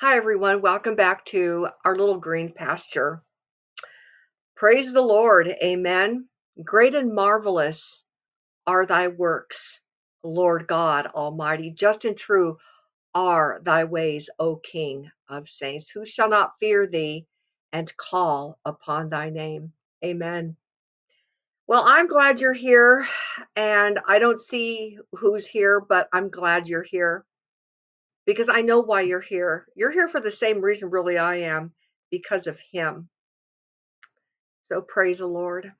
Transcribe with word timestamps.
Hi, 0.00 0.16
everyone. 0.16 0.62
Welcome 0.62 0.96
back 0.96 1.26
to 1.26 1.68
our 1.84 1.94
little 1.94 2.16
green 2.16 2.54
pasture. 2.54 3.22
Praise 4.56 4.94
the 4.94 5.02
Lord. 5.02 5.46
Amen. 5.62 6.26
Great 6.64 6.94
and 6.94 7.14
marvelous 7.14 8.02
are 8.66 8.86
thy 8.86 9.08
works, 9.08 9.78
Lord 10.22 10.66
God 10.66 11.06
Almighty. 11.08 11.70
Just 11.76 12.06
and 12.06 12.16
true 12.16 12.56
are 13.14 13.60
thy 13.62 13.84
ways, 13.84 14.30
O 14.38 14.56
King 14.56 15.10
of 15.28 15.50
saints. 15.50 15.90
Who 15.90 16.06
shall 16.06 16.30
not 16.30 16.58
fear 16.58 16.86
thee 16.86 17.26
and 17.70 17.94
call 17.98 18.58
upon 18.64 19.10
thy 19.10 19.28
name? 19.28 19.74
Amen. 20.02 20.56
Well, 21.66 21.82
I'm 21.86 22.08
glad 22.08 22.40
you're 22.40 22.54
here, 22.54 23.06
and 23.54 24.00
I 24.08 24.18
don't 24.18 24.42
see 24.42 24.96
who's 25.12 25.46
here, 25.46 25.78
but 25.78 26.08
I'm 26.10 26.30
glad 26.30 26.68
you're 26.68 26.86
here 26.90 27.26
because 28.30 28.48
I 28.48 28.62
know 28.62 28.78
why 28.78 29.00
you're 29.00 29.20
here. 29.20 29.66
You're 29.74 29.90
here 29.90 30.08
for 30.08 30.20
the 30.20 30.30
same 30.30 30.60
reason, 30.60 30.90
really, 30.90 31.18
I 31.18 31.38
am 31.38 31.72
because 32.12 32.46
of 32.46 32.56
Him. 32.70 33.08
So 34.68 34.82
praise 34.82 35.18
the 35.18 35.26
Lord. 35.26 35.72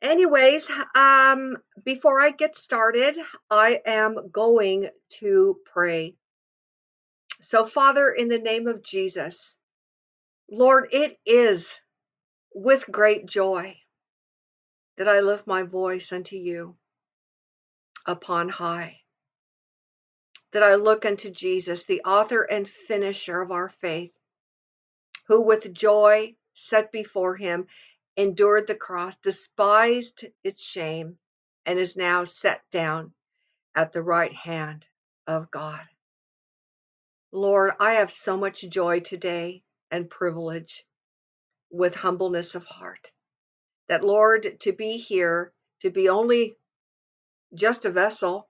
Anyways, 0.00 0.66
um, 0.94 1.58
before 1.84 2.20
I 2.20 2.30
get 2.30 2.56
started, 2.56 3.18
I 3.50 3.80
am 3.84 4.30
going 4.32 4.88
to 5.20 5.58
pray. 5.74 6.14
So, 7.42 7.66
Father, 7.66 8.10
in 8.10 8.28
the 8.28 8.38
name 8.38 8.66
of 8.66 8.82
Jesus, 8.82 9.56
Lord, 10.50 10.88
it 10.92 11.18
is 11.26 11.70
with 12.54 12.90
great 12.90 13.26
joy 13.26 13.76
that 14.96 15.08
I 15.08 15.20
lift 15.20 15.46
my 15.46 15.64
voice 15.64 16.12
unto 16.12 16.36
you 16.36 16.76
upon 18.06 18.48
high, 18.48 19.00
that 20.52 20.62
I 20.62 20.76
look 20.76 21.04
unto 21.04 21.30
Jesus, 21.30 21.84
the 21.84 22.02
author 22.02 22.42
and 22.42 22.68
finisher 22.68 23.40
of 23.40 23.50
our 23.50 23.68
faith, 23.68 24.12
who 25.26 25.42
with 25.42 25.72
joy 25.72 26.34
set 26.54 26.92
before 26.92 27.36
him 27.36 27.66
endured 28.16 28.66
the 28.66 28.74
cross, 28.74 29.16
despised 29.16 30.24
its 30.42 30.62
shame, 30.62 31.18
and 31.66 31.78
is 31.78 31.96
now 31.96 32.24
set 32.24 32.62
down 32.70 33.12
at 33.74 33.92
the 33.92 34.02
right 34.02 34.32
hand 34.32 34.86
of 35.26 35.50
God. 35.50 35.82
Lord, 37.32 37.72
I 37.78 37.94
have 37.94 38.10
so 38.10 38.36
much 38.36 38.62
joy 38.62 39.00
today 39.00 39.62
and 39.90 40.08
privilege 40.08 40.84
with 41.70 41.94
humbleness 41.94 42.54
of 42.54 42.64
heart. 42.64 43.10
That, 43.88 44.04
Lord, 44.04 44.60
to 44.60 44.72
be 44.72 44.96
here, 44.96 45.52
to 45.82 45.90
be 45.90 46.08
only 46.08 46.56
just 47.54 47.84
a 47.84 47.90
vessel, 47.90 48.48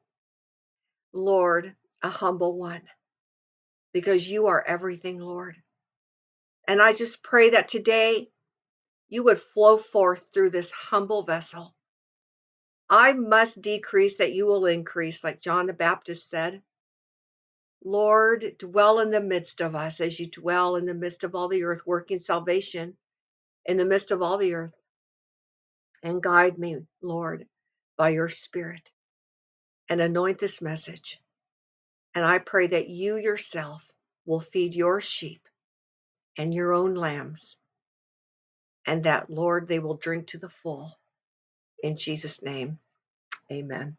Lord, 1.12 1.74
a 2.06 2.10
humble 2.10 2.56
one, 2.56 2.82
because 3.92 4.28
you 4.28 4.46
are 4.46 4.64
everything, 4.64 5.18
Lord. 5.18 5.56
And 6.68 6.80
I 6.80 6.92
just 6.92 7.22
pray 7.22 7.50
that 7.50 7.68
today 7.68 8.28
you 9.08 9.24
would 9.24 9.40
flow 9.40 9.76
forth 9.76 10.22
through 10.32 10.50
this 10.50 10.70
humble 10.70 11.24
vessel. 11.24 11.74
I 12.88 13.12
must 13.12 13.60
decrease 13.60 14.18
that 14.18 14.32
you 14.32 14.46
will 14.46 14.66
increase, 14.66 15.24
like 15.24 15.40
John 15.40 15.66
the 15.66 15.72
Baptist 15.72 16.30
said. 16.30 16.62
Lord, 17.84 18.54
dwell 18.58 19.00
in 19.00 19.10
the 19.10 19.20
midst 19.20 19.60
of 19.60 19.74
us 19.74 20.00
as 20.00 20.18
you 20.18 20.30
dwell 20.30 20.76
in 20.76 20.86
the 20.86 20.94
midst 20.94 21.24
of 21.24 21.34
all 21.34 21.48
the 21.48 21.64
earth, 21.64 21.80
working 21.84 22.20
salvation 22.20 22.96
in 23.64 23.76
the 23.76 23.84
midst 23.84 24.12
of 24.12 24.22
all 24.22 24.38
the 24.38 24.54
earth. 24.54 24.74
And 26.02 26.22
guide 26.22 26.58
me, 26.58 26.78
Lord, 27.02 27.46
by 27.96 28.10
your 28.10 28.28
Spirit 28.28 28.88
and 29.88 30.00
anoint 30.00 30.38
this 30.38 30.62
message. 30.62 31.20
And 32.16 32.24
I 32.24 32.38
pray 32.38 32.68
that 32.68 32.88
you 32.88 33.16
yourself 33.18 33.92
will 34.24 34.40
feed 34.40 34.74
your 34.74 35.02
sheep 35.02 35.42
and 36.38 36.52
your 36.52 36.72
own 36.72 36.94
lambs, 36.94 37.58
and 38.86 39.04
that, 39.04 39.28
Lord, 39.28 39.68
they 39.68 39.80
will 39.80 39.98
drink 39.98 40.28
to 40.28 40.38
the 40.38 40.48
full. 40.48 40.98
In 41.82 41.98
Jesus' 41.98 42.42
name, 42.42 42.78
amen. 43.52 43.98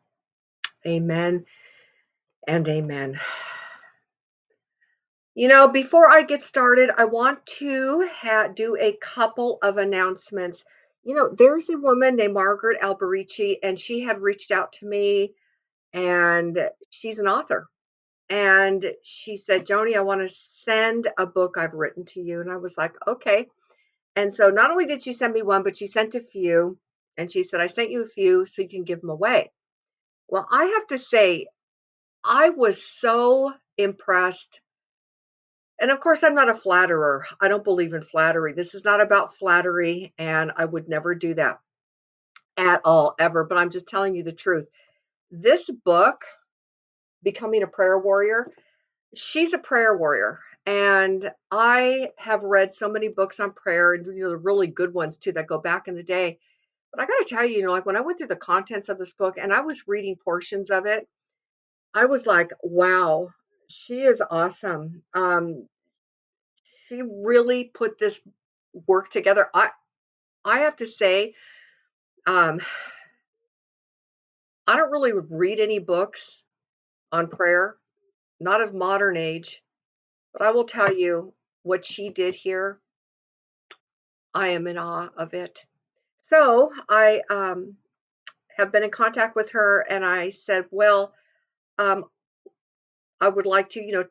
Amen 0.86 1.46
and 2.48 2.68
amen. 2.68 3.20
You 5.36 5.48
know, 5.48 5.68
before 5.68 6.10
I 6.10 6.24
get 6.24 6.42
started, 6.42 6.90
I 6.98 7.06
want 7.06 7.46
to 7.60 8.10
ha- 8.12 8.48
do 8.48 8.76
a 8.80 8.98
couple 9.00 9.60
of 9.62 9.78
announcements. 9.78 10.64
You 11.04 11.14
know, 11.14 11.30
there's 11.38 11.70
a 11.70 11.78
woman 11.78 12.16
named 12.16 12.34
Margaret 12.34 12.82
Alberici, 12.82 13.58
and 13.62 13.80
she 13.80 14.02
had 14.02 14.22
reached 14.24 14.50
out 14.50 14.74
to 14.74 14.88
me, 14.88 15.36
and 15.94 16.58
she's 16.90 17.20
an 17.20 17.28
author. 17.28 17.70
And 18.30 18.86
she 19.04 19.38
said, 19.38 19.66
Joni, 19.66 19.96
I 19.96 20.02
want 20.02 20.28
to 20.28 20.36
send 20.66 21.08
a 21.18 21.26
book 21.26 21.56
I've 21.58 21.74
written 21.74 22.06
to 22.06 22.22
you. 22.22 22.42
And 22.42 22.52
I 22.52 22.58
was 22.58 22.78
like, 22.78 22.94
okay. 23.08 23.48
And 24.16 24.34
so 24.34 24.50
not 24.50 24.72
only 24.72 24.86
did 24.86 25.04
she 25.04 25.14
send 25.14 25.34
me 25.34 25.42
one, 25.42 25.64
but 25.64 25.78
she 25.78 25.88
sent 25.88 26.16
a 26.16 26.22
few. 26.22 26.78
And 27.18 27.32
she 27.32 27.44
said, 27.44 27.62
I 27.62 27.68
sent 27.68 27.92
you 27.92 28.04
a 28.04 28.10
few 28.10 28.46
so 28.46 28.62
you 28.62 28.70
can 28.70 28.84
give 28.84 29.02
them 29.02 29.10
away. 29.10 29.52
Well, 30.28 30.48
I 30.52 30.66
have 30.78 30.88
to 30.88 30.98
say, 30.98 31.48
I 32.24 32.50
was 32.50 32.84
so 32.84 33.54
impressed 33.78 34.60
and 35.80 35.92
of 35.92 36.00
course, 36.00 36.24
I'm 36.24 36.34
not 36.36 36.50
a 36.50 36.56
flatterer. 36.56 37.28
I 37.40 37.48
don't 37.48 37.64
believe 37.64 37.94
in 37.94 38.02
flattery. 38.02 38.54
This 38.54 38.74
is 38.74 38.84
not 38.84 39.00
about 39.00 39.38
flattery, 39.38 40.14
and 40.18 40.52
I 40.56 40.66
would 40.66 40.90
never 40.90 41.14
do 41.14 41.36
that 41.36 41.60
at 42.58 42.82
all, 42.84 43.14
ever. 43.20 43.44
But 43.44 43.60
I'm 43.60 43.70
just 43.70 43.88
telling 43.88 44.16
you 44.16 44.24
the 44.24 44.32
truth. 44.32 44.68
This 45.30 45.70
book, 45.70 46.24
Becoming 47.24 47.64
a 47.64 47.68
Prayer 47.68 47.98
Warrior, 47.98 48.52
she's 49.16 49.54
a 49.54 49.58
prayer 49.58 49.96
warrior. 49.98 50.40
And 50.66 51.32
I 51.50 52.12
have 52.18 52.44
read 52.44 52.74
so 52.74 52.90
many 52.90 53.08
books 53.08 53.40
on 53.40 53.54
prayer, 53.54 53.94
and 53.94 54.06
you 54.06 54.24
know, 54.24 54.30
the 54.30 54.38
really 54.38 54.68
good 54.68 54.94
ones 54.94 55.18
too 55.18 55.32
that 55.34 55.48
go 55.48 55.60
back 55.60 55.88
in 55.88 55.96
the 55.96 56.04
day. 56.04 56.40
But 56.92 57.02
I 57.02 57.06
got 57.06 57.18
to 57.20 57.36
tell 57.36 57.46
you, 57.46 57.58
you 57.58 57.64
know, 57.64 57.72
like 57.72 57.86
when 57.86 57.96
I 57.96 58.02
went 58.02 58.18
through 58.18 58.28
the 58.28 58.36
contents 58.36 58.90
of 58.90 58.98
this 58.98 59.14
book 59.14 59.38
and 59.38 59.54
I 59.54 59.62
was 59.62 59.88
reading 59.88 60.18
portions 60.18 60.70
of 60.70 60.86
it, 60.86 61.08
I 61.94 62.06
was 62.06 62.26
like, 62.26 62.52
wow, 62.62 63.30
she 63.70 64.02
is 64.02 64.22
awesome. 64.30 65.04
Um, 65.14 65.68
she 66.88 67.02
really 67.02 67.66
put 67.74 67.98
this 67.98 68.20
work 68.88 69.10
together. 69.10 69.48
I 69.54 69.70
I 70.44 70.60
have 70.60 70.76
to 70.78 70.86
say, 70.86 71.34
um, 72.26 72.60
I 74.68 74.76
don't 74.76 74.92
really 74.92 75.14
read 75.14 75.60
any 75.60 75.80
books 75.80 76.42
on 77.12 77.28
prayer, 77.28 77.76
not 78.40 78.62
of 78.62 78.74
modern 78.74 79.18
age, 79.18 79.62
but 80.34 80.42
I 80.42 80.52
will 80.52 80.66
tell 80.66 80.94
you 80.94 81.34
what 81.64 81.86
she 81.86 82.10
did 82.10 82.36
here. 82.36 82.80
I 84.34 84.50
am 84.50 84.68
in 84.68 84.78
awe 84.78 85.10
of 85.18 85.34
it. 85.34 85.66
So 86.22 86.72
I 86.90 87.22
um, 87.30 87.76
have 88.56 88.72
been 88.72 88.84
in 88.84 88.92
contact 88.92 89.36
with 89.36 89.52
her, 89.52 89.82
and 89.90 90.06
I 90.06 90.30
said, 90.30 90.66
well, 90.72 91.14
um, 91.80 92.06
I 93.20 93.30
would 93.30 93.46
like 93.46 93.70
to, 93.70 93.82
you 93.82 93.94
know, 93.94 94.06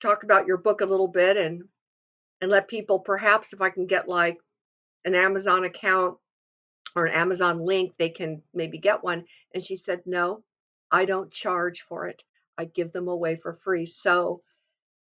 talk 0.00 0.22
about 0.22 0.46
your 0.46 0.56
book 0.56 0.80
a 0.80 0.86
little 0.86 1.08
bit 1.08 1.36
and 1.36 1.64
and 2.40 2.50
let 2.50 2.68
people 2.68 3.00
perhaps 3.00 3.52
if 3.52 3.60
I 3.60 3.70
can 3.70 3.86
get 3.86 4.08
like 4.08 4.38
an 5.04 5.14
Amazon 5.14 5.64
account 5.64 6.18
or 6.94 7.06
an 7.06 7.14
Amazon 7.14 7.64
link, 7.64 7.94
they 7.98 8.08
can 8.10 8.42
maybe 8.54 8.78
get 8.78 9.02
one. 9.02 9.24
And 9.54 9.64
she 9.64 9.76
said, 9.76 10.02
No, 10.06 10.42
I 10.90 11.04
don't 11.04 11.30
charge 11.32 11.82
for 11.88 12.06
it. 12.06 12.22
I 12.58 12.64
give 12.64 12.92
them 12.92 13.08
away 13.08 13.36
for 13.36 13.54
free. 13.54 13.86
So 13.86 14.42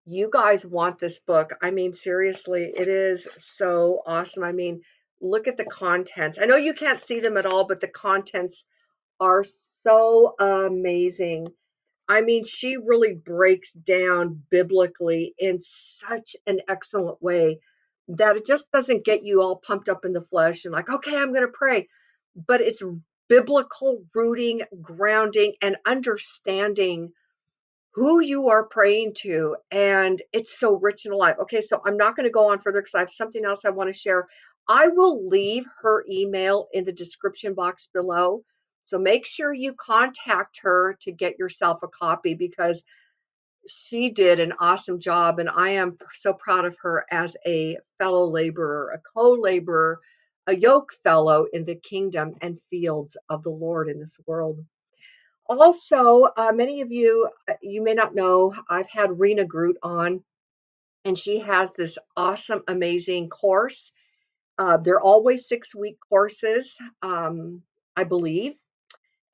you 0.07 0.31
guys 0.33 0.65
want 0.65 0.99
this 0.99 1.19
book. 1.19 1.51
I 1.61 1.71
mean, 1.71 1.93
seriously, 1.93 2.73
it 2.75 2.89
is 2.89 3.27
so 3.39 4.03
awesome. 4.07 4.45
I 4.45 4.53
mean, 4.53 4.83
look 5.21 5.49
at 5.49 5.57
the 5.57 5.65
contents. 5.65 6.39
I 6.41 6.47
know 6.47 6.57
you 6.57 6.73
can't 6.75 6.99
see 6.99 7.21
them 7.21 7.37
at 7.37 7.47
all, 7.47 7.67
but 7.67 7.81
the 7.81 7.89
contents 7.89 8.65
are 9.19 9.45
so 9.83 10.35
amazing. 10.39 11.49
I 12.09 12.23
mean, 12.23 12.45
she 12.45 12.77
really 12.77 13.15
breaks 13.15 13.71
down 13.73 14.43
biblically 14.51 15.35
in 15.39 15.59
such 16.09 16.35
an 16.47 16.61
excellent 16.69 17.23
way 17.23 17.61
that 18.09 18.37
it 18.37 18.47
just 18.47 18.71
doesn't 18.73 19.05
get 19.05 19.25
you 19.25 19.43
all 19.43 19.57
pumped 19.57 19.89
up 19.89 20.05
in 20.05 20.13
the 20.13 20.23
flesh 20.23 20.65
and 20.65 20.73
like, 20.73 20.91
okay, 20.91 21.17
I'm 21.17 21.33
going 21.33 21.47
to 21.47 21.53
pray. 21.53 21.89
But 22.35 22.61
it's 22.61 22.83
biblical 23.29 24.05
rooting, 24.15 24.63
grounding, 24.83 25.55
and 25.63 25.77
understanding 25.87 27.13
who 27.93 28.21
you 28.21 28.49
are 28.49 28.65
praying 28.65 29.15
to. 29.23 29.57
And 29.71 30.21
it's 30.33 30.59
so 30.59 30.75
rich 30.75 31.05
and 31.05 31.15
alive. 31.15 31.37
Okay, 31.43 31.61
so 31.61 31.81
I'm 31.85 31.97
not 31.97 32.17
going 32.17 32.25
to 32.25 32.31
go 32.31 32.51
on 32.51 32.61
further 32.61 32.81
because 32.81 32.95
I 32.95 33.01
have 33.01 33.11
something 33.11 33.45
else 33.45 33.65
I 33.65 33.71
want 33.71 33.93
to 33.93 33.99
share. 33.99 34.29
I 34.69 34.89
will 34.89 35.29
leave 35.29 35.65
her 35.83 36.05
email 36.09 36.69
in 36.73 36.85
the 36.85 36.93
description 36.93 37.55
box 37.55 37.89
below. 37.93 38.45
So 38.85 38.99
make 38.99 39.27
sure 39.27 39.53
you 39.53 39.75
contact 39.75 40.61
her 40.63 40.97
to 41.03 41.13
get 41.13 41.39
yourself 41.39 41.81
a 41.83 41.89
copy 41.89 42.35
because 42.35 42.83
she 43.69 44.11
did 44.11 44.41
an 44.41 44.53
awesome 44.61 45.01
job. 45.01 45.39
And 45.39 45.49
I 45.49 45.71
am 45.71 45.99
so 46.15 46.33
proud 46.33 46.65
of 46.65 46.77
her 46.83 47.05
as 47.11 47.37
a 47.47 47.79
fellow 47.99 48.27
laborer, 48.27 48.93
a 48.95 48.99
co 49.15 49.33
laborer, 49.33 50.01
a 50.47 50.55
yoke 50.55 50.93
fellow 51.05 51.47
in 51.53 51.65
the 51.65 51.77
kingdom 51.77 52.35
and 52.41 52.59
fields 52.71 53.17
of 53.29 53.43
the 53.43 53.51
Lord 53.51 53.89
in 53.89 54.01
this 54.01 54.19
world. 54.27 54.65
Also, 55.51 56.29
uh, 56.37 56.53
many 56.53 56.81
of 56.81 56.93
you, 56.93 57.29
uh, 57.49 57.55
you 57.61 57.83
may 57.83 57.93
not 57.93 58.15
know, 58.15 58.55
I've 58.69 58.89
had 58.89 59.19
Rena 59.19 59.45
Groot 59.45 59.79
on 59.83 60.23
and 61.05 61.19
she 61.19 61.41
has 61.41 61.73
this 61.73 61.99
awesome, 62.17 62.63
amazing 62.69 63.31
course. 63.31 63.91
Uh, 64.59 64.77
they're 64.77 65.01
always 65.01 65.49
six 65.49 65.75
week 65.75 65.97
courses, 66.09 66.77
um, 67.03 67.63
I 67.97 68.05
believe. 68.05 68.55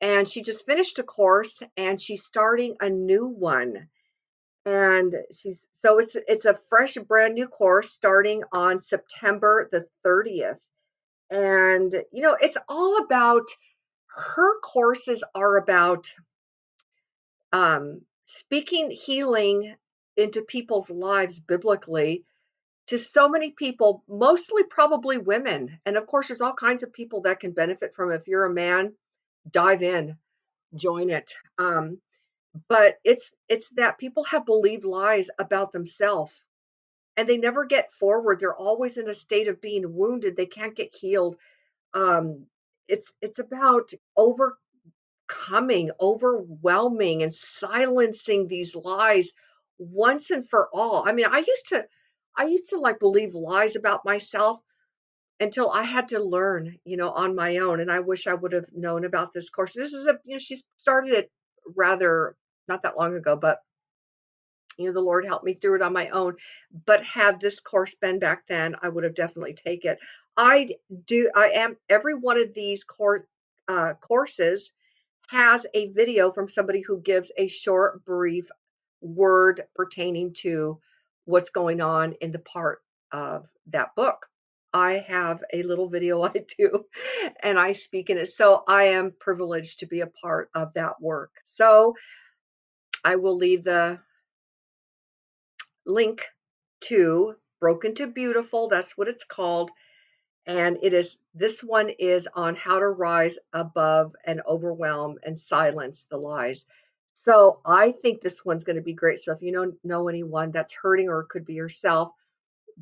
And 0.00 0.26
she 0.26 0.40
just 0.42 0.64
finished 0.64 0.98
a 0.98 1.02
course 1.02 1.62
and 1.76 2.00
she's 2.00 2.24
starting 2.24 2.76
a 2.80 2.88
new 2.88 3.26
one. 3.26 3.88
And 4.64 5.14
she's 5.34 5.60
so 5.74 5.98
it's 5.98 6.16
it's 6.26 6.46
a 6.46 6.58
fresh, 6.70 6.94
brand 6.94 7.34
new 7.34 7.46
course 7.46 7.90
starting 7.90 8.42
on 8.54 8.80
September 8.80 9.68
the 9.70 9.86
30th. 10.04 10.60
And 11.30 11.92
you 12.10 12.22
know, 12.22 12.36
it's 12.40 12.56
all 12.70 13.04
about 13.04 13.44
her 14.16 14.58
courses 14.60 15.22
are 15.34 15.56
about 15.56 16.10
um, 17.52 18.00
speaking 18.24 18.90
healing 18.90 19.74
into 20.16 20.42
people's 20.42 20.90
lives 20.90 21.38
biblically 21.38 22.24
to 22.86 22.98
so 22.98 23.28
many 23.28 23.50
people, 23.50 24.02
mostly 24.08 24.62
probably 24.62 25.18
women. 25.18 25.78
And 25.84 25.96
of 25.96 26.06
course, 26.06 26.28
there's 26.28 26.40
all 26.40 26.54
kinds 26.54 26.82
of 26.82 26.92
people 26.92 27.22
that 27.22 27.40
can 27.40 27.50
benefit 27.50 27.94
from 27.94 28.12
it. 28.12 28.16
If 28.16 28.28
you're 28.28 28.46
a 28.46 28.52
man, 28.52 28.94
dive 29.50 29.82
in, 29.82 30.16
join 30.74 31.10
it. 31.10 31.34
Um, 31.58 31.98
but 32.68 32.94
it's 33.04 33.30
it's 33.50 33.68
that 33.76 33.98
people 33.98 34.24
have 34.24 34.46
believed 34.46 34.84
lies 34.84 35.28
about 35.38 35.72
themselves 35.72 36.32
and 37.16 37.28
they 37.28 37.36
never 37.36 37.66
get 37.66 37.92
forward. 37.92 38.40
They're 38.40 38.54
always 38.54 38.96
in 38.96 39.10
a 39.10 39.14
state 39.14 39.48
of 39.48 39.60
being 39.60 39.94
wounded. 39.94 40.36
They 40.36 40.46
can't 40.46 40.74
get 40.76 40.94
healed. 40.94 41.36
Um, 41.92 42.46
it's 42.88 43.12
it's 43.20 43.38
about 43.38 43.90
overcoming, 44.16 45.90
overwhelming, 46.00 47.22
and 47.22 47.34
silencing 47.34 48.48
these 48.48 48.74
lies 48.74 49.30
once 49.78 50.30
and 50.30 50.48
for 50.48 50.68
all. 50.72 51.04
I 51.06 51.12
mean, 51.12 51.26
I 51.26 51.38
used 51.38 51.68
to, 51.70 51.84
I 52.36 52.44
used 52.46 52.70
to 52.70 52.78
like 52.80 52.98
believe 52.98 53.34
lies 53.34 53.76
about 53.76 54.04
myself 54.04 54.60
until 55.40 55.70
I 55.70 55.82
had 55.82 56.08
to 56.08 56.22
learn, 56.22 56.78
you 56.84 56.96
know, 56.96 57.10
on 57.10 57.34
my 57.34 57.58
own. 57.58 57.80
And 57.80 57.90
I 57.90 58.00
wish 58.00 58.26
I 58.26 58.34
would 58.34 58.52
have 58.52 58.66
known 58.72 59.04
about 59.04 59.32
this 59.32 59.50
course. 59.50 59.72
This 59.74 59.92
is 59.92 60.06
a, 60.06 60.18
you 60.24 60.34
know, 60.34 60.38
she 60.38 60.62
started 60.78 61.12
it 61.12 61.30
rather 61.76 62.36
not 62.68 62.82
that 62.82 62.96
long 62.96 63.14
ago, 63.14 63.36
but 63.36 63.58
you 64.78 64.86
know, 64.86 64.92
the 64.92 65.00
Lord 65.00 65.24
helped 65.24 65.44
me 65.44 65.54
through 65.54 65.76
it 65.76 65.82
on 65.82 65.92
my 65.92 66.08
own. 66.10 66.36
But 66.86 67.02
had 67.04 67.40
this 67.40 67.60
course 67.60 67.94
been 67.94 68.18
back 68.18 68.44
then, 68.48 68.76
I 68.82 68.88
would 68.88 69.04
have 69.04 69.14
definitely 69.14 69.54
taken 69.54 69.92
it. 69.92 69.98
I 70.36 70.76
do. 71.06 71.30
I 71.34 71.50
am 71.50 71.76
every 71.88 72.14
one 72.14 72.38
of 72.38 72.54
these 72.54 72.84
course 72.84 73.22
uh, 73.68 73.94
courses 73.94 74.72
has 75.28 75.66
a 75.74 75.88
video 75.88 76.30
from 76.30 76.48
somebody 76.48 76.80
who 76.80 77.00
gives 77.00 77.32
a 77.36 77.48
short, 77.48 78.04
brief 78.04 78.48
word 79.00 79.64
pertaining 79.74 80.34
to 80.34 80.78
what's 81.24 81.50
going 81.50 81.80
on 81.80 82.14
in 82.20 82.32
the 82.32 82.38
part 82.38 82.82
of 83.12 83.46
that 83.68 83.94
book. 83.96 84.26
I 84.72 85.04
have 85.08 85.42
a 85.52 85.62
little 85.62 85.88
video 85.88 86.22
I 86.24 86.44
do 86.56 86.84
and 87.42 87.58
I 87.58 87.72
speak 87.72 88.10
in 88.10 88.18
it. 88.18 88.30
So 88.30 88.62
I 88.68 88.84
am 88.84 89.14
privileged 89.18 89.80
to 89.80 89.86
be 89.86 90.00
a 90.00 90.06
part 90.06 90.50
of 90.54 90.74
that 90.74 91.00
work. 91.00 91.32
So 91.44 91.94
I 93.04 93.16
will 93.16 93.36
leave 93.36 93.64
the 93.64 93.98
link 95.86 96.22
to 96.82 97.34
Broken 97.60 97.94
to 97.96 98.06
Beautiful. 98.06 98.68
That's 98.68 98.96
what 98.96 99.08
it's 99.08 99.24
called 99.24 99.70
and 100.46 100.78
it 100.82 100.94
is 100.94 101.18
this 101.34 101.62
one 101.62 101.90
is 101.98 102.28
on 102.34 102.54
how 102.54 102.78
to 102.78 102.88
rise 102.88 103.38
above 103.52 104.14
and 104.24 104.40
overwhelm 104.46 105.16
and 105.24 105.38
silence 105.38 106.06
the 106.10 106.16
lies. 106.16 106.64
So 107.24 107.60
i 107.64 107.92
think 107.92 108.20
this 108.20 108.44
one's 108.44 108.64
going 108.64 108.76
to 108.76 108.82
be 108.82 108.92
great. 108.92 109.22
So 109.22 109.32
if 109.32 109.42
you 109.42 109.52
know 109.52 109.72
know 109.84 110.08
anyone 110.08 110.52
that's 110.52 110.74
hurting 110.74 111.08
or 111.08 111.24
could 111.24 111.44
be 111.44 111.54
yourself 111.54 112.12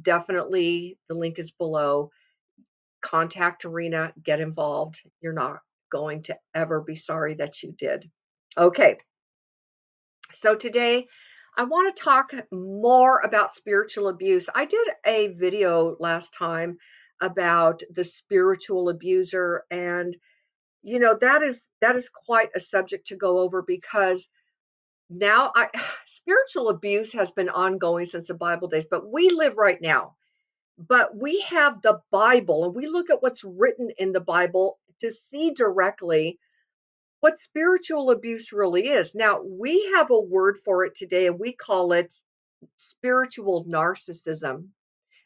definitely 0.00 0.99
the 1.08 1.14
link 1.14 1.38
is 1.38 1.50
below. 1.50 2.11
Contact 3.00 3.64
Rena 3.64 4.12
get 4.22 4.40
involved. 4.40 5.00
You're 5.20 5.32
not 5.32 5.61
going 5.90 6.22
to 6.25 6.37
ever 6.55 6.81
be 6.81 6.96
sorry 6.96 7.34
that 7.34 7.62
you 7.62 7.72
did. 7.72 8.11
Okay. 8.56 8.99
So 10.40 10.55
today 10.55 11.06
I 11.56 11.64
want 11.64 11.94
to 11.94 12.02
talk 12.02 12.32
more 12.50 13.20
about 13.20 13.55
spiritual 13.55 14.08
abuse. 14.08 14.49
I 14.52 14.64
did 14.64 14.88
a 15.06 15.28
video 15.28 15.96
last 16.00 16.34
time 16.34 16.78
about 17.20 17.82
the 17.94 18.05
spiritual 18.05 18.88
abuser 18.88 19.64
and 19.70 20.16
you 20.82 20.99
know 20.99 21.16
that 21.20 21.43
is 21.43 21.62
that 21.81 21.96
is 21.96 22.08
quite 22.08 22.50
a 22.55 22.61
subject 22.61 23.06
to 23.06 23.16
go 23.16 23.38
over 23.38 23.62
because 23.62 24.28
now 25.08 25.52
I 25.55 25.69
spiritual 26.06 26.69
abuse 26.69 27.12
has 27.12 27.32
been 27.32 27.49
ongoing 27.49 28.06
since 28.06 28.28
the 28.28 28.34
Bible 28.34 28.69
days 28.69 28.87
but 28.90 29.11
we 29.11 29.31
live 29.31 29.56
right 29.56 29.81
now 29.81 30.16
but 30.76 31.16
we 31.16 31.40
have 31.43 31.81
the 31.82 32.00
Bible 32.11 32.64
and 32.64 32.75
we 32.75 32.87
look 32.87 33.11
at 33.11 33.22
what's 33.22 33.44
written 33.44 33.90
in 33.99 34.12
the 34.12 34.20
Bible 34.20 34.78
to 35.00 35.12
see 35.31 35.52
directly 35.52 36.38
what 37.20 37.38
spiritual 37.38 38.11
abuse 38.11 38.52
really 38.52 38.88
is. 38.88 39.14
Now, 39.14 39.40
we 39.43 39.93
have 39.94 40.11
a 40.11 40.20
word 40.20 40.58
for 40.64 40.84
it 40.84 40.96
today 40.96 41.26
and 41.26 41.38
we 41.38 41.52
call 41.52 41.93
it 41.93 42.12
spiritual 42.76 43.64
narcissism. 43.64 44.69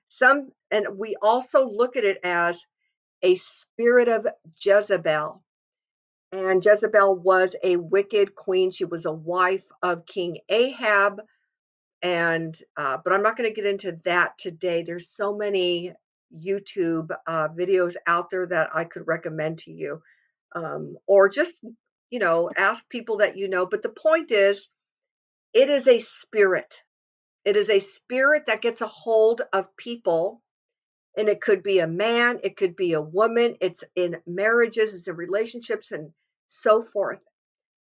Some, 0.09 0.51
and 0.71 0.99
we 0.99 1.17
also 1.21 1.69
look 1.69 1.97
at 1.97 2.05
it 2.05 2.19
as 2.25 2.61
a 3.23 3.37
spirit 3.37 4.09
of 4.09 4.27
Jezebel. 4.61 5.43
And 6.33 6.65
Jezebel 6.65 7.17
was 7.17 7.57
a 7.63 7.77
wicked 7.77 8.35
queen. 8.35 8.71
She 8.71 8.85
was 8.85 9.07
a 9.07 9.13
wife 9.13 9.65
of 9.83 10.07
King 10.07 10.39
Ahab. 10.49 11.23
And, 12.03 12.57
uh, 12.77 12.99
but 13.03 13.13
I'm 13.13 13.23
not 13.23 13.37
going 13.37 13.49
to 13.49 13.55
get 13.55 13.69
into 13.69 13.99
that 14.05 14.39
today. 14.39 14.83
There's 14.83 15.09
so 15.09 15.37
many 15.37 15.93
YouTube 16.37 17.11
uh, 17.27 17.49
videos 17.49 17.95
out 18.07 18.31
there 18.31 18.47
that 18.47 18.71
I 18.75 18.85
could 18.85 19.07
recommend 19.07 19.59
to 19.61 19.71
you. 19.71 20.03
Um, 20.55 20.97
or 21.07 21.29
just, 21.29 21.65
you 22.11 22.19
know, 22.19 22.51
ask 22.57 22.89
people 22.89 23.19
that 23.19 23.37
you 23.37 23.49
know. 23.49 23.67
But 23.67 23.83
the 23.83 23.89
point 23.89 24.31
is, 24.31 24.69
it 25.55 25.71
is 25.71 25.89
a 25.89 25.99
spirit. 25.99 26.75
It 27.49 27.57
is 27.57 27.71
a 27.71 27.79
spirit 27.79 28.45
that 28.49 28.61
gets 28.61 28.83
a 28.83 28.87
hold 28.87 29.41
of 29.55 29.75
people, 29.79 30.43
and 31.17 31.31
it 31.31 31.41
could 31.41 31.63
be 31.63 31.79
a 31.79 31.87
man, 31.87 32.41
it 32.43 32.59
could 32.59 32.77
be 32.77 32.93
a 32.93 33.01
woman, 33.01 33.57
it's 33.63 33.83
in 33.97 34.21
marriages, 34.27 34.93
it's 34.93 35.09
in 35.09 35.17
relationships, 35.17 35.91
and 35.91 36.13
so 36.45 36.83
forth. 36.83 37.23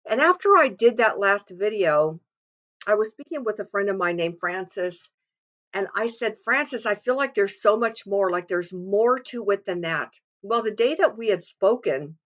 And 0.09 0.21
after 0.21 0.57
I 0.57 0.69
did 0.69 0.99
that 0.99 1.19
last 1.19 1.51
video, 1.51 2.21
I 2.87 2.95
was 2.95 3.11
speaking 3.11 3.43
with 3.43 3.59
a 3.59 3.65
friend 3.65 3.89
of 3.89 3.97
mine 3.97 4.15
named 4.15 4.39
Francis, 4.39 5.09
and 5.75 5.89
I 5.97 6.07
said, 6.07 6.37
Francis, 6.45 6.87
I 6.87 6.95
feel 6.95 7.17
like 7.17 7.35
there's 7.35 7.61
so 7.61 7.77
much 7.77 8.07
more, 8.07 8.31
like 8.31 8.47
there's 8.47 8.73
more 8.73 9.19
to 9.31 9.51
it 9.51 9.67
than 9.67 9.81
that. 9.81 10.13
Well, 10.43 10.63
the 10.63 10.71
day 10.71 10.95
that 10.95 11.19
we 11.19 11.27
had 11.27 11.43
spoken, 11.43 12.17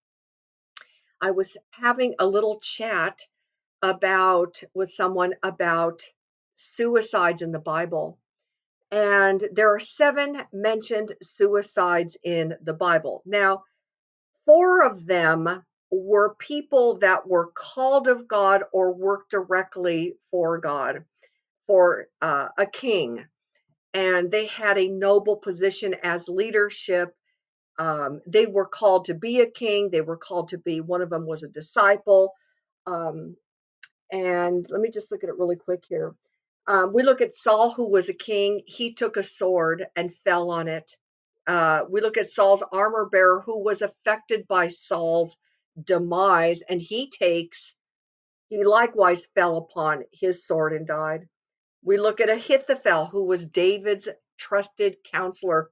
I 1.19 1.31
was 1.31 1.57
having 1.71 2.13
a 2.19 2.27
little 2.27 2.59
chat 2.59 3.19
about 3.81 4.61
with 4.75 4.91
someone 4.91 5.33
about 5.41 6.03
suicides 6.55 7.41
in 7.41 7.51
the 7.51 7.59
Bible. 7.59 8.19
And 8.91 9.43
there 9.53 9.73
are 9.73 9.79
seven 9.79 10.41
mentioned 10.53 11.13
suicides 11.21 12.17
in 12.23 12.53
the 12.63 12.73
Bible. 12.73 13.23
Now, 13.25 13.63
four 14.45 14.83
of 14.83 15.05
them 15.05 15.63
were 15.91 16.35
people 16.35 16.99
that 16.99 17.27
were 17.27 17.51
called 17.53 18.07
of 18.07 18.27
God 18.27 18.63
or 18.71 18.93
worked 18.93 19.31
directly 19.31 20.15
for 20.31 20.59
God, 20.59 21.03
for 21.67 22.07
uh, 22.21 22.47
a 22.57 22.65
king. 22.65 23.25
And 23.93 24.31
they 24.31 24.47
had 24.47 24.77
a 24.77 24.87
noble 24.87 25.37
position 25.37 25.95
as 26.03 26.27
leadership. 26.27 27.15
Um, 27.79 28.21
they 28.27 28.45
were 28.45 28.67
called 28.67 29.05
to 29.05 29.13
be 29.13 29.41
a 29.41 29.49
king. 29.49 29.89
They 29.89 30.01
were 30.01 30.17
called 30.17 30.49
to 30.49 30.57
be, 30.57 30.81
one 30.81 31.01
of 31.01 31.09
them 31.09 31.25
was 31.25 31.43
a 31.43 31.47
disciple. 31.47 32.33
Um, 32.85 33.35
and 34.11 34.65
let 34.69 34.81
me 34.81 34.89
just 34.91 35.11
look 35.11 35.23
at 35.23 35.29
it 35.29 35.37
really 35.37 35.55
quick 35.55 35.83
here. 35.89 36.13
Um, 36.67 36.93
we 36.93 37.03
look 37.03 37.21
at 37.21 37.35
Saul, 37.35 37.71
who 37.71 37.89
was 37.89 38.09
a 38.09 38.13
king. 38.13 38.61
He 38.65 38.93
took 38.93 39.17
a 39.17 39.23
sword 39.23 39.85
and 39.95 40.15
fell 40.23 40.49
on 40.49 40.67
it. 40.67 40.91
Uh, 41.45 41.81
we 41.89 42.01
look 42.01 42.17
at 42.17 42.31
Saul's 42.31 42.63
armor 42.71 43.07
bearer, 43.11 43.41
who 43.45 43.63
was 43.63 43.81
affected 43.81 44.47
by 44.47 44.69
Saul's 44.69 45.35
demise, 45.81 46.61
and 46.67 46.81
he 46.81 47.09
takes, 47.09 47.75
he 48.49 48.63
likewise 48.63 49.27
fell 49.35 49.57
upon 49.57 50.03
his 50.11 50.45
sword 50.47 50.73
and 50.73 50.87
died. 50.87 51.27
We 51.83 51.97
look 51.97 52.19
at 52.19 52.29
Ahithophel, 52.29 53.07
who 53.07 53.25
was 53.25 53.45
David's 53.45 54.07
trusted 54.37 54.97
counselor. 55.11 55.69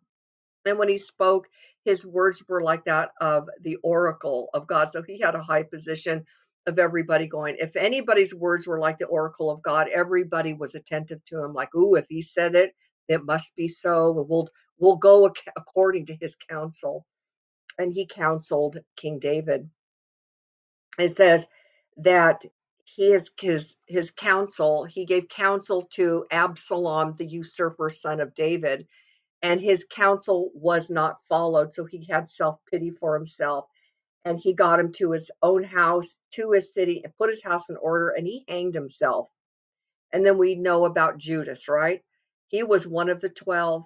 And 0.65 0.77
when 0.77 0.89
he 0.89 0.97
spoke, 0.99 1.47
his 1.85 2.05
words 2.05 2.43
were 2.47 2.61
like 2.61 2.85
that 2.85 3.09
of 3.19 3.49
the 3.61 3.77
oracle 3.77 4.49
of 4.53 4.67
God. 4.67 4.89
So 4.91 5.01
he 5.01 5.19
had 5.19 5.35
a 5.35 5.43
high 5.43 5.63
position 5.63 6.25
of 6.67 6.79
everybody 6.79 7.27
going. 7.27 7.57
If 7.59 7.75
anybody's 7.75 8.33
words 8.33 8.67
were 8.67 8.79
like 8.79 8.99
the 8.99 9.05
oracle 9.07 9.51
of 9.51 9.63
God, 9.63 9.89
everybody 9.93 10.53
was 10.53 10.75
attentive 10.75 11.23
to 11.27 11.43
him, 11.43 11.53
like, 11.53 11.73
"Ooh, 11.75 11.95
if 11.95 12.05
he 12.09 12.21
said 12.21 12.55
it, 12.55 12.73
it 13.09 13.23
must 13.25 13.55
be 13.55 13.67
so. 13.69 14.11
We'll 14.29 14.49
we'll 14.79 14.97
go 14.97 15.27
ac- 15.27 15.51
according 15.57 16.07
to 16.07 16.15
his 16.19 16.35
counsel." 16.49 17.05
And 17.79 17.93
he 17.93 18.07
counseled 18.07 18.79
King 18.97 19.19
David. 19.19 19.69
It 20.99 21.15
says 21.15 21.47
that 21.97 22.45
he 22.85 23.13
is 23.13 23.31
his 23.39 23.75
his 23.87 24.11
counsel 24.11 24.85
he 24.85 25.05
gave 25.05 25.27
counsel 25.29 25.83
to 25.93 26.25
absalom 26.31 27.15
the 27.17 27.25
usurper 27.25 27.89
son 27.89 28.19
of 28.19 28.35
david 28.35 28.87
and 29.43 29.61
his 29.61 29.85
counsel 29.95 30.51
was 30.55 30.89
not 30.89 31.17
followed 31.29 31.73
so 31.73 31.85
he 31.85 32.05
had 32.09 32.29
self-pity 32.29 32.91
for 32.91 33.15
himself 33.15 33.65
and 34.25 34.39
he 34.39 34.53
got 34.53 34.79
him 34.79 34.91
to 34.93 35.11
his 35.11 35.31
own 35.41 35.63
house 35.63 36.15
to 36.31 36.51
his 36.51 36.73
city 36.73 37.01
and 37.03 37.15
put 37.17 37.29
his 37.29 37.43
house 37.43 37.69
in 37.69 37.77
order 37.77 38.09
and 38.09 38.25
he 38.25 38.45
hanged 38.47 38.73
himself. 38.73 39.29
And 40.11 40.25
then 40.25 40.37
we 40.37 40.55
know 40.55 40.85
about 40.85 41.17
judas 41.17 41.67
right? 41.67 42.01
He 42.47 42.63
was 42.63 42.87
one 42.87 43.09
of 43.09 43.21
the 43.21 43.29
12 43.29 43.85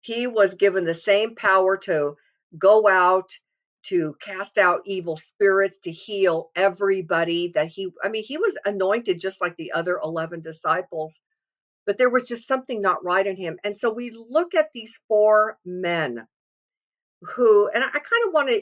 he 0.00 0.26
was 0.26 0.54
given 0.54 0.84
the 0.84 0.94
same 0.94 1.34
power 1.34 1.76
to 1.76 2.16
go 2.58 2.88
out 2.88 3.30
to 3.82 4.14
cast 4.20 4.58
out 4.58 4.82
evil 4.84 5.16
spirits, 5.16 5.78
to 5.78 5.92
heal 5.92 6.50
everybody 6.54 7.52
that 7.54 7.68
he, 7.68 7.88
I 8.02 8.08
mean, 8.08 8.24
he 8.24 8.36
was 8.36 8.56
anointed 8.64 9.18
just 9.20 9.40
like 9.40 9.56
the 9.56 9.72
other 9.72 9.98
11 10.02 10.40
disciples, 10.40 11.18
but 11.86 11.96
there 11.96 12.10
was 12.10 12.28
just 12.28 12.46
something 12.46 12.80
not 12.82 13.04
right 13.04 13.26
in 13.26 13.36
him. 13.36 13.58
And 13.64 13.76
so 13.76 13.90
we 13.90 14.10
look 14.10 14.54
at 14.54 14.70
these 14.74 14.92
four 15.08 15.58
men 15.64 16.26
who, 17.22 17.68
and 17.68 17.82
I 17.82 17.90
kind 17.90 18.26
of 18.26 18.32
want 18.32 18.48
to 18.48 18.60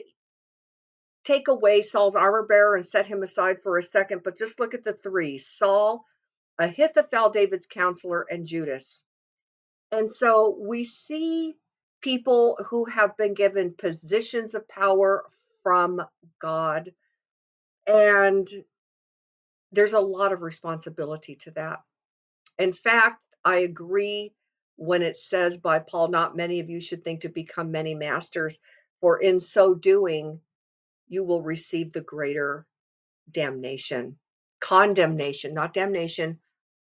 take 1.29 1.47
away 1.47 1.81
Saul's 1.81 2.15
armor 2.15 2.43
bearer 2.43 2.75
and 2.75 2.85
set 2.85 3.05
him 3.05 3.21
aside 3.21 3.61
for 3.61 3.77
a 3.77 3.83
second, 3.83 4.21
but 4.23 4.37
just 4.37 4.59
look 4.59 4.73
at 4.73 4.83
the 4.83 4.93
three 4.93 5.37
Saul, 5.37 6.03
Ahithophel, 6.57 7.29
David's 7.29 7.67
counselor, 7.67 8.25
and 8.29 8.47
Judas. 8.47 9.03
And 9.91 10.11
so 10.11 10.57
we 10.59 10.83
see 10.83 11.53
people 12.01 12.57
who 12.69 12.85
have 12.85 13.15
been 13.15 13.35
given 13.35 13.75
positions 13.77 14.55
of 14.55 14.67
power 14.67 15.25
from 15.61 16.01
God. 16.41 16.91
And 17.85 18.47
there's 19.71 19.93
a 19.93 19.99
lot 19.99 20.33
of 20.33 20.41
responsibility 20.41 21.35
to 21.43 21.51
that. 21.51 21.79
In 22.57 22.73
fact, 22.73 23.21
I 23.45 23.57
agree 23.57 24.33
when 24.77 25.03
it 25.03 25.17
says 25.17 25.57
by 25.57 25.79
Paul, 25.79 26.07
not 26.07 26.35
many 26.35 26.59
of 26.59 26.69
you 26.69 26.81
should 26.81 27.03
think 27.03 27.21
to 27.21 27.29
become 27.29 27.71
many 27.71 27.93
masters, 27.93 28.57
for 29.01 29.21
in 29.21 29.39
so 29.39 29.73
doing, 29.75 30.39
you 31.09 31.23
will 31.23 31.41
receive 31.41 31.91
the 31.91 32.01
greater 32.01 32.65
damnation, 33.31 34.17
condemnation, 34.61 35.53
not 35.53 35.73
damnation, 35.73 36.39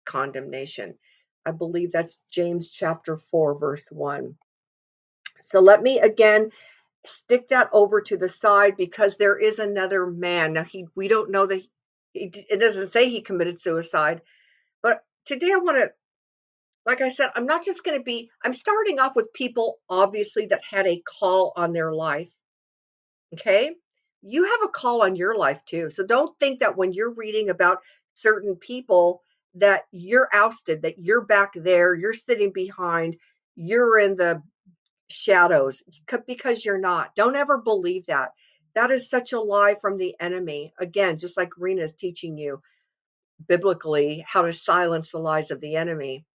condemnation. 0.05 0.95
I 1.45 1.51
believe 1.51 1.91
that's 1.91 2.21
James 2.31 2.69
chapter 2.69 3.17
4, 3.31 3.57
verse 3.59 3.87
1. 3.91 4.35
So 5.51 5.59
let 5.59 5.81
me 5.81 5.99
again 5.99 6.51
stick 7.05 7.49
that 7.49 7.69
over 7.73 8.01
to 8.01 8.15
the 8.15 8.29
side 8.29 8.77
because 8.77 9.17
there 9.17 9.37
is 9.37 9.59
another 9.59 10.05
man. 10.05 10.53
Now 10.53 10.63
he 10.63 10.85
we 10.95 11.07
don't 11.07 11.31
know 11.31 11.47
that 11.47 11.61
he, 12.13 12.31
it 12.49 12.59
doesn't 12.59 12.91
say 12.91 13.09
he 13.09 13.21
committed 13.21 13.59
suicide, 13.59 14.21
but 14.83 15.03
today 15.25 15.51
I 15.51 15.57
want 15.57 15.77
to 15.77 15.91
like 16.85 17.01
I 17.01 17.09
said, 17.09 17.29
I'm 17.35 17.45
not 17.45 17.65
just 17.65 17.83
going 17.83 17.97
to 17.97 18.03
be 18.03 18.29
I'm 18.43 18.53
starting 18.53 18.99
off 18.99 19.15
with 19.15 19.33
people 19.33 19.79
obviously 19.89 20.47
that 20.47 20.61
had 20.69 20.87
a 20.87 21.01
call 21.19 21.53
on 21.55 21.73
their 21.73 21.93
life. 21.93 22.29
Okay? 23.33 23.71
You 24.21 24.43
have 24.45 24.63
a 24.63 24.69
call 24.69 25.03
on 25.03 25.15
your 25.15 25.35
life 25.35 25.63
too. 25.65 25.89
So 25.89 26.05
don't 26.05 26.37
think 26.39 26.59
that 26.59 26.77
when 26.77 26.93
you're 26.93 27.13
reading 27.13 27.49
about 27.49 27.79
certain 28.13 28.55
people 28.55 29.21
that 29.55 29.83
you're 29.91 30.29
ousted, 30.33 30.83
that 30.83 30.99
you're 30.99 31.21
back 31.21 31.51
there, 31.55 31.93
you're 31.93 32.13
sitting 32.13 32.51
behind, 32.53 33.17
you're 33.55 33.99
in 33.99 34.15
the 34.15 34.41
shadows 35.09 35.83
because 36.27 36.63
you're 36.63 36.79
not. 36.79 37.15
Don't 37.15 37.35
ever 37.35 37.57
believe 37.57 38.05
that. 38.07 38.29
That 38.75 38.91
is 38.91 39.09
such 39.09 39.33
a 39.33 39.39
lie 39.41 39.75
from 39.75 39.97
the 39.97 40.15
enemy. 40.19 40.73
Again, 40.79 41.17
just 41.17 41.35
like 41.35 41.49
Rena 41.57 41.83
is 41.83 41.95
teaching 41.95 42.37
you 42.37 42.61
biblically 43.47 44.23
how 44.27 44.43
to 44.43 44.53
silence 44.53 45.11
the 45.11 45.17
lies 45.19 45.51
of 45.51 45.59
the 45.59 45.75
enemy. 45.75 46.25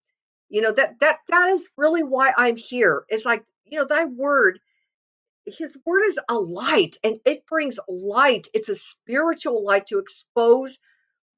You 0.49 0.63
know 0.63 0.73
that 0.73 1.01
that 1.01 1.19
that 1.29 1.49
is 1.57 1.69
really 1.77 2.03
why 2.03 2.33
I'm 2.37 2.57
here. 2.57 3.05
It's 3.09 3.25
like 3.25 3.45
you 3.65 3.79
know 3.79 3.87
thy 3.87 4.05
word. 4.05 4.61
His 5.47 5.77
word 5.85 6.05
is 6.09 6.19
a 6.29 6.35
light, 6.35 6.97
and 7.05 7.21
it 7.25 7.47
brings 7.47 7.79
light. 7.89 8.49
It's 8.53 8.69
a 8.69 8.75
spiritual 8.75 9.65
light 9.65 9.87
to 9.89 9.99
expose 9.99 10.79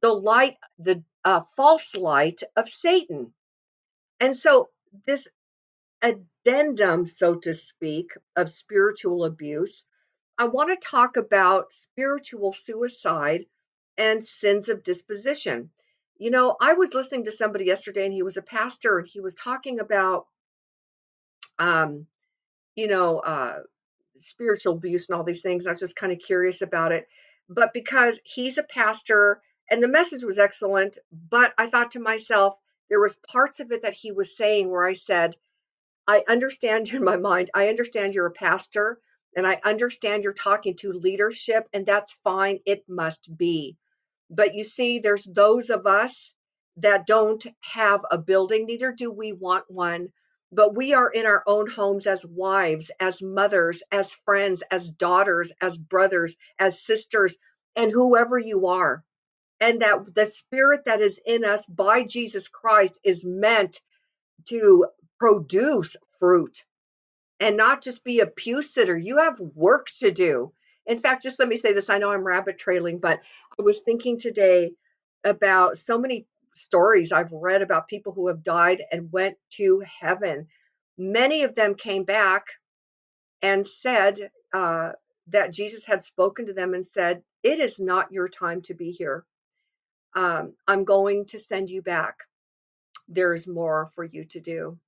the 0.00 0.08
light, 0.08 0.56
the 0.78 1.02
uh, 1.24 1.42
false 1.56 1.94
light 1.94 2.42
of 2.56 2.68
Satan. 2.68 3.34
And 4.20 4.36
so 4.36 4.70
this 5.06 5.28
addendum, 6.02 7.06
so 7.06 7.36
to 7.36 7.54
speak, 7.54 8.12
of 8.36 8.48
spiritual 8.48 9.24
abuse, 9.24 9.84
I 10.38 10.44
want 10.44 10.70
to 10.70 10.88
talk 10.88 11.16
about 11.16 11.72
spiritual 11.72 12.52
suicide 12.52 13.46
and 13.96 14.24
sins 14.24 14.68
of 14.68 14.84
disposition. 14.84 15.70
You 16.16 16.30
know, 16.30 16.56
I 16.60 16.74
was 16.74 16.94
listening 16.94 17.24
to 17.24 17.32
somebody 17.32 17.64
yesterday 17.64 18.04
and 18.04 18.14
he 18.14 18.22
was 18.22 18.36
a 18.36 18.42
pastor 18.42 18.98
and 18.98 19.06
he 19.06 19.20
was 19.20 19.34
talking 19.34 19.80
about, 19.80 20.26
um, 21.58 22.06
you 22.76 22.86
know, 22.86 23.18
uh, 23.18 23.60
spiritual 24.20 24.74
abuse 24.74 25.08
and 25.08 25.16
all 25.16 25.24
these 25.24 25.42
things. 25.42 25.66
I 25.66 25.72
was 25.72 25.80
just 25.80 25.96
kind 25.96 26.12
of 26.12 26.18
curious 26.18 26.62
about 26.62 26.92
it. 26.92 27.08
But 27.48 27.72
because 27.72 28.20
he's 28.24 28.58
a 28.58 28.62
pastor 28.62 29.40
and 29.70 29.82
the 29.82 29.88
message 29.88 30.24
was 30.24 30.38
excellent, 30.38 30.98
but 31.30 31.52
I 31.58 31.68
thought 31.68 31.92
to 31.92 32.00
myself, 32.00 32.54
there 32.88 33.00
was 33.00 33.18
parts 33.30 33.60
of 33.60 33.72
it 33.72 33.82
that 33.82 33.94
he 33.94 34.12
was 34.12 34.36
saying 34.36 34.70
where 34.70 34.86
I 34.86 34.94
said, 34.94 35.36
I 36.06 36.22
understand 36.28 36.88
in 36.88 37.04
my 37.04 37.16
mind, 37.16 37.50
I 37.54 37.68
understand 37.68 38.14
you're 38.14 38.26
a 38.26 38.30
pastor 38.30 38.98
and 39.36 39.46
I 39.46 39.60
understand 39.64 40.24
you're 40.24 40.32
talking 40.32 40.74
to 40.76 40.92
leadership, 40.92 41.68
and 41.72 41.84
that's 41.84 42.16
fine. 42.24 42.60
It 42.64 42.84
must 42.88 43.28
be. 43.36 43.76
But 44.30 44.54
you 44.54 44.64
see, 44.64 44.98
there's 44.98 45.24
those 45.24 45.70
of 45.70 45.86
us 45.86 46.32
that 46.78 47.06
don't 47.06 47.46
have 47.60 48.04
a 48.10 48.18
building, 48.18 48.66
neither 48.66 48.92
do 48.92 49.10
we 49.10 49.32
want 49.32 49.64
one. 49.68 50.08
But 50.50 50.74
we 50.74 50.94
are 50.94 51.10
in 51.10 51.26
our 51.26 51.42
own 51.46 51.68
homes 51.68 52.06
as 52.06 52.24
wives, 52.24 52.90
as 53.00 53.20
mothers, 53.20 53.82
as 53.92 54.12
friends, 54.24 54.62
as 54.70 54.90
daughters, 54.90 55.52
as 55.60 55.76
brothers, 55.76 56.36
as 56.58 56.82
sisters, 56.82 57.36
and 57.76 57.92
whoever 57.92 58.38
you 58.38 58.68
are. 58.68 59.04
And 59.60 59.82
that 59.82 60.14
the 60.14 60.26
spirit 60.26 60.84
that 60.86 61.00
is 61.00 61.20
in 61.24 61.44
us 61.44 61.66
by 61.66 62.04
Jesus 62.04 62.48
Christ 62.48 62.98
is 63.04 63.24
meant 63.24 63.80
to 64.46 64.86
produce 65.18 65.96
fruit 66.18 66.64
and 67.40 67.56
not 67.56 67.82
just 67.82 68.04
be 68.04 68.20
a 68.20 68.26
pew 68.26 68.62
sitter. 68.62 68.96
You 68.96 69.18
have 69.18 69.38
work 69.38 69.88
to 70.00 70.10
do. 70.10 70.52
In 70.86 70.98
fact, 70.98 71.22
just 71.22 71.38
let 71.38 71.48
me 71.48 71.56
say 71.56 71.72
this 71.72 71.90
I 71.90 71.98
know 71.98 72.12
I'm 72.12 72.24
rabbit 72.24 72.58
trailing, 72.58 72.98
but 72.98 73.20
I 73.58 73.62
was 73.62 73.80
thinking 73.80 74.18
today 74.18 74.72
about 75.24 75.78
so 75.78 75.98
many 75.98 76.26
stories 76.58 77.12
I've 77.12 77.32
read 77.32 77.62
about 77.62 77.88
people 77.88 78.12
who 78.12 78.28
have 78.28 78.44
died 78.44 78.82
and 78.90 79.12
went 79.12 79.36
to 79.56 79.82
heaven. 80.00 80.48
Many 80.96 81.44
of 81.44 81.54
them 81.54 81.74
came 81.74 82.04
back 82.04 82.44
and 83.42 83.66
said 83.66 84.30
uh, 84.52 84.92
that 85.28 85.52
Jesus 85.52 85.84
had 85.84 86.02
spoken 86.02 86.46
to 86.46 86.52
them 86.52 86.74
and 86.74 86.84
said, 86.84 87.22
It 87.42 87.60
is 87.60 87.78
not 87.78 88.12
your 88.12 88.28
time 88.28 88.62
to 88.62 88.74
be 88.74 88.90
here. 88.90 89.24
Um, 90.14 90.54
I'm 90.66 90.84
going 90.84 91.26
to 91.26 91.38
send 91.38 91.70
you 91.70 91.82
back. 91.82 92.16
There's 93.08 93.46
more 93.46 93.90
for 93.94 94.04
you 94.04 94.24
to 94.26 94.40
do. 94.40 94.78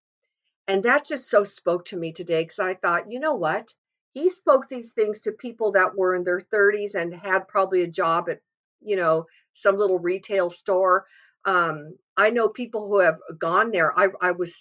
And 0.66 0.84
that 0.84 1.06
just 1.06 1.28
so 1.28 1.44
spoke 1.44 1.86
to 1.86 1.96
me 1.96 2.12
today 2.12 2.42
because 2.42 2.58
I 2.58 2.74
thought, 2.74 3.10
you 3.10 3.20
know 3.20 3.34
what? 3.34 3.72
He 4.12 4.28
spoke 4.28 4.68
these 4.68 4.92
things 4.92 5.20
to 5.20 5.32
people 5.32 5.72
that 5.72 5.96
were 5.96 6.14
in 6.14 6.24
their 6.24 6.40
30s 6.40 6.94
and 6.94 7.14
had 7.14 7.48
probably 7.48 7.82
a 7.82 7.88
job 7.88 8.28
at, 8.28 8.40
you 8.80 8.96
know, 8.96 9.26
some 9.54 9.76
little 9.76 9.98
retail 9.98 10.50
store. 10.50 11.06
Um, 11.44 11.94
I 12.16 12.30
know 12.30 12.48
people 12.48 12.88
who 12.88 12.98
have 12.98 13.18
gone 13.38 13.70
there. 13.70 13.98
I, 13.98 14.08
I 14.20 14.32
was, 14.32 14.52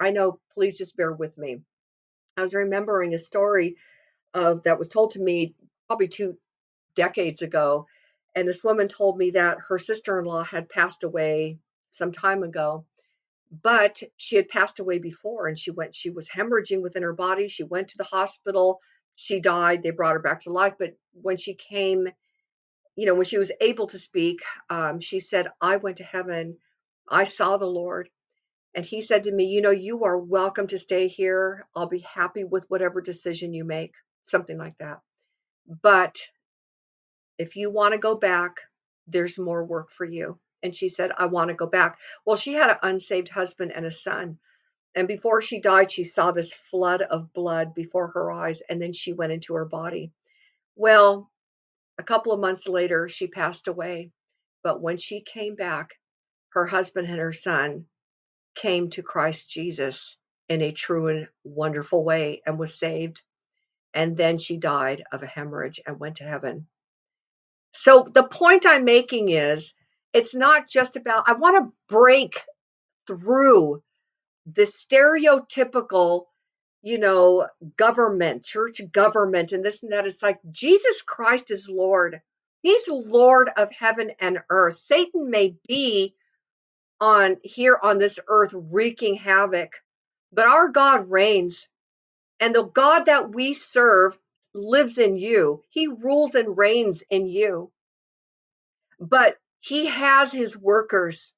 I 0.00 0.10
know, 0.10 0.40
please 0.54 0.78
just 0.78 0.96
bear 0.96 1.12
with 1.12 1.36
me. 1.36 1.60
I 2.36 2.42
was 2.42 2.54
remembering 2.54 3.14
a 3.14 3.18
story 3.18 3.76
of 4.34 4.62
that 4.64 4.78
was 4.78 4.88
told 4.88 5.12
to 5.12 5.20
me 5.20 5.54
probably 5.86 6.08
two 6.08 6.36
decades 6.94 7.42
ago. 7.42 7.86
And 8.34 8.46
this 8.46 8.64
woman 8.64 8.88
told 8.88 9.16
me 9.16 9.30
that 9.30 9.58
her 9.68 9.78
sister 9.78 10.18
in 10.18 10.26
law 10.26 10.44
had 10.44 10.68
passed 10.68 11.04
away 11.04 11.58
some 11.90 12.12
time 12.12 12.42
ago 12.42 12.84
but 13.62 14.02
she 14.16 14.36
had 14.36 14.48
passed 14.48 14.80
away 14.80 14.98
before 14.98 15.46
and 15.46 15.58
she 15.58 15.70
went 15.70 15.94
she 15.94 16.10
was 16.10 16.28
hemorrhaging 16.28 16.82
within 16.82 17.02
her 17.02 17.12
body 17.12 17.48
she 17.48 17.62
went 17.62 17.88
to 17.88 17.96
the 17.98 18.04
hospital 18.04 18.80
she 19.14 19.40
died 19.40 19.82
they 19.82 19.90
brought 19.90 20.14
her 20.14 20.20
back 20.20 20.42
to 20.42 20.50
life 20.52 20.74
but 20.78 20.94
when 21.12 21.36
she 21.36 21.54
came 21.54 22.08
you 22.96 23.06
know 23.06 23.14
when 23.14 23.24
she 23.24 23.38
was 23.38 23.52
able 23.60 23.86
to 23.86 23.98
speak 23.98 24.40
um, 24.70 25.00
she 25.00 25.20
said 25.20 25.48
i 25.60 25.76
went 25.76 25.98
to 25.98 26.04
heaven 26.04 26.56
i 27.08 27.24
saw 27.24 27.56
the 27.56 27.66
lord 27.66 28.08
and 28.74 28.84
he 28.84 29.00
said 29.02 29.24
to 29.24 29.32
me 29.32 29.44
you 29.44 29.62
know 29.62 29.70
you 29.70 30.04
are 30.04 30.18
welcome 30.18 30.66
to 30.66 30.78
stay 30.78 31.08
here 31.08 31.66
i'll 31.74 31.88
be 31.88 32.04
happy 32.14 32.44
with 32.44 32.64
whatever 32.68 33.00
decision 33.00 33.52
you 33.52 33.64
make 33.64 33.92
something 34.22 34.58
like 34.58 34.76
that 34.78 35.00
but 35.82 36.16
if 37.38 37.56
you 37.56 37.70
want 37.70 37.92
to 37.92 37.98
go 37.98 38.14
back 38.14 38.52
there's 39.06 39.38
more 39.38 39.64
work 39.64 39.90
for 39.90 40.04
you 40.04 40.38
and 40.62 40.74
she 40.74 40.88
said, 40.88 41.10
I 41.16 41.26
want 41.26 41.48
to 41.48 41.54
go 41.54 41.66
back. 41.66 41.98
Well, 42.24 42.36
she 42.36 42.54
had 42.54 42.70
an 42.70 42.76
unsaved 42.82 43.28
husband 43.28 43.72
and 43.74 43.86
a 43.86 43.92
son. 43.92 44.38
And 44.94 45.06
before 45.06 45.42
she 45.42 45.60
died, 45.60 45.92
she 45.92 46.04
saw 46.04 46.32
this 46.32 46.52
flood 46.52 47.02
of 47.02 47.32
blood 47.32 47.74
before 47.74 48.08
her 48.08 48.32
eyes, 48.32 48.62
and 48.68 48.80
then 48.80 48.92
she 48.92 49.12
went 49.12 49.32
into 49.32 49.54
her 49.54 49.66
body. 49.66 50.10
Well, 50.74 51.30
a 51.98 52.02
couple 52.02 52.32
of 52.32 52.40
months 52.40 52.68
later, 52.68 53.08
she 53.08 53.26
passed 53.26 53.68
away. 53.68 54.10
But 54.62 54.80
when 54.80 54.98
she 54.98 55.20
came 55.20 55.54
back, 55.54 55.90
her 56.50 56.66
husband 56.66 57.08
and 57.08 57.18
her 57.18 57.32
son 57.32 57.86
came 58.54 58.90
to 58.90 59.02
Christ 59.02 59.50
Jesus 59.50 60.16
in 60.48 60.62
a 60.62 60.72
true 60.72 61.08
and 61.08 61.28
wonderful 61.44 62.02
way 62.02 62.42
and 62.46 62.58
was 62.58 62.78
saved. 62.78 63.22
And 63.94 64.16
then 64.16 64.38
she 64.38 64.56
died 64.56 65.04
of 65.12 65.22
a 65.22 65.26
hemorrhage 65.26 65.80
and 65.86 65.98
went 65.98 66.16
to 66.16 66.24
heaven. 66.24 66.66
So 67.72 68.08
the 68.12 68.24
point 68.24 68.66
I'm 68.66 68.84
making 68.84 69.30
is 69.30 69.72
it's 70.12 70.34
not 70.34 70.68
just 70.68 70.96
about, 70.96 71.24
I 71.28 71.34
want 71.34 71.64
to 71.64 71.94
break 71.94 72.40
through 73.06 73.82
the 74.46 74.62
stereotypical, 74.62 76.24
you 76.82 76.98
know, 76.98 77.46
government, 77.76 78.44
church 78.44 78.80
government, 78.92 79.52
and 79.52 79.64
this 79.64 79.82
and 79.82 79.92
that. 79.92 80.06
It's 80.06 80.22
like 80.22 80.38
Jesus 80.50 81.02
Christ 81.02 81.50
is 81.50 81.68
Lord. 81.68 82.20
He's 82.62 82.88
Lord 82.88 83.50
of 83.56 83.70
heaven 83.72 84.12
and 84.20 84.38
earth. 84.50 84.78
Satan 84.78 85.30
may 85.30 85.56
be 85.68 86.14
on 87.00 87.36
here 87.42 87.78
on 87.80 87.98
this 87.98 88.18
earth 88.28 88.52
wreaking 88.54 89.16
havoc, 89.16 89.72
but 90.32 90.46
our 90.46 90.68
God 90.68 91.10
reigns. 91.10 91.68
And 92.40 92.54
the 92.54 92.64
God 92.64 93.04
that 93.06 93.34
we 93.34 93.54
serve 93.54 94.18
lives 94.54 94.98
in 94.98 95.16
you. 95.16 95.62
He 95.70 95.86
rules 95.86 96.34
and 96.34 96.56
reigns 96.56 97.02
in 97.10 97.26
you. 97.26 97.70
But 98.98 99.36
he 99.60 99.86
has 99.86 100.32
his 100.32 100.56
workers 100.56 101.34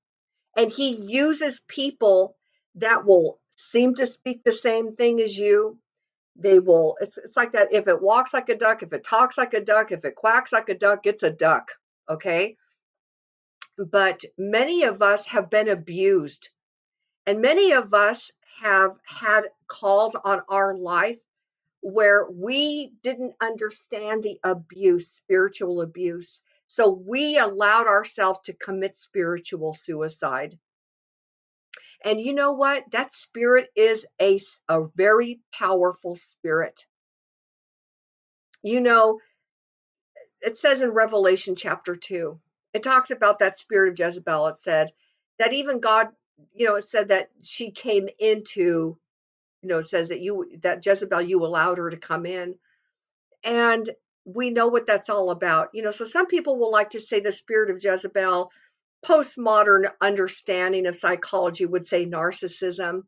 and 0.57 0.71
he 0.71 0.91
uses 0.97 1.61
people 1.69 2.37
that 2.77 3.05
will 3.05 3.41
seem 3.59 3.97
to 3.97 4.07
speak 4.07 4.45
the 4.45 4.53
same 4.53 4.95
thing 4.95 5.21
as 5.21 5.37
you. 5.37 5.79
They 6.37 6.61
will, 6.61 6.97
it's, 7.01 7.19
it's 7.19 7.37
like 7.37 7.53
that. 7.53 7.73
If 7.73 7.89
it 7.89 8.01
walks 8.01 8.33
like 8.33 8.49
a 8.49 8.57
duck, 8.57 8.85
if 8.85 8.93
it 8.93 9.05
talks 9.05 9.37
like 9.37 9.55
a 9.55 9.61
duck, 9.61 9.91
if 9.91 10.05
it 10.05 10.15
quacks 10.15 10.53
like 10.53 10.69
a 10.69 10.79
duck, 10.79 11.01
it's 11.05 11.25
a 11.25 11.31
duck. 11.31 11.73
Okay. 12.09 12.57
But 13.77 14.25
many 14.39 14.85
of 14.85 15.03
us 15.03 15.27
have 15.27 15.51
been 15.51 15.69
abused, 15.69 16.49
and 17.27 17.41
many 17.41 17.73
of 17.73 17.93
us 17.93 18.31
have 18.63 18.97
had 19.05 19.43
calls 19.67 20.15
on 20.15 20.43
our 20.49 20.77
life 20.77 21.19
where 21.81 22.27
we 22.31 22.93
didn't 23.03 23.35
understand 23.41 24.23
the 24.23 24.39
abuse, 24.45 25.09
spiritual 25.09 25.81
abuse. 25.81 26.41
So 26.69 26.91
we 26.91 27.39
allowed 27.39 27.87
ourselves 27.87 28.41
to 28.45 28.53
commit 28.53 28.97
spiritual 28.97 29.75
suicide. 29.75 30.59
And 32.05 32.21
you 32.21 32.35
know 32.35 32.53
what? 32.53 32.85
That 32.93 33.13
spirit 33.13 33.69
is 33.77 34.07
a, 34.21 34.41
a 34.69 34.87
very 34.97 35.41
powerful 35.53 36.17
spirit. 36.17 36.85
You 38.63 38.81
know, 38.81 39.21
it 40.41 40.59
says 40.59 40.83
in 40.83 40.91
Revelation 40.91 41.57
chapter 41.57 41.97
2, 41.97 42.39
it 42.75 42.83
talks 42.83 43.11
about 43.11 43.41
that 43.41 43.59
spirit 43.59 43.93
of 43.93 43.99
Jezebel. 43.99 44.49
It 44.49 44.57
said 44.61 44.91
that 45.39 45.53
even 45.53 45.81
God, 45.81 46.09
you 46.55 46.67
know, 46.67 46.77
it 46.77 46.85
said 46.85 47.09
that 47.09 47.31
she 47.43 47.71
came 47.71 48.09
into, 48.19 48.99
you 49.63 49.69
know, 49.69 49.79
it 49.79 49.89
says 49.89 50.09
that 50.11 50.21
you, 50.21 50.47
that 50.63 50.85
Jezebel, 50.85 51.23
you 51.23 51.45
allowed 51.45 51.79
her 51.79 51.91
to 51.91 51.97
come 51.97 52.27
in. 52.27 52.55
And 53.45 53.91
we 54.25 54.51
know 54.51 54.69
what 54.69 54.87
that's 54.87 55.09
all 55.11 55.31
about. 55.31 55.71
You 55.73 55.83
know, 55.83 55.91
so 55.91 56.05
some 56.05 56.27
people 56.27 56.59
will 56.59 56.71
like 56.73 56.91
to 56.91 57.01
say 57.01 57.21
the 57.21 57.33
spirit 57.33 57.71
of 57.71 57.83
Jezebel, 57.83 58.51
postmodern 59.07 59.91
understanding 60.01 60.87
of 60.87 60.97
psychology 60.97 61.67
would 61.67 61.87
say 61.87 62.07
narcissism. 62.07 63.03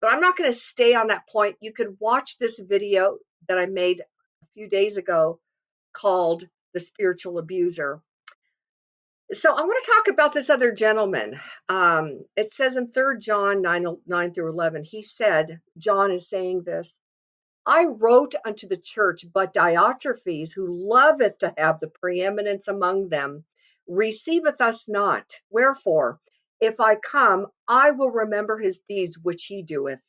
But 0.00 0.12
I'm 0.12 0.20
not 0.20 0.36
going 0.36 0.52
to 0.52 0.58
stay 0.58 0.94
on 0.94 1.08
that 1.08 1.28
point. 1.28 1.56
You 1.60 1.72
could 1.72 1.96
watch 2.00 2.38
this 2.38 2.58
video 2.58 3.18
that 3.48 3.58
I 3.58 3.66
made 3.66 4.00
a 4.00 4.46
few 4.54 4.68
days 4.68 4.96
ago 4.96 5.38
called 5.92 6.44
The 6.74 6.80
Spiritual 6.80 7.38
Abuser. 7.38 8.00
So 9.32 9.50
I 9.50 9.62
want 9.62 9.84
to 9.84 9.90
talk 9.90 10.08
about 10.12 10.34
this 10.34 10.50
other 10.50 10.72
gentleman. 10.72 11.40
Um, 11.68 12.24
it 12.36 12.52
says 12.52 12.76
in 12.76 12.92
3 12.92 13.18
John 13.18 13.62
9, 13.62 13.86
9 14.06 14.34
through 14.34 14.50
11, 14.50 14.84
he 14.84 15.02
said, 15.02 15.60
John 15.78 16.10
is 16.10 16.28
saying 16.28 16.64
this, 16.64 16.94
I 17.64 17.84
wrote 17.84 18.34
unto 18.44 18.66
the 18.66 18.76
church, 18.76 19.24
but 19.32 19.54
Diotrephes, 19.54 20.52
who 20.52 20.66
loveth 20.68 21.38
to 21.38 21.54
have 21.56 21.78
the 21.80 21.86
preeminence 21.88 22.66
among 22.66 23.08
them, 23.08 23.44
receiveth 23.86 24.60
us 24.60 24.88
not. 24.88 25.34
Wherefore, 25.50 26.20
if 26.60 26.80
I 26.80 26.96
come, 26.96 27.48
I 27.66 27.90
will 27.90 28.10
remember 28.10 28.58
his 28.58 28.80
deeds 28.80 29.18
which 29.18 29.44
he 29.44 29.62
doeth, 29.62 30.02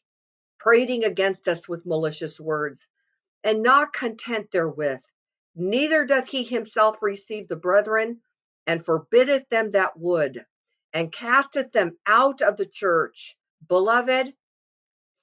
prating 0.60 1.04
against 1.04 1.48
us 1.48 1.68
with 1.68 1.86
malicious 1.86 2.40
words, 2.40 2.88
and 3.44 3.64
not 3.64 3.94
content 3.94 4.48
therewith. 4.52 5.02
Neither 5.56 6.06
doth 6.06 6.28
he 6.28 6.44
himself 6.44 7.02
receive 7.02 7.48
the 7.48 7.56
brethren, 7.56 8.22
and 8.66 8.86
forbiddeth 8.86 9.50
them 9.50 9.72
that 9.72 9.98
would, 9.98 10.46
and 10.94 11.12
casteth 11.12 11.72
them 11.72 11.98
out 12.06 12.42
of 12.42 12.58
the 12.58 12.66
church. 12.66 13.36
Beloved, 13.68 14.34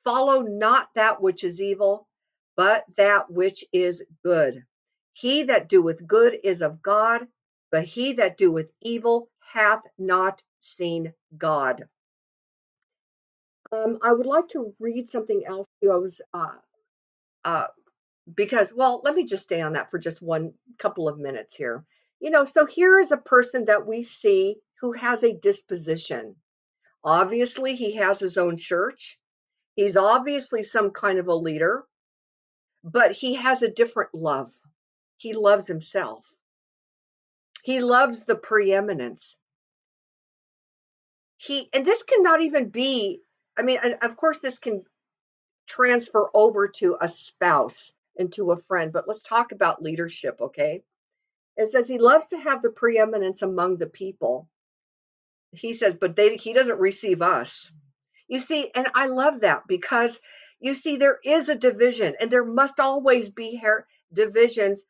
follow 0.05 0.43
not 0.43 0.89
that 0.95 1.21
which 1.21 1.45
is 1.45 1.61
evil, 1.61 2.09
but 2.57 2.85
that 2.97 3.31
which 3.31 3.65
is 3.73 4.05
good. 4.25 4.65
He 5.13 5.45
that 5.45 5.69
doeth 5.69 6.07
good 6.07 6.39
is 6.43 6.63
of 6.63 6.83
God, 6.83 7.27
but 7.71 7.85
he 7.85 8.15
that 8.15 8.37
doeth 8.37 8.71
evil 8.81 9.29
hath 9.53 9.83
not 9.99 10.43
seen 10.61 11.13
God. 11.37 11.89
Um, 13.73 13.99
I 14.03 14.13
would 14.13 14.27
like 14.27 14.49
to 14.49 14.75
read 14.81 15.09
something 15.09 15.43
else 15.47 15.67
to 15.67 15.87
you. 15.87 15.93
I 15.93 15.97
was 15.97 16.21
uh, 16.35 16.55
uh, 17.45 17.67
because, 18.35 18.73
well, 18.75 19.01
let 19.05 19.15
me 19.15 19.25
just 19.25 19.45
stay 19.45 19.61
on 19.61 19.75
that 19.75 19.91
for 19.91 19.99
just 19.99 20.21
one 20.21 20.53
couple 20.79 21.09
of 21.09 21.19
minutes 21.19 21.55
here. 21.55 21.85
You 22.21 22.31
know, 22.31 22.45
so 22.45 22.67
here 22.67 22.99
is 22.99 23.13
a 23.13 23.17
person 23.17 23.67
that 23.67 23.87
we 23.87 24.03
see 24.03 24.57
who 24.81 24.93
has 24.93 25.23
a 25.23 25.33
disposition. 25.33 26.37
Obviously, 27.03 27.77
he 27.77 27.97
has 27.97 28.19
his 28.19 28.37
own 28.37 28.59
church. 28.59 29.19
He's 29.75 29.97
obviously 29.97 30.63
some 30.63 30.91
kind 30.91 31.19
of 31.19 31.29
a 31.29 31.35
leader, 31.35 31.85
but 32.85 33.13
he 33.13 33.35
has 33.35 33.63
a 33.63 33.71
different 33.71 34.15
love. 34.15 34.51
He 35.17 35.33
loves 35.33 35.67
himself. 35.67 36.30
He 37.63 37.81
loves 37.81 38.25
the 38.25 38.35
preeminence. 38.35 39.37
He, 41.37 41.69
and 41.73 41.87
this 41.87 42.03
cannot 42.03 42.43
even 42.43 42.69
be, 42.69 43.21
I 43.57 43.63
mean, 43.63 43.79
of 44.03 44.17
course, 44.17 44.41
this 44.41 44.59
can 44.59 44.85
transfer 45.67 46.29
over 46.35 46.69
to 46.69 46.97
a 47.01 47.09
spouse 47.09 47.93
and 48.19 48.33
to 48.35 48.53
a 48.53 48.61
friend, 48.63 48.93
but 48.93 49.09
let's 49.09 49.23
talk 49.23 49.53
about 49.53 49.83
leadership, 49.83 50.39
okay? 50.41 50.83
It 51.57 51.71
says 51.71 51.89
he 51.89 51.99
loves 51.99 52.29
to 52.29 52.39
have 52.39 52.63
the 52.63 52.71
preeminence 52.71 53.43
among 53.43 53.77
the 53.77 53.87
people. 53.87 54.49
He 55.53 55.73
says, 55.75 55.95
but 56.01 56.17
they, 56.17 56.37
he 56.37 56.53
doesn't 56.53 56.79
receive 56.79 57.23
us. 57.23 57.71
You 58.29 58.39
see, 58.39 58.71
and 58.75 58.89
I 58.95 59.07
love 59.07 59.41
that 59.41 59.63
because 59.67 60.19
you 60.61 60.75
see, 60.75 60.97
there 60.97 61.19
is 61.25 61.49
a 61.49 61.55
division, 61.55 62.15
and 62.21 62.31
there 62.31 62.45
must 62.45 62.81
always 62.81 63.31
be 63.31 63.57
her- 63.57 63.87
divisions 64.13 64.83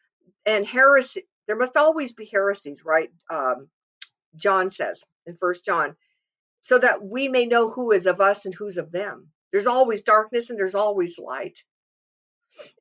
and 0.45 0.67
heresy. 0.67 1.27
There 1.47 1.57
must 1.57 1.77
always 1.77 2.13
be 2.13 2.27
heresies, 2.27 2.85
right? 2.85 3.11
Um, 3.31 3.69
John 4.37 4.71
says 4.71 5.03
in 5.27 5.37
First 5.37 5.65
John, 5.65 5.97
so 6.61 6.79
that 6.79 7.03
we 7.03 7.29
may 7.29 7.47
know 7.47 7.71
who 7.71 7.93
is 7.93 8.07
of 8.07 8.21
us 8.21 8.45
and 8.45 8.55
who's 8.55 8.77
of 8.77 8.93
them. 8.93 9.29
There's 9.51 9.67
always 9.67 10.03
darkness 10.03 10.51
and 10.51 10.59
there's 10.59 10.75
always 10.75 11.19
light. 11.19 11.59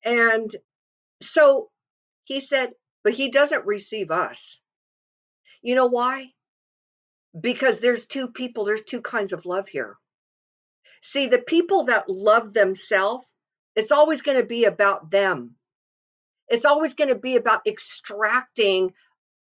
And 0.03 0.53
so 1.21 1.69
he 2.25 2.39
said, 2.39 2.69
but 3.03 3.13
he 3.13 3.31
doesn't 3.31 3.65
receive 3.65 4.11
us. 4.11 4.59
You 5.61 5.75
know 5.75 5.87
why? 5.87 6.27
Because 7.39 7.79
there's 7.79 8.05
two 8.05 8.27
people, 8.27 8.65
there's 8.65 8.83
two 8.83 9.01
kinds 9.01 9.33
of 9.33 9.45
love 9.45 9.67
here. 9.67 9.97
See, 11.01 11.27
the 11.27 11.39
people 11.39 11.85
that 11.85 12.09
love 12.09 12.53
themselves, 12.53 13.25
it's 13.75 13.91
always 13.91 14.21
going 14.21 14.37
to 14.37 14.45
be 14.45 14.65
about 14.65 15.09
them. 15.09 15.55
It's 16.49 16.65
always 16.65 16.93
going 16.93 17.09
to 17.09 17.15
be 17.15 17.35
about 17.35 17.61
extracting 17.67 18.93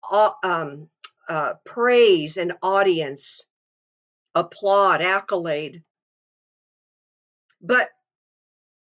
uh, 0.09 0.30
um, 0.42 0.88
uh, 1.28 1.54
praise 1.64 2.37
and 2.37 2.54
audience, 2.62 3.40
applaud, 4.35 5.00
accolade. 5.02 5.83
But 7.61 7.88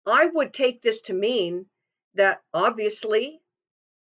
I 0.07 0.27
would 0.27 0.53
take 0.53 0.83
this 0.83 1.03
to 1.03 1.15
mean 1.15 1.67
that 2.15 2.43
obviously 2.53 3.41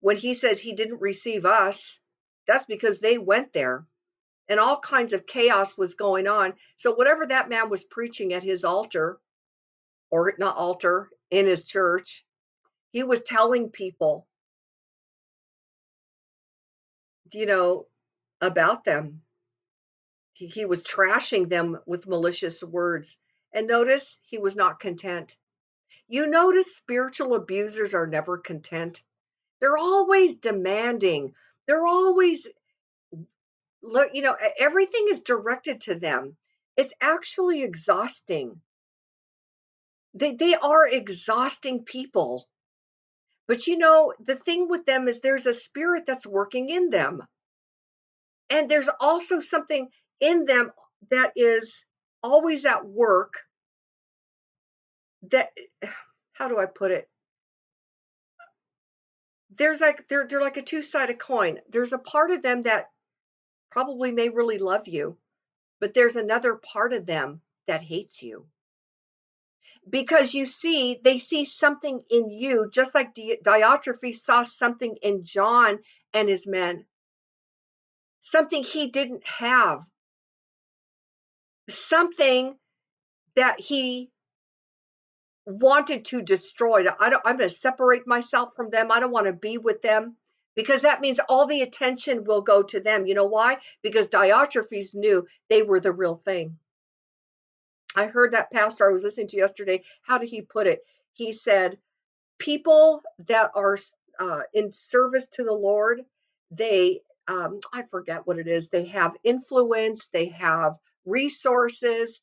when 0.01 0.17
he 0.17 0.33
says 0.33 0.59
he 0.59 0.73
didn't 0.73 1.01
receive 1.01 1.45
us, 1.45 1.99
that's 2.47 2.65
because 2.65 2.99
they 2.99 3.17
went 3.17 3.53
there 3.53 3.85
and 4.49 4.59
all 4.59 4.79
kinds 4.79 5.13
of 5.13 5.27
chaos 5.27 5.77
was 5.77 5.93
going 5.93 6.27
on. 6.27 6.53
So, 6.77 6.93
whatever 6.93 7.27
that 7.27 7.49
man 7.49 7.69
was 7.69 7.83
preaching 7.83 8.33
at 8.33 8.43
his 8.43 8.63
altar, 8.63 9.19
or 10.09 10.33
not 10.39 10.57
altar, 10.57 11.09
in 11.29 11.45
his 11.45 11.63
church, 11.63 12.25
he 12.91 13.03
was 13.03 13.21
telling 13.21 13.69
people, 13.69 14.27
you 17.31 17.45
know, 17.45 17.85
about 18.41 18.83
them. 18.83 19.21
He, 20.33 20.47
he 20.47 20.65
was 20.65 20.81
trashing 20.81 21.49
them 21.49 21.79
with 21.85 22.07
malicious 22.07 22.63
words. 22.63 23.17
And 23.53 23.67
notice 23.67 24.17
he 24.21 24.37
was 24.37 24.55
not 24.55 24.79
content. 24.79 25.35
You 26.07 26.27
notice 26.27 26.75
spiritual 26.75 27.35
abusers 27.35 27.93
are 27.93 28.07
never 28.07 28.37
content. 28.37 29.01
They're 29.59 29.77
always 29.77 30.35
demanding. 30.35 31.33
They're 31.67 31.85
always 31.85 32.47
you 33.81 34.21
know, 34.21 34.35
everything 34.57 35.07
is 35.09 35.21
directed 35.21 35.81
to 35.81 35.95
them. 35.95 36.35
It's 36.75 36.93
actually 37.01 37.63
exhausting. 37.63 38.61
They, 40.13 40.35
they 40.35 40.55
are 40.55 40.87
exhausting 40.87 41.85
people. 41.85 42.48
But 43.49 43.65
you 43.65 43.79
know, 43.79 44.13
the 44.23 44.35
thing 44.35 44.67
with 44.69 44.85
them 44.85 45.07
is 45.07 45.21
there's 45.21 45.47
a 45.47 45.55
spirit 45.55 46.03
that's 46.05 46.27
working 46.27 46.69
in 46.69 46.91
them. 46.91 47.23
And 48.51 48.69
there's 48.69 48.89
also 48.99 49.39
something 49.39 49.89
in 50.19 50.45
them 50.45 50.71
that 51.09 51.31
is 51.35 51.83
always 52.21 52.63
at 52.65 52.85
work 52.85 53.33
that 55.31 55.49
how 56.33 56.47
do 56.47 56.59
I 56.59 56.67
put 56.67 56.91
it? 56.91 57.09
There's 59.57 59.81
like 59.81 60.07
they're 60.07 60.27
they're 60.27 60.41
like 60.41 60.57
a 60.57 60.61
two-sided 60.61 61.17
coin. 61.19 61.59
There's 61.71 61.91
a 61.91 61.97
part 61.97 62.29
of 62.29 62.43
them 62.43 62.63
that 62.63 62.91
probably 63.71 64.11
may 64.11 64.29
really 64.29 64.59
love 64.59 64.87
you, 64.87 65.17
but 65.79 65.95
there's 65.95 66.15
another 66.15 66.53
part 66.53 66.93
of 66.93 67.07
them 67.07 67.41
that 67.65 67.81
hates 67.81 68.21
you. 68.21 68.45
Because 69.89 70.33
you 70.33 70.45
see, 70.45 70.99
they 71.03 71.17
see 71.17 71.45
something 71.45 72.03
in 72.09 72.29
you, 72.29 72.69
just 72.71 72.93
like 72.93 73.15
Diotrephes 73.15 74.19
saw 74.19 74.43
something 74.43 74.97
in 75.01 75.23
John 75.23 75.79
and 76.13 76.29
his 76.29 76.45
men, 76.45 76.85
something 78.19 78.63
he 78.63 78.87
didn't 78.87 79.25
have, 79.25 79.79
something 81.69 82.55
that 83.35 83.59
he 83.59 84.11
wanted 85.45 86.05
to 86.05 86.21
destroy. 86.21 86.85
I 86.99 87.09
don't, 87.09 87.23
I'm 87.25 87.37
going 87.37 87.49
to 87.49 87.55
separate 87.55 88.05
myself 88.05 88.49
from 88.55 88.69
them. 88.69 88.91
I 88.91 88.99
don't 88.99 89.11
want 89.11 89.27
to 89.27 89.33
be 89.33 89.57
with 89.57 89.81
them 89.81 90.17
because 90.55 90.81
that 90.81 91.01
means 91.01 91.19
all 91.27 91.47
the 91.47 91.61
attention 91.61 92.25
will 92.25 92.41
go 92.41 92.63
to 92.63 92.79
them. 92.79 93.07
You 93.07 93.15
know 93.15 93.25
why? 93.25 93.57
Because 93.81 94.07
Diotrephes 94.07 94.93
knew 94.93 95.25
they 95.49 95.63
were 95.63 95.79
the 95.79 95.91
real 95.91 96.21
thing. 96.23 96.57
I 97.95 98.07
heard 98.07 98.33
that 98.33 98.51
pastor 98.51 98.89
I 98.89 98.93
was 98.93 99.03
listening 99.03 99.29
to 99.29 99.37
yesterday. 99.37 99.83
How 100.03 100.17
did 100.17 100.29
he 100.29 100.41
put 100.41 100.67
it? 100.67 100.79
He 101.13 101.33
said, 101.33 101.77
People 102.39 103.01
that 103.27 103.51
are 103.55 103.77
uh, 104.19 104.41
in 104.53 104.73
service 104.73 105.27
to 105.33 105.43
the 105.43 105.53
Lord, 105.53 106.01
they, 106.51 107.01
um, 107.27 107.59
I 107.73 107.83
forget 107.91 108.25
what 108.27 108.39
it 108.39 108.47
is, 108.47 108.69
they 108.69 108.85
have 108.87 109.13
influence, 109.23 110.07
they 110.13 110.27
have 110.29 110.75
resources, 111.05 112.21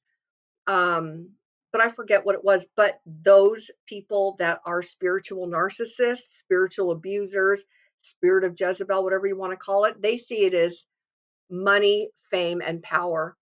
um, 0.66 1.30
but 1.72 1.80
I 1.82 1.90
forget 1.90 2.24
what 2.26 2.34
it 2.36 2.44
was. 2.44 2.66
But 2.76 3.00
those 3.06 3.70
people 3.86 4.36
that 4.38 4.60
are 4.66 4.82
spiritual 4.82 5.48
narcissists, 5.48 6.38
spiritual 6.38 6.92
abusers, 6.92 7.62
spirit 7.98 8.44
of 8.44 8.56
Jezebel, 8.58 9.04
whatever 9.04 9.26
you 9.26 9.36
want 9.36 9.52
to 9.52 9.56
call 9.58 9.84
it, 9.84 10.00
they 10.00 10.18
see 10.18 10.44
it 10.46 10.54
as 10.54 10.84
money, 11.50 12.10
fame, 12.30 12.62
and 12.64 12.82
power. 12.82 13.36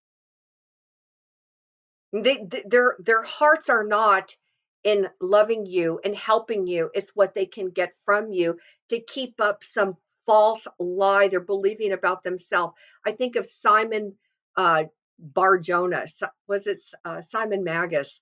They, 2.22 2.46
their 2.66 2.96
their 3.00 3.22
hearts 3.22 3.68
are 3.68 3.85
not 3.85 4.37
in 4.85 5.09
loving 5.20 5.66
you 5.66 6.00
and 6.05 6.14
helping 6.14 6.66
you. 6.66 6.90
It's 6.94 7.11
what 7.14 7.35
they 7.35 7.46
can 7.46 7.70
get 7.70 7.92
from 8.05 8.31
you 8.31 8.59
to 8.90 9.00
keep 9.00 9.40
up 9.40 9.64
some 9.64 9.96
false 10.27 10.66
lie 10.79 11.29
they're 11.29 11.40
believing 11.40 11.92
about 11.92 12.22
themselves. 12.22 12.74
I 13.05 13.12
think 13.12 13.37
of 13.37 13.46
Simon 13.46 14.14
uh, 14.57 14.85
Bar 15.18 15.59
Jonah. 15.59 16.05
Was 16.46 16.66
it 16.66 16.81
uh, 17.05 17.20
Simon 17.20 17.64
Magus? 17.64 18.20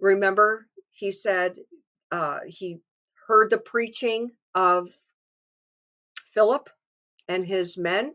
Remember, 0.00 0.66
he 0.90 1.12
said 1.12 1.54
uh, 2.10 2.40
he 2.46 2.80
heard 3.28 3.50
the 3.50 3.58
preaching 3.58 4.30
of 4.54 4.88
Philip 6.34 6.68
and 7.28 7.46
his 7.46 7.78
men. 7.78 8.14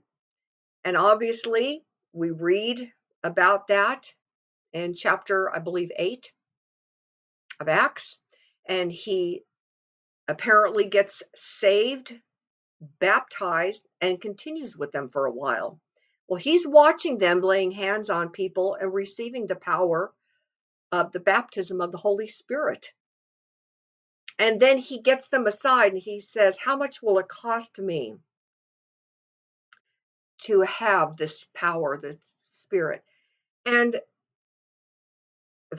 And 0.84 0.98
obviously, 0.98 1.84
we 2.14 2.32
read 2.32 2.92
about 3.24 3.68
that 3.68 4.12
in 4.76 4.94
chapter, 4.94 5.50
I 5.50 5.60
believe, 5.60 5.90
8 5.98 6.32
of 7.62 7.70
Acts. 7.70 8.20
And 8.68 8.92
he 8.92 9.44
apparently 10.28 10.86
gets 10.86 11.24
saved, 11.34 12.14
baptized, 13.00 13.88
and 14.02 14.22
continues 14.22 14.76
with 14.76 14.92
them 14.92 15.10
for 15.10 15.26
a 15.26 15.32
while. 15.32 15.80
Well, 16.28 16.40
he's 16.40 16.68
watching 16.68 17.18
them 17.18 17.42
laying 17.42 17.72
hands 17.72 18.10
on 18.10 18.30
people 18.30 18.76
and 18.80 18.94
receiving 18.94 19.48
the 19.48 19.56
power 19.56 20.12
of 20.92 21.12
the 21.14 21.20
baptism 21.20 21.80
of 21.80 21.92
the 21.92 21.98
Holy 21.98 22.28
Spirit. 22.28 22.92
And 24.38 24.60
then 24.60 24.78
he 24.78 25.02
gets 25.02 25.30
them 25.30 25.48
aside 25.48 25.94
and 25.94 26.02
he 26.02 26.20
says, 26.20 26.58
How 26.58 26.76
much 26.76 27.02
will 27.02 27.20
it 27.20 27.30
cost 27.30 27.80
me 27.80 28.16
to 30.44 30.62
have 30.62 31.16
this 31.16 31.46
power, 31.54 31.98
this 31.98 32.18
spirit? 32.50 33.04
And 33.66 34.02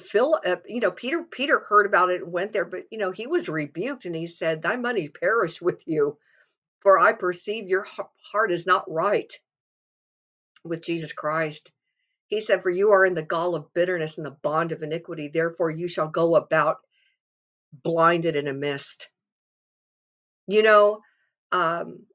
Philip, 0.00 0.42
uh, 0.46 0.56
you 0.66 0.80
know, 0.80 0.90
Peter, 0.90 1.22
Peter 1.30 1.60
heard 1.60 1.86
about 1.86 2.10
it 2.10 2.22
and 2.22 2.32
went 2.32 2.52
there, 2.52 2.64
but 2.64 2.84
you 2.90 2.98
know, 2.98 3.10
he 3.12 3.26
was 3.26 3.48
rebuked 3.48 4.04
and 4.06 4.14
he 4.16 4.26
said, 4.26 4.62
Thy 4.62 4.76
money 4.76 5.08
perish 5.08 5.60
with 5.60 5.80
you, 5.86 6.18
for 6.82 6.98
I 6.98 7.12
perceive 7.12 7.68
your 7.68 7.86
heart 8.32 8.52
is 8.52 8.66
not 8.66 8.90
right 8.90 9.32
with 10.64 10.82
Jesus 10.82 11.12
Christ. 11.12 11.70
He 12.28 12.40
said, 12.40 12.62
For 12.62 12.70
you 12.70 12.92
are 12.92 13.04
in 13.06 13.14
the 13.14 13.22
gall 13.22 13.54
of 13.54 13.72
bitterness 13.74 14.18
and 14.18 14.26
the 14.26 14.36
bond 14.42 14.72
of 14.72 14.82
iniquity, 14.82 15.30
therefore 15.32 15.70
you 15.70 15.88
shall 15.88 16.08
go 16.08 16.36
about 16.36 16.78
blinded 17.72 18.36
in 18.36 18.48
a 18.48 18.52
mist. 18.52 19.08
You 20.46 20.62
know, 20.62 21.00
um, 21.52 22.06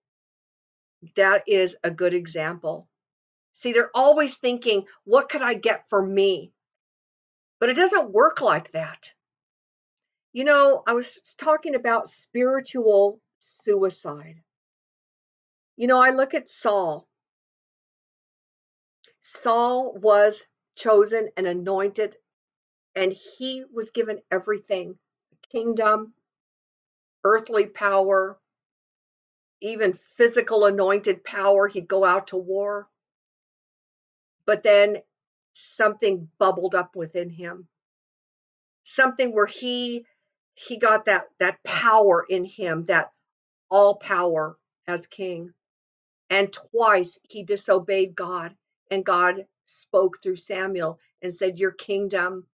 that 1.15 1.43
is 1.47 1.75
a 1.83 1.91
good 1.91 2.13
example. 2.13 2.87
See, 3.53 3.73
they're 3.73 3.91
always 3.95 4.35
thinking, 4.35 4.85
What 5.05 5.29
could 5.29 5.41
I 5.41 5.53
get 5.53 5.85
for 5.89 6.05
me? 6.05 6.51
But 7.61 7.69
it 7.69 7.75
doesn't 7.75 8.11
work 8.11 8.41
like 8.41 8.71
that. 8.71 9.11
You 10.33 10.45
know, 10.45 10.81
I 10.87 10.93
was 10.93 11.19
talking 11.37 11.75
about 11.75 12.09
spiritual 12.09 13.21
suicide. 13.63 14.41
You 15.77 15.85
know, 15.85 15.99
I 15.99 16.09
look 16.09 16.33
at 16.33 16.49
Saul. 16.49 17.07
Saul 19.21 19.93
was 19.93 20.41
chosen 20.75 21.29
and 21.37 21.45
anointed, 21.45 22.15
and 22.95 23.13
he 23.37 23.63
was 23.71 23.91
given 23.91 24.21
everything 24.31 24.97
kingdom, 25.51 26.13
earthly 27.23 27.67
power, 27.67 28.39
even 29.61 29.93
physical 30.17 30.65
anointed 30.65 31.23
power. 31.23 31.67
He'd 31.67 31.87
go 31.87 32.03
out 32.03 32.27
to 32.27 32.37
war. 32.37 32.87
But 34.47 34.63
then 34.63 35.03
something 35.53 36.29
bubbled 36.39 36.75
up 36.75 36.95
within 36.95 37.29
him. 37.29 37.67
Something 38.83 39.33
where 39.33 39.47
he 39.47 40.05
he 40.55 40.77
got 40.77 41.05
that 41.05 41.27
that 41.39 41.63
power 41.63 42.25
in 42.27 42.45
him, 42.45 42.85
that 42.85 43.11
all 43.69 43.95
power 43.95 44.57
as 44.87 45.07
king. 45.07 45.53
And 46.29 46.51
twice 46.51 47.19
he 47.23 47.43
disobeyed 47.43 48.15
God 48.15 48.55
and 48.89 49.05
God 49.05 49.45
spoke 49.65 50.21
through 50.21 50.37
Samuel 50.37 50.99
and 51.21 51.33
said, 51.33 51.59
Your 51.59 51.71
kingdom 51.71 52.45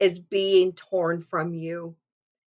is 0.00 0.18
being 0.18 0.72
torn 0.72 1.22
from 1.22 1.54
you 1.54 1.96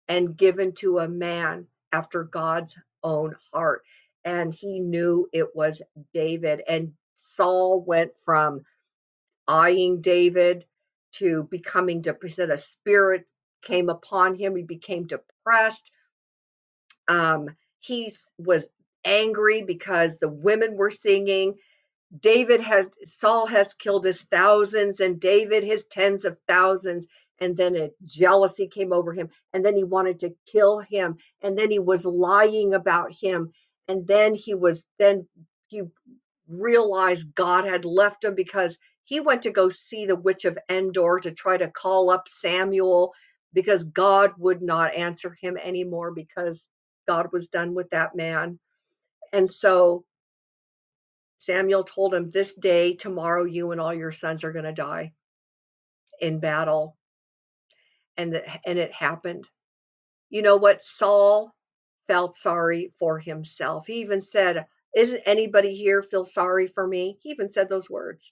and 0.07 0.37
given 0.37 0.73
to 0.73 0.99
a 0.99 1.07
man 1.07 1.67
after 1.91 2.23
God's 2.23 2.75
own 3.03 3.35
heart. 3.51 3.83
And 4.25 4.53
he 4.53 4.79
knew 4.79 5.27
it 5.33 5.55
was 5.55 5.81
David. 6.13 6.61
And 6.67 6.93
Saul 7.15 7.81
went 7.81 8.11
from 8.25 8.61
eyeing 9.47 10.01
David 10.01 10.65
to 11.13 11.47
becoming 11.51 12.01
depressed. 12.01 12.39
A 12.39 12.57
spirit 12.57 13.25
came 13.63 13.89
upon 13.89 14.35
him. 14.35 14.55
He 14.55 14.63
became 14.63 15.07
depressed. 15.07 15.91
Um, 17.07 17.49
he 17.79 18.13
was 18.37 18.65
angry 19.05 19.63
because 19.63 20.19
the 20.19 20.29
women 20.29 20.75
were 20.75 20.91
singing 20.91 21.55
David 22.21 22.61
has 22.61 22.89
Saul 23.05 23.47
has 23.47 23.73
killed 23.73 24.05
his 24.05 24.21
thousands 24.21 24.99
and 24.99 25.19
David 25.19 25.63
his 25.63 25.85
tens 25.85 26.25
of 26.25 26.37
thousands 26.47 27.07
and 27.39 27.57
then 27.57 27.75
a 27.75 27.89
jealousy 28.05 28.67
came 28.67 28.93
over 28.93 29.13
him 29.13 29.29
and 29.53 29.65
then 29.65 29.75
he 29.75 29.83
wanted 29.83 30.19
to 30.21 30.35
kill 30.51 30.79
him 30.79 31.17
and 31.41 31.57
then 31.57 31.71
he 31.71 31.79
was 31.79 32.05
lying 32.05 32.73
about 32.73 33.13
him 33.13 33.51
and 33.87 34.07
then 34.07 34.35
he 34.35 34.53
was 34.53 34.85
then 34.99 35.27
he 35.67 35.83
realized 36.47 37.33
God 37.33 37.65
had 37.65 37.85
left 37.85 38.23
him 38.23 38.35
because 38.35 38.77
he 39.05 39.19
went 39.19 39.43
to 39.43 39.51
go 39.51 39.69
see 39.69 40.05
the 40.05 40.15
witch 40.15 40.45
of 40.45 40.57
Endor 40.69 41.19
to 41.19 41.31
try 41.31 41.57
to 41.57 41.69
call 41.69 42.09
up 42.09 42.27
Samuel 42.27 43.13
because 43.53 43.83
God 43.83 44.31
would 44.37 44.61
not 44.61 44.95
answer 44.95 45.35
him 45.41 45.57
anymore 45.57 46.11
because 46.11 46.63
God 47.07 47.27
was 47.31 47.49
done 47.49 47.73
with 47.75 47.89
that 47.91 48.15
man. 48.15 48.59
And 49.31 49.49
so 49.49 50.05
Samuel 51.39 51.83
told 51.83 52.13
him, 52.13 52.31
This 52.31 52.53
day, 52.53 52.95
tomorrow, 52.95 53.43
you 53.43 53.71
and 53.71 53.81
all 53.81 53.93
your 53.93 54.13
sons 54.13 54.43
are 54.43 54.53
going 54.53 54.65
to 54.65 54.73
die 54.73 55.13
in 56.21 56.39
battle. 56.39 56.95
And, 58.15 58.31
the, 58.33 58.43
and 58.65 58.79
it 58.79 58.93
happened. 58.93 59.47
You 60.29 60.41
know 60.41 60.55
what? 60.55 60.81
Saul 60.81 61.53
felt 62.07 62.37
sorry 62.37 62.93
for 62.99 63.19
himself. 63.19 63.85
He 63.87 63.95
even 63.95 64.21
said, 64.21 64.65
Isn't 64.95 65.21
anybody 65.25 65.75
here 65.75 66.01
feel 66.01 66.23
sorry 66.23 66.67
for 66.67 66.87
me? 66.87 67.17
He 67.21 67.31
even 67.31 67.49
said 67.49 67.67
those 67.69 67.89
words. 67.89 68.31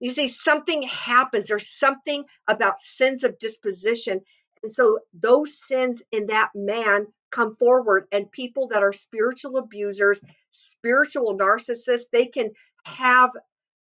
You 0.00 0.12
see, 0.12 0.28
something 0.28 0.82
happens. 0.82 1.46
There's 1.46 1.68
something 1.68 2.24
about 2.46 2.80
sins 2.80 3.24
of 3.24 3.38
disposition. 3.38 4.20
And 4.62 4.72
so 4.72 5.00
those 5.12 5.58
sins 5.66 6.02
in 6.12 6.26
that 6.26 6.50
man 6.54 7.06
come 7.30 7.56
forward, 7.56 8.06
and 8.10 8.30
people 8.30 8.68
that 8.68 8.82
are 8.82 8.92
spiritual 8.92 9.58
abusers, 9.58 10.20
spiritual 10.50 11.36
narcissists, 11.36 12.10
they 12.10 12.26
can 12.26 12.50
have 12.84 13.30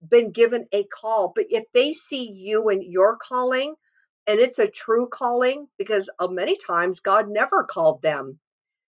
been 0.08 0.32
given 0.32 0.68
a 0.72 0.84
call. 0.84 1.32
But 1.36 1.46
if 1.50 1.64
they 1.74 1.94
see 1.94 2.30
you 2.32 2.70
and 2.70 2.84
your 2.84 3.18
calling, 3.18 3.76
and 4.28 4.40
it's 4.40 4.60
a 4.60 4.68
true 4.68 5.08
calling, 5.08 5.68
because 5.78 6.10
uh, 6.20 6.28
many 6.28 6.58
times 6.58 7.00
God 7.00 7.30
never 7.30 7.64
called 7.64 8.02
them, 8.02 8.40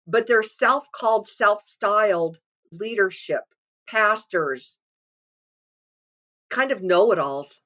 but 0.07 0.27
they're 0.27 0.43
self 0.43 0.87
called, 0.93 1.27
self 1.27 1.63
styled 1.63 2.39
leadership, 2.73 3.43
pastors, 3.89 4.77
kind 6.53 6.71
of 6.71 6.83
know 6.83 7.11
it 7.13 7.19
alls. 7.19 7.59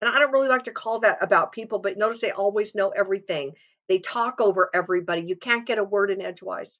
And 0.00 0.10
I 0.10 0.18
don't 0.18 0.32
really 0.32 0.48
like 0.48 0.64
to 0.64 0.72
call 0.72 1.00
that 1.00 1.18
about 1.20 1.52
people, 1.52 1.78
but 1.78 1.98
notice 1.98 2.20
they 2.20 2.30
always 2.30 2.74
know 2.74 2.88
everything. 2.88 3.52
They 3.88 3.98
talk 3.98 4.40
over 4.40 4.70
everybody. 4.74 5.22
You 5.22 5.36
can't 5.36 5.66
get 5.66 5.78
a 5.78 5.84
word 5.84 6.10
in 6.10 6.22
edgewise. 6.22 6.70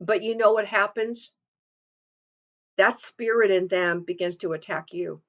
But 0.00 0.22
you 0.22 0.36
know 0.36 0.52
what 0.52 0.66
happens? 0.66 1.32
That 2.76 3.00
spirit 3.00 3.50
in 3.50 3.66
them 3.66 4.04
begins 4.06 4.36
to 4.38 4.52
attack 4.52 4.92
you. 4.92 5.22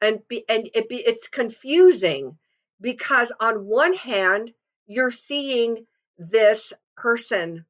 And 0.00 0.20
be, 0.28 0.44
and 0.48 0.70
it 0.74 0.88
be, 0.88 0.96
it's 0.96 1.26
confusing 1.26 2.38
because 2.80 3.32
on 3.40 3.66
one 3.66 3.94
hand, 3.94 4.52
you're 4.86 5.10
seeing 5.10 5.86
this 6.18 6.72
person 6.96 7.64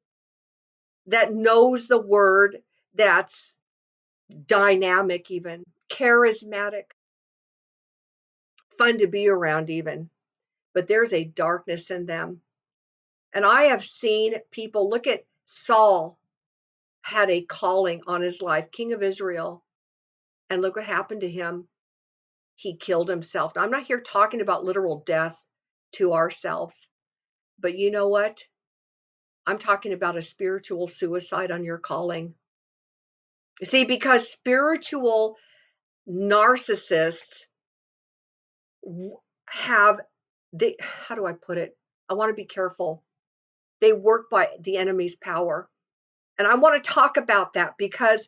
that 1.07 1.33
knows 1.33 1.87
the 1.87 1.99
word 1.99 2.57
that's 2.93 3.55
dynamic, 4.47 5.31
even 5.31 5.63
charismatic, 5.89 6.85
fun 8.77 8.97
to 8.99 9.07
be 9.07 9.27
around, 9.27 9.69
even. 9.69 10.09
But 10.73 10.87
there's 10.87 11.13
a 11.13 11.23
darkness 11.23 11.89
in 11.91 12.05
them. 12.05 12.41
And 13.33 13.45
I 13.45 13.63
have 13.63 13.83
seen 13.83 14.35
people 14.51 14.89
look 14.89 15.07
at 15.07 15.25
Saul 15.45 16.19
had 17.01 17.29
a 17.29 17.41
calling 17.41 18.01
on 18.07 18.21
his 18.21 18.41
life, 18.41 18.71
king 18.71 18.93
of 18.93 19.03
Israel. 19.03 19.63
And 20.49 20.61
look 20.61 20.75
what 20.75 20.85
happened 20.85 21.21
to 21.21 21.29
him. 21.29 21.67
He 22.55 22.77
killed 22.77 23.09
himself. 23.09 23.53
Now, 23.55 23.61
I'm 23.63 23.71
not 23.71 23.85
here 23.85 24.01
talking 24.01 24.41
about 24.41 24.65
literal 24.65 25.03
death 25.05 25.39
to 25.93 26.13
ourselves. 26.13 26.87
But 27.59 27.77
you 27.77 27.91
know 27.91 28.07
what? 28.07 28.43
I'm 29.45 29.59
talking 29.59 29.93
about 29.93 30.17
a 30.17 30.21
spiritual 30.21 30.87
suicide 30.87 31.51
on 31.51 31.63
your 31.63 31.77
calling. 31.77 32.35
See, 33.63 33.85
because 33.85 34.29
spiritual 34.29 35.35
narcissists 36.07 37.43
have 39.47 39.99
they 40.53 40.75
how 40.79 41.15
do 41.15 41.25
I 41.25 41.33
put 41.33 41.57
it? 41.57 41.77
I 42.09 42.13
want 42.13 42.29
to 42.29 42.35
be 42.35 42.45
careful. 42.45 43.03
They 43.81 43.93
work 43.93 44.29
by 44.29 44.47
the 44.61 44.77
enemy's 44.77 45.15
power. 45.15 45.69
And 46.37 46.47
I 46.47 46.55
want 46.55 46.81
to 46.81 46.89
talk 46.89 47.17
about 47.17 47.53
that 47.53 47.73
because 47.77 48.27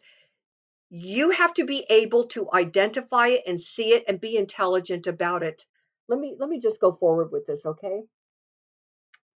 you 0.89 1.31
have 1.31 1.53
to 1.53 1.65
be 1.65 1.85
able 1.89 2.27
to 2.27 2.49
identify 2.53 3.29
it 3.29 3.43
and 3.47 3.61
see 3.61 3.93
it 3.93 4.03
and 4.07 4.19
be 4.19 4.35
intelligent 4.35 5.07
about 5.07 5.43
it. 5.43 5.65
Let 6.09 6.19
me 6.19 6.35
let 6.37 6.49
me 6.49 6.59
just 6.59 6.81
go 6.81 6.91
forward 6.91 7.31
with 7.31 7.47
this, 7.47 7.65
okay? 7.65 8.01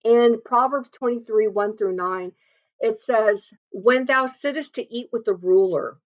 In 0.03 0.41
Proverbs 0.45 0.91
23, 0.93 1.49
1 1.49 1.77
through 1.77 1.95
9, 1.95 2.33
it 2.81 3.01
says, 3.01 3.43
When 3.71 4.05
thou 4.07 4.27
sittest 4.27 4.75
to 4.75 4.95
eat 4.95 5.09
with 5.13 5.25
the 5.25 5.35
ruler, 5.35 5.99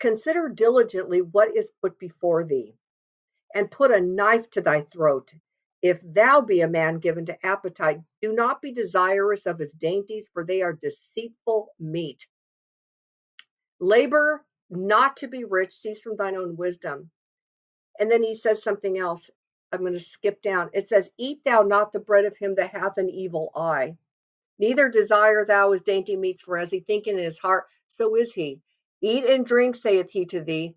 consider 0.00 0.48
diligently 0.48 1.22
what 1.22 1.56
is 1.56 1.72
put 1.80 1.98
before 1.98 2.44
thee, 2.44 2.76
and 3.54 3.70
put 3.70 3.90
a 3.90 4.00
knife 4.00 4.50
to 4.50 4.60
thy 4.60 4.82
throat. 4.82 5.32
If 5.82 6.00
thou 6.02 6.40
be 6.40 6.62
a 6.62 6.68
man 6.68 6.98
given 6.98 7.26
to 7.26 7.46
appetite, 7.46 8.00
do 8.22 8.32
not 8.32 8.62
be 8.62 8.72
desirous 8.72 9.46
of 9.46 9.58
his 9.58 9.72
dainties, 9.72 10.28
for 10.32 10.44
they 10.44 10.62
are 10.62 10.72
deceitful 10.72 11.74
meat. 11.78 12.26
Labor 13.80 14.44
not 14.70 15.18
to 15.18 15.28
be 15.28 15.44
rich, 15.44 15.74
cease 15.74 16.00
from 16.00 16.16
thine 16.16 16.36
own 16.36 16.56
wisdom. 16.56 17.10
And 17.98 18.10
then 18.10 18.22
he 18.22 18.34
says 18.34 18.62
something 18.62 18.98
else. 18.98 19.30
I'm 19.72 19.80
going 19.80 19.92
to 19.92 20.00
skip 20.00 20.40
down. 20.42 20.70
It 20.72 20.88
says, 20.88 21.10
Eat 21.18 21.42
thou 21.44 21.62
not 21.62 21.92
the 21.92 22.00
bread 22.00 22.24
of 22.24 22.36
him 22.36 22.54
that 22.56 22.70
hath 22.70 22.96
an 22.96 23.10
evil 23.10 23.50
eye, 23.54 23.96
neither 24.58 24.88
desire 24.88 25.44
thou 25.44 25.72
his 25.72 25.82
dainty 25.82 26.16
meats, 26.16 26.42
for 26.42 26.58
as 26.58 26.70
he 26.70 26.80
thinketh 26.80 27.16
in 27.16 27.22
his 27.24 27.38
heart, 27.38 27.66
so 27.88 28.16
is 28.16 28.32
he. 28.32 28.60
Eat 29.00 29.24
and 29.24 29.44
drink, 29.44 29.76
saith 29.76 30.10
he 30.10 30.26
to 30.26 30.40
thee, 30.40 30.74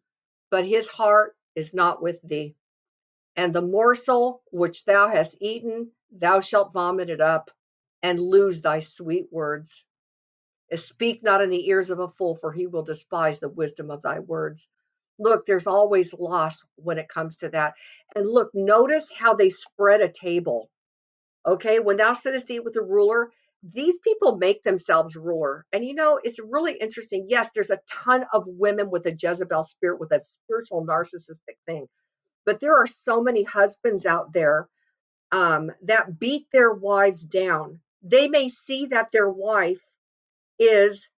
but 0.49 0.65
his 0.65 0.87
heart 0.87 1.35
is 1.55 1.73
not 1.73 2.01
with 2.01 2.21
thee. 2.21 2.55
And 3.35 3.53
the 3.53 3.61
morsel 3.61 4.41
which 4.51 4.85
thou 4.85 5.07
hast 5.07 5.37
eaten, 5.41 5.91
thou 6.11 6.41
shalt 6.41 6.73
vomit 6.73 7.09
it 7.09 7.21
up, 7.21 7.51
and 8.01 8.19
lose 8.19 8.61
thy 8.61 8.79
sweet 8.79 9.31
words. 9.31 9.85
Eh, 10.71 10.75
speak 10.75 11.23
not 11.23 11.41
in 11.41 11.49
the 11.49 11.69
ears 11.69 11.89
of 11.89 11.99
a 11.99 12.07
fool, 12.07 12.35
for 12.35 12.51
he 12.51 12.67
will 12.67 12.83
despise 12.83 13.39
the 13.39 13.49
wisdom 13.49 13.91
of 13.91 14.01
thy 14.01 14.19
words. 14.19 14.67
Look, 15.19 15.45
there's 15.45 15.67
always 15.67 16.13
loss 16.13 16.63
when 16.75 16.97
it 16.97 17.09
comes 17.09 17.37
to 17.37 17.49
that. 17.49 17.73
And 18.15 18.27
look, 18.27 18.53
notice 18.53 19.09
how 19.11 19.33
they 19.33 19.49
spread 19.49 20.01
a 20.01 20.09
table. 20.09 20.69
Okay, 21.45 21.79
when 21.79 21.97
thou 21.97 22.13
sittest 22.13 22.51
eat 22.51 22.63
with 22.63 22.73
the 22.73 22.81
ruler, 22.81 23.31
these 23.63 23.97
people 23.99 24.37
make 24.37 24.63
themselves 24.63 25.15
ruler. 25.15 25.65
And 25.73 25.83
you 25.83 25.93
know, 25.95 26.19
it's 26.23 26.39
really 26.39 26.73
interesting. 26.79 27.25
Yes, 27.29 27.49
there's 27.53 27.69
a 27.69 27.79
ton 28.05 28.25
of 28.33 28.43
women 28.47 28.89
with 28.89 29.05
a 29.05 29.15
Jezebel 29.19 29.65
spirit, 29.65 29.99
with 29.99 30.11
a 30.11 30.21
spiritual 30.23 30.85
narcissistic 30.85 31.57
thing. 31.65 31.87
But 32.45 32.59
there 32.59 32.77
are 32.77 32.87
so 32.87 33.21
many 33.21 33.43
husbands 33.43 34.05
out 34.05 34.31
there 34.33 34.67
um, 35.31 35.71
that 35.83 36.19
beat 36.19 36.47
their 36.51 36.71
wives 36.71 37.21
down. 37.21 37.81
They 38.03 38.27
may 38.27 38.47
see 38.47 38.87
that 38.87 39.09
their 39.11 39.29
wife 39.29 39.81
is 40.59 41.09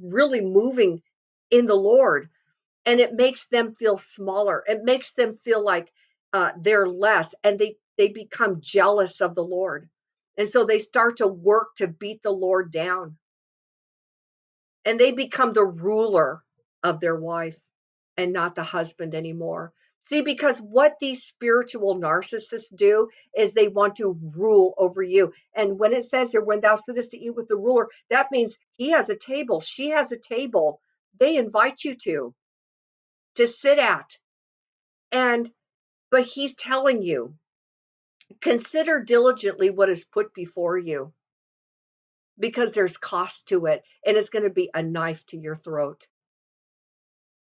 really 0.00 0.40
moving 0.40 1.02
in 1.50 1.66
the 1.66 1.74
Lord, 1.74 2.28
and 2.86 3.00
it 3.00 3.14
makes 3.14 3.46
them 3.48 3.74
feel 3.74 3.98
smaller. 3.98 4.64
It 4.66 4.82
makes 4.82 5.12
them 5.12 5.36
feel 5.36 5.64
like 5.64 5.92
uh, 6.32 6.50
they're 6.60 6.88
less, 6.88 7.34
and 7.44 7.58
they 7.58 7.76
they 7.98 8.08
become 8.08 8.60
jealous 8.60 9.20
of 9.20 9.34
the 9.34 9.44
Lord, 9.44 9.88
and 10.36 10.48
so 10.48 10.64
they 10.64 10.78
start 10.78 11.18
to 11.18 11.26
work 11.26 11.76
to 11.76 11.86
beat 11.86 12.22
the 12.22 12.30
Lord 12.30 12.72
down, 12.72 13.16
and 14.84 14.98
they 14.98 15.12
become 15.12 15.52
the 15.52 15.64
ruler 15.64 16.42
of 16.82 17.00
their 17.00 17.16
wife 17.16 17.58
and 18.16 18.32
not 18.32 18.54
the 18.54 18.64
husband 18.64 19.14
anymore. 19.14 19.72
See, 20.04 20.22
because 20.22 20.58
what 20.58 20.96
these 21.00 21.24
spiritual 21.24 21.96
narcissists 22.00 22.74
do 22.74 23.08
is 23.36 23.52
they 23.52 23.68
want 23.68 23.96
to 23.96 24.18
rule 24.34 24.74
over 24.78 25.02
you. 25.02 25.32
And 25.54 25.78
when 25.78 25.92
it 25.92 26.04
says 26.04 26.32
here, 26.32 26.42
when 26.42 26.60
thou 26.60 26.76
sittest 26.76 27.10
to 27.12 27.18
eat 27.18 27.36
with 27.36 27.48
the 27.48 27.56
ruler, 27.56 27.88
that 28.08 28.32
means 28.32 28.56
he 28.72 28.90
has 28.90 29.10
a 29.10 29.16
table, 29.16 29.60
she 29.60 29.90
has 29.90 30.10
a 30.10 30.16
table. 30.18 30.80
They 31.18 31.36
invite 31.36 31.84
you 31.84 31.96
to 32.04 32.34
to 33.36 33.46
sit 33.46 33.78
at. 33.78 34.16
And 35.12 35.50
but 36.10 36.24
he's 36.24 36.54
telling 36.54 37.02
you, 37.02 37.34
consider 38.40 39.00
diligently 39.00 39.70
what 39.70 39.88
is 39.88 40.04
put 40.04 40.32
before 40.34 40.78
you 40.78 41.12
because 42.38 42.72
there's 42.72 42.96
cost 42.96 43.48
to 43.48 43.66
it 43.66 43.82
and 44.04 44.16
it's 44.16 44.30
going 44.30 44.44
to 44.44 44.50
be 44.50 44.70
a 44.74 44.82
knife 44.82 45.24
to 45.26 45.36
your 45.36 45.56
throat 45.56 46.06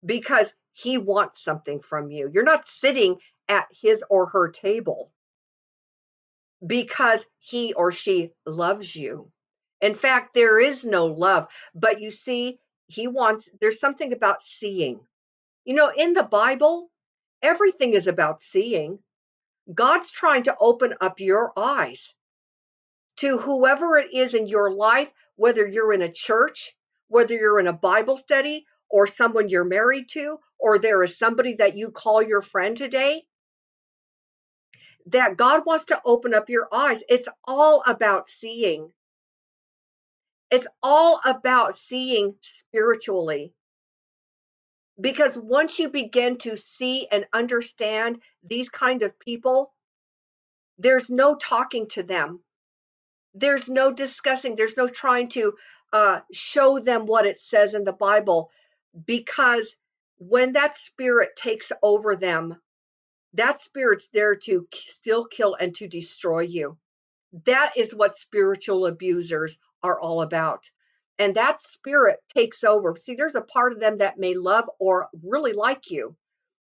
because 0.06 0.52
he 0.74 0.98
wants 0.98 1.44
something 1.44 1.80
from 1.80 2.12
you. 2.12 2.30
You're 2.34 2.44
not 2.44 2.68
sitting 2.68 3.18
at 3.48 3.68
his 3.82 4.04
or 4.10 4.28
her 4.28 4.50
table 4.50 5.12
because 6.66 7.26
he 7.40 7.74
or 7.74 7.92
she 7.92 8.32
loves 8.46 8.96
you. 8.96 9.32
In 9.82 9.96
fact, 9.96 10.34
there 10.34 10.60
is 10.60 10.86
no 10.86 11.08
love, 11.08 11.48
but 11.76 12.02
you 12.02 12.10
see, 12.10 12.60
he 12.88 13.08
wants, 13.08 13.50
there's 13.60 13.80
something 13.80 14.14
about 14.14 14.42
seeing. 14.44 15.00
You 15.66 15.76
know, 15.76 15.92
in 15.96 16.14
the 16.14 16.24
Bible, 16.24 16.90
everything 17.42 17.94
is 17.94 18.08
about 18.08 18.42
seeing. 18.42 19.00
God's 19.72 20.12
trying 20.12 20.44
to 20.44 20.56
open 20.60 20.94
up 21.00 21.20
your 21.20 21.54
eyes 21.58 22.14
to 23.18 23.38
whoever 23.38 23.98
it 23.98 24.14
is 24.14 24.34
in 24.34 24.48
your 24.48 24.72
life, 24.72 25.10
whether 25.36 25.68
you're 25.68 25.94
in 25.94 26.02
a 26.02 26.12
church, 26.12 26.76
whether 27.08 27.34
you're 27.34 27.60
in 27.60 27.68
a 27.68 27.74
Bible 27.74 28.18
study, 28.18 28.66
or 28.90 29.08
someone 29.08 29.50
you're 29.50 29.64
married 29.64 30.10
to, 30.10 30.38
or 30.60 30.80
there 30.80 31.04
is 31.04 31.18
somebody 31.18 31.56
that 31.56 31.78
you 31.78 31.92
call 31.92 32.22
your 32.22 32.42
friend 32.42 32.78
today. 32.78 33.24
That 35.08 35.38
God 35.38 35.64
wants 35.66 35.86
to 35.86 36.02
open 36.06 36.34
up 36.34 36.50
your 36.50 36.68
eyes. 36.74 37.02
It's 37.10 37.28
all 37.46 37.84
about 37.86 38.28
seeing. 38.28 38.92
It's 40.52 40.68
all 40.82 41.20
about 41.26 41.78
seeing 41.78 42.36
spiritually. 42.42 43.54
Because 45.00 45.36
once 45.36 45.80
you 45.80 45.90
begin 45.90 46.38
to 46.40 46.56
see 46.56 47.08
and 47.12 47.26
understand 47.34 48.22
these 48.44 48.70
kind 48.70 49.02
of 49.02 49.18
people, 49.20 49.74
there's 50.78 51.10
no 51.10 51.36
talking 51.36 51.88
to 51.90 52.04
them. 52.04 52.42
There's 53.34 53.68
no 53.70 53.92
discussing. 53.92 54.56
There's 54.56 54.78
no 54.78 54.88
trying 54.88 55.30
to 55.30 55.54
uh, 55.92 56.20
show 56.32 56.80
them 56.80 57.06
what 57.06 57.26
it 57.26 57.40
says 57.40 57.74
in 57.74 57.84
the 57.84 57.92
Bible 57.92 58.52
because 59.06 59.76
when 60.18 60.54
that 60.54 60.78
spirit 60.78 61.36
takes 61.36 61.72
over 61.82 62.16
them, 62.16 62.56
that 63.34 63.62
spirit's 63.62 64.08
there 64.14 64.36
to 64.36 64.68
still 64.72 65.26
kill 65.26 65.56
and 65.56 65.76
to 65.76 65.88
destroy 65.88 66.42
you. 66.42 66.78
That 67.46 67.74
is 67.76 67.94
what 67.94 68.18
spiritual 68.18 68.86
abusers 68.86 69.58
are 69.82 70.00
all 70.00 70.22
about. 70.22 70.70
And 71.20 71.36
that 71.36 71.62
spirit 71.62 72.20
takes 72.34 72.64
over. 72.64 72.98
See, 73.00 73.16
there's 73.16 73.36
a 73.36 73.42
part 73.42 73.74
of 73.74 73.80
them 73.80 74.00
that 74.00 74.18
may 74.18 74.34
love 74.34 74.70
or 74.80 75.08
really 75.24 75.54
like 75.54 75.90
you. 75.90 76.16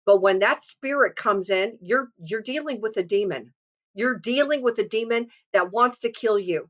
But 0.07 0.21
when 0.21 0.41
that 0.41 0.65
spirit 0.65 1.15
comes 1.17 1.51
in, 1.51 1.79
you're 1.81 2.09
you're 2.19 2.43
dealing 2.43 2.81
with 2.81 2.97
a 2.97 3.03
demon. 3.03 3.53
You're 3.95 4.19
dealing 4.19 4.63
with 4.63 4.79
a 4.79 4.89
demon 4.89 5.29
that 5.53 5.73
wants 5.73 6.01
to 6.01 6.11
kill 6.13 6.39
you. 6.39 6.69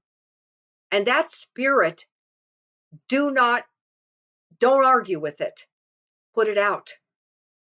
And 0.91 1.07
that 1.07 1.33
spirit, 1.33 2.05
do 3.09 3.31
not 3.31 3.65
don't 4.59 4.85
argue 4.85 5.21
with 5.21 5.41
it. 5.41 5.67
Put 6.35 6.49
it 6.49 6.59
out. 6.59 6.91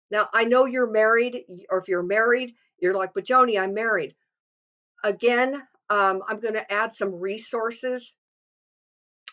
Now, 0.10 0.30
I 0.34 0.46
know 0.46 0.66
you're 0.66 0.90
married, 0.90 1.44
or 1.70 1.80
if 1.80 1.88
you're 1.88 2.04
married, 2.04 2.56
you're 2.80 2.96
like, 2.96 3.12
but 3.14 3.26
Joni, 3.26 3.60
I'm 3.60 3.74
married. 3.74 4.16
Again, 5.04 5.56
um, 5.90 6.22
I'm 6.28 6.40
going 6.40 6.54
to 6.56 6.72
add 6.72 6.94
some 6.94 7.16
resources 7.16 8.14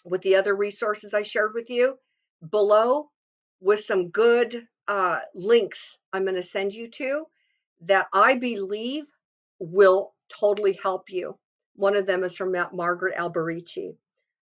with 0.04 0.22
the 0.22 0.36
other 0.36 0.54
resources 0.54 1.14
I 1.14 1.22
shared 1.22 1.52
with 1.54 1.70
you 1.70 1.96
below 2.50 3.10
with 3.60 3.84
some 3.84 4.10
good 4.10 4.66
uh, 4.86 5.18
links 5.34 5.96
I'm 6.12 6.24
going 6.24 6.36
to 6.36 6.42
send 6.42 6.74
you 6.74 6.90
to 6.90 7.24
that 7.86 8.06
I 8.12 8.34
believe 8.34 9.04
will 9.58 10.14
totally 10.40 10.78
help 10.82 11.10
you. 11.10 11.38
One 11.76 11.96
of 11.96 12.06
them 12.06 12.24
is 12.24 12.36
from 12.36 12.54
Margaret 12.72 13.16
Alberici. 13.16 13.96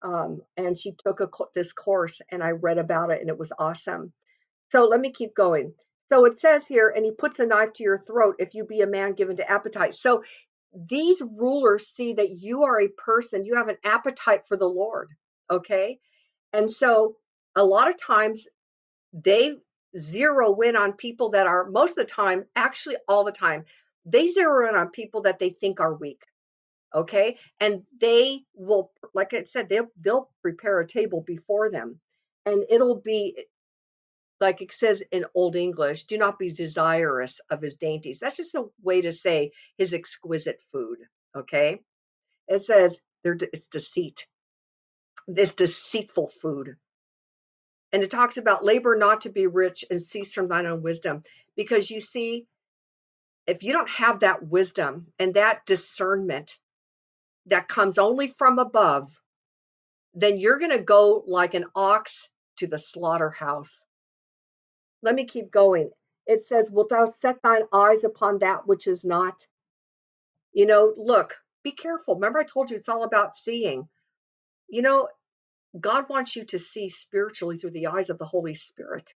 Um, 0.03 0.41
and 0.57 0.79
she 0.79 0.95
took 1.03 1.19
a, 1.19 1.27
this 1.53 1.73
course 1.73 2.21
and 2.31 2.41
I 2.41 2.51
read 2.51 2.79
about 2.79 3.11
it 3.11 3.21
and 3.21 3.29
it 3.29 3.37
was 3.37 3.51
awesome. 3.59 4.13
So 4.71 4.85
let 4.85 4.99
me 4.99 5.11
keep 5.11 5.35
going. 5.35 5.73
So 6.09 6.25
it 6.25 6.39
says 6.39 6.65
here, 6.67 6.89
and 6.89 7.05
he 7.05 7.11
puts 7.11 7.39
a 7.39 7.45
knife 7.45 7.73
to 7.75 7.83
your 7.83 8.03
throat 8.05 8.35
if 8.39 8.53
you 8.53 8.65
be 8.65 8.81
a 8.81 8.87
man 8.87 9.13
given 9.13 9.37
to 9.37 9.49
appetite. 9.49 9.93
So 9.95 10.23
these 10.89 11.21
rulers 11.21 11.87
see 11.87 12.13
that 12.13 12.31
you 12.31 12.63
are 12.63 12.81
a 12.81 12.87
person, 12.87 13.45
you 13.45 13.55
have 13.55 13.67
an 13.67 13.77
appetite 13.83 14.41
for 14.47 14.57
the 14.57 14.65
Lord. 14.65 15.09
Okay. 15.51 15.99
And 16.53 16.69
so 16.69 17.17
a 17.55 17.63
lot 17.63 17.89
of 17.89 18.01
times 18.01 18.45
they 19.13 19.51
zero 19.97 20.59
in 20.61 20.75
on 20.77 20.93
people 20.93 21.31
that 21.31 21.47
are 21.47 21.69
most 21.69 21.91
of 21.91 21.95
the 21.97 22.05
time, 22.05 22.45
actually 22.55 22.95
all 23.07 23.25
the 23.25 23.31
time, 23.31 23.65
they 24.05 24.27
zero 24.27 24.69
in 24.69 24.75
on 24.75 24.89
people 24.89 25.23
that 25.23 25.39
they 25.39 25.49
think 25.49 25.79
are 25.79 25.93
weak. 25.93 26.21
Okay. 26.95 27.37
And 27.59 27.83
they 27.99 28.41
will, 28.55 28.91
like 29.13 29.33
I 29.33 29.43
said, 29.43 29.67
they'll, 29.69 29.91
they'll 29.99 30.29
prepare 30.41 30.79
a 30.79 30.87
table 30.87 31.23
before 31.25 31.69
them 31.69 31.99
and 32.45 32.65
it'll 32.69 32.99
be 32.99 33.35
like 34.39 34.61
it 34.61 34.73
says 34.73 35.03
in 35.11 35.25
Old 35.35 35.55
English, 35.55 36.05
do 36.05 36.17
not 36.17 36.39
be 36.39 36.51
desirous 36.51 37.39
of 37.51 37.61
his 37.61 37.75
dainties. 37.75 38.19
That's 38.19 38.37
just 38.37 38.55
a 38.55 38.65
way 38.81 39.01
to 39.01 39.13
say 39.13 39.51
his 39.77 39.93
exquisite 39.93 40.59
food. 40.71 40.97
Okay. 41.37 41.81
It 42.47 42.63
says 42.63 42.99
there, 43.23 43.37
it's 43.53 43.67
deceit 43.67 44.25
this 45.27 45.53
deceitful 45.53 46.29
food. 46.41 46.75
And 47.93 48.03
it 48.03 48.11
talks 48.11 48.37
about 48.37 48.63
labor 48.63 48.95
not 48.95 49.21
to 49.21 49.29
be 49.29 49.47
rich 49.47 49.83
and 49.89 50.01
cease 50.01 50.33
from 50.33 50.47
thine 50.47 50.65
own 50.65 50.81
wisdom. 50.81 51.23
Because 51.55 51.89
you 51.89 51.99
see, 52.01 52.45
if 53.47 53.63
you 53.63 53.73
don't 53.73 53.89
have 53.89 54.21
that 54.21 54.43
wisdom 54.43 55.07
and 55.19 55.33
that 55.33 55.65
discernment 55.65 56.57
that 57.47 57.67
comes 57.67 57.97
only 57.97 58.33
from 58.37 58.59
above, 58.59 59.11
then 60.13 60.37
you're 60.37 60.59
going 60.59 60.71
to 60.71 60.83
go 60.83 61.23
like 61.25 61.53
an 61.53 61.65
ox 61.75 62.27
to 62.57 62.67
the 62.67 62.79
slaughterhouse. 62.79 63.81
Let 65.01 65.15
me 65.15 65.25
keep 65.25 65.51
going. 65.51 65.91
It 66.27 66.45
says, 66.45 66.69
Wilt 66.71 66.89
thou 66.89 67.05
set 67.05 67.41
thine 67.41 67.63
eyes 67.73 68.03
upon 68.03 68.39
that 68.39 68.67
which 68.67 68.87
is 68.87 69.03
not? 69.03 69.45
You 70.53 70.65
know, 70.65 70.93
look, 70.95 71.33
be 71.63 71.71
careful. 71.71 72.15
Remember, 72.15 72.39
I 72.39 72.43
told 72.43 72.69
you 72.69 72.77
it's 72.77 72.89
all 72.89 73.03
about 73.03 73.35
seeing. 73.35 73.87
You 74.71 74.81
know, 74.81 75.09
God 75.79 76.05
wants 76.09 76.35
you 76.35 76.45
to 76.45 76.59
see 76.59 76.89
spiritually 76.89 77.57
through 77.57 77.71
the 77.71 77.87
eyes 77.87 78.09
of 78.09 78.17
the 78.17 78.25
Holy 78.25 78.55
Spirit. 78.55 79.13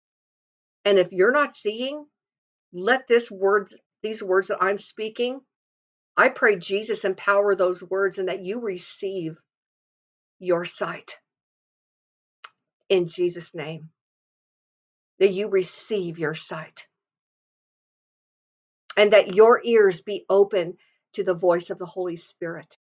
And 0.85 0.99
if 0.99 1.13
you're 1.13 1.33
not 1.33 1.55
seeing, 1.55 2.07
let 2.73 3.07
this 3.07 3.31
words, 3.31 3.73
these 4.03 4.23
words 4.23 4.49
that 4.49 4.63
I'm 4.63 4.79
speaking, 4.79 5.41
I 6.17 6.31
pray 6.31 6.57
Jesus 6.57 7.05
empower 7.05 7.55
those 7.55 7.83
words 7.83 8.19
and 8.19 8.29
that 8.29 8.43
you 8.43 8.61
receive 8.61 9.37
your 10.39 10.65
sight. 10.65 11.17
In 12.89 13.09
Jesus' 13.09 13.55
name. 13.55 13.91
That 15.21 15.33
you 15.33 15.49
receive 15.49 16.19
your 16.19 16.35
sight. 16.35 16.87
And 18.97 19.13
that 19.13 19.35
your 19.35 19.61
ears 19.63 20.01
be 20.01 20.25
open 20.31 20.79
to 21.15 21.25
the 21.25 21.35
voice 21.35 21.71
of 21.71 21.79
the 21.79 21.87
Holy 21.87 22.17
Spirit. 22.17 22.77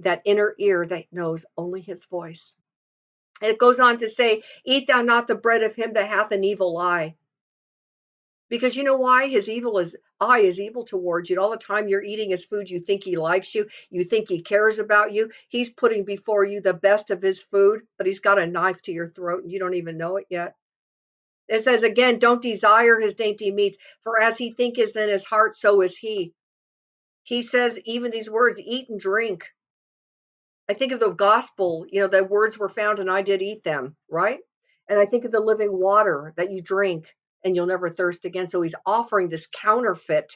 That 0.00 0.22
inner 0.24 0.54
ear 0.58 0.86
that 0.86 1.06
knows 1.12 1.44
only 1.56 1.80
his 1.80 2.04
voice. 2.04 2.54
And 3.40 3.50
it 3.50 3.58
goes 3.58 3.80
on 3.80 3.98
to 3.98 4.08
say, 4.08 4.42
Eat 4.64 4.86
thou 4.86 5.02
not 5.02 5.26
the 5.26 5.34
bread 5.34 5.62
of 5.62 5.74
him 5.74 5.94
that 5.94 6.08
hath 6.08 6.32
an 6.32 6.44
evil 6.44 6.76
eye. 6.76 7.16
Because 8.48 8.76
you 8.76 8.82
know 8.82 8.96
why? 8.96 9.28
His 9.28 9.48
evil 9.48 9.78
is 9.78 9.96
eye 10.20 10.40
is 10.40 10.60
evil 10.60 10.84
towards 10.84 11.30
you. 11.30 11.40
all 11.40 11.50
the 11.50 11.56
time 11.56 11.88
you're 11.88 12.02
eating 12.02 12.30
his 12.30 12.44
food, 12.44 12.68
you 12.68 12.80
think 12.80 13.04
he 13.04 13.16
likes 13.16 13.54
you, 13.54 13.68
you 13.90 14.04
think 14.04 14.28
he 14.28 14.42
cares 14.42 14.78
about 14.78 15.12
you. 15.12 15.30
He's 15.48 15.70
putting 15.70 16.04
before 16.04 16.44
you 16.44 16.60
the 16.60 16.74
best 16.74 17.10
of 17.10 17.22
his 17.22 17.40
food, 17.40 17.82
but 17.96 18.06
he's 18.06 18.20
got 18.20 18.40
a 18.40 18.46
knife 18.46 18.82
to 18.82 18.92
your 18.92 19.08
throat 19.08 19.44
and 19.44 19.52
you 19.52 19.58
don't 19.58 19.74
even 19.74 19.96
know 19.96 20.16
it 20.16 20.26
yet. 20.28 20.56
It 21.48 21.64
says 21.64 21.82
again, 21.82 22.18
don't 22.18 22.42
desire 22.42 23.00
his 23.00 23.14
dainty 23.14 23.50
meats, 23.50 23.78
for 24.02 24.20
as 24.20 24.36
he 24.36 24.52
thinketh 24.52 24.96
in 24.96 25.08
his 25.08 25.24
heart, 25.24 25.56
so 25.56 25.80
is 25.80 25.96
he. 25.96 26.32
He 27.22 27.42
says 27.42 27.78
even 27.84 28.10
these 28.10 28.30
words, 28.30 28.60
eat 28.60 28.88
and 28.88 29.00
drink. 29.00 29.44
I 30.70 30.74
think 30.74 30.92
of 30.92 31.00
the 31.00 31.10
gospel, 31.10 31.84
you 31.90 32.00
know, 32.00 32.06
the 32.06 32.22
words 32.22 32.56
were 32.56 32.68
found 32.68 33.00
and 33.00 33.10
I 33.10 33.22
did 33.22 33.42
eat 33.42 33.64
them, 33.64 33.96
right? 34.08 34.38
And 34.88 35.00
I 35.00 35.04
think 35.04 35.24
of 35.24 35.32
the 35.32 35.40
living 35.40 35.72
water 35.72 36.32
that 36.36 36.52
you 36.52 36.62
drink 36.62 37.06
and 37.42 37.56
you'll 37.56 37.66
never 37.66 37.90
thirst 37.90 38.24
again. 38.24 38.48
So 38.48 38.62
he's 38.62 38.76
offering 38.86 39.28
this 39.28 39.48
counterfeit 39.48 40.32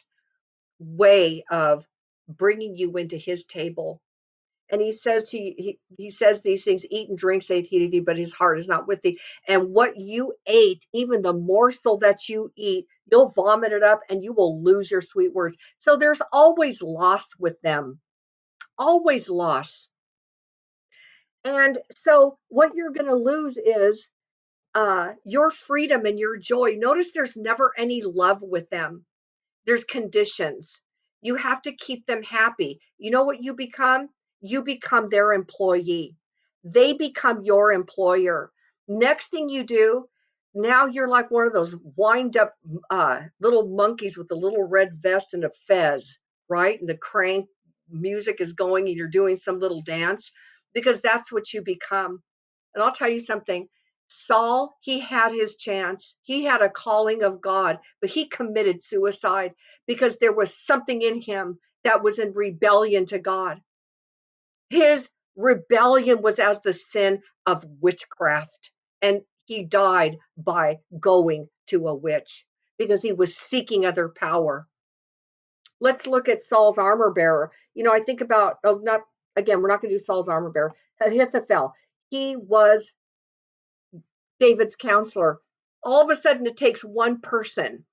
way 0.81 1.45
of 1.49 1.87
bringing 2.29 2.75
you 2.75 2.97
into 2.97 3.17
his 3.17 3.45
table. 3.45 4.03
And 4.73 4.81
he 4.81 4.91
says 4.91 5.31
to 5.31 5.39
he, 5.39 5.79
he 5.97 6.11
says 6.11 6.41
these 6.41 6.65
things, 6.65 6.85
eat 6.91 7.09
and 7.09 7.17
drink, 7.17 7.45
saith 7.45 7.69
he 7.69 7.79
to 7.85 7.89
thee, 7.89 8.01
but 8.01 8.19
his 8.19 8.35
heart 8.35 8.59
is 8.59 8.67
not 8.67 8.89
with 8.89 9.03
thee. 9.03 9.21
And 9.47 9.73
what 9.73 9.97
you 9.97 10.35
ate, 10.49 10.85
even 10.93 11.23
the 11.23 11.33
morsel 11.33 11.99
that 11.99 12.29
you 12.29 12.51
eat, 12.57 12.87
you'll 13.09 13.29
vomit 13.29 13.71
it 13.71 13.85
up 13.85 14.01
and 14.11 14.25
you 14.25 14.33
will 14.33 14.61
lose 14.65 14.91
your 14.91 15.03
sweet 15.03 15.33
words. 15.33 15.57
So 15.79 15.97
there's 15.97 16.23
always 16.33 16.83
loss 16.83 17.29
with 17.39 17.61
them. 17.63 18.01
Always 18.77 19.29
loss. 19.29 19.91
And 21.45 21.79
so 21.95 22.39
what 22.49 22.75
you're 22.75 22.93
going 22.93 23.07
to 23.07 23.15
lose 23.15 23.59
is 23.59 24.07
uh, 24.75 25.13
your 25.25 25.51
freedom 25.51 26.07
and 26.07 26.19
your 26.19 26.37
joy. 26.39 26.75
Notice 26.77 27.11
there's 27.13 27.37
never 27.37 27.73
any 27.77 28.03
love 28.03 28.41
with 28.43 28.69
them. 28.71 29.05
There's 29.67 29.85
conditions. 29.85 30.81
You 31.21 31.37
have 31.37 31.63
to 31.63 31.73
keep 31.77 32.07
them 32.07 32.23
happy. 32.23 32.81
You 32.99 33.11
know 33.11 33.25
what 33.25 33.43
you 33.43 33.55
become? 33.55 34.09
You 34.41 34.63
become 34.63 35.09
their 35.09 35.33
employee. 35.33 36.17
They 36.65 36.93
become 36.95 37.45
your 37.45 37.73
employer. 37.73 38.51
Next 38.89 39.29
thing 39.29 39.49
you 39.49 39.65
do, 39.65 40.07
now 40.55 40.87
you're 40.87 41.09
like 41.09 41.31
one 41.31 41.47
of 41.47 41.53
those 41.53 41.75
wind 41.97 42.37
up 42.37 42.55
uh, 42.91 43.21
little 43.41 43.67
monkeys 43.69 44.17
with 44.17 44.31
a 44.31 44.37
little 44.37 44.63
red 44.63 44.91
vest 45.03 45.35
and 45.35 45.45
a 45.45 45.51
fez, 45.67 46.19
right? 46.49 46.79
And 46.79 46.89
the 46.89 46.97
crank 46.97 47.49
music 47.91 48.41
is 48.41 48.53
going 48.53 48.87
and 48.89 48.97
you're 48.97 49.09
doing 49.09 49.39
some 49.39 49.61
little 49.61 49.83
dance 49.83 50.31
because 50.75 51.01
that's 51.01 51.33
what 51.33 51.53
you 51.53 51.63
become. 51.63 52.23
And 52.75 52.83
I'll 52.83 52.93
tell 52.93 53.09
you 53.09 53.21
something 53.21 53.69
Saul, 54.09 54.77
he 54.81 55.01
had 55.01 55.33
his 55.33 55.57
chance. 55.57 56.15
He 56.23 56.45
had 56.45 56.63
a 56.63 56.71
calling 56.71 57.23
of 57.23 57.41
God, 57.41 57.79
but 58.01 58.11
he 58.11 58.29
committed 58.29 58.83
suicide 58.83 59.55
because 59.87 60.19
there 60.19 60.33
was 60.33 60.57
something 60.57 61.03
in 61.03 61.21
him 61.21 61.59
that 61.85 62.03
was 62.03 62.19
in 62.19 62.33
rebellion 62.33 63.07
to 63.07 63.19
God. 63.19 63.61
His 64.71 65.09
rebellion 65.37 66.23
was 66.23 66.39
as 66.39 66.61
the 66.63 66.73
sin 66.73 67.23
of 67.47 67.65
witchcraft, 67.81 68.73
and 69.03 69.23
he 69.45 69.65
died 69.65 70.19
by 70.37 70.79
going 70.99 71.49
to 71.69 71.89
a 71.89 71.95
witch 71.95 72.45
because 72.79 73.03
he 73.03 73.13
was 73.13 73.37
seeking 73.37 73.85
other 73.85 74.09
power. 74.09 74.67
Let's 75.81 76.07
look 76.07 76.29
at 76.29 76.43
Saul's 76.43 76.79
armor 76.79 77.11
bearer. 77.11 77.53
You 77.75 77.85
know, 77.85 77.93
I 77.93 78.01
think 78.01 78.21
about, 78.21 78.59
oh, 78.65 78.81
not 78.83 79.03
again, 79.37 79.61
we're 79.61 79.69
not 79.69 79.81
going 79.81 79.93
to 79.93 79.99
do 79.99 80.05
Saul's 80.05 80.29
armor 80.29 80.51
bearer. 80.51 80.75
Ahithophel, 81.01 81.75
he 82.11 82.37
was 82.37 82.93
David's 84.41 84.77
counselor. 84.77 85.39
All 85.83 86.03
of 86.03 86.11
a 86.11 86.21
sudden, 86.21 86.47
it 86.47 86.57
takes 86.57 86.83
one 86.83 87.21
person 87.21 87.85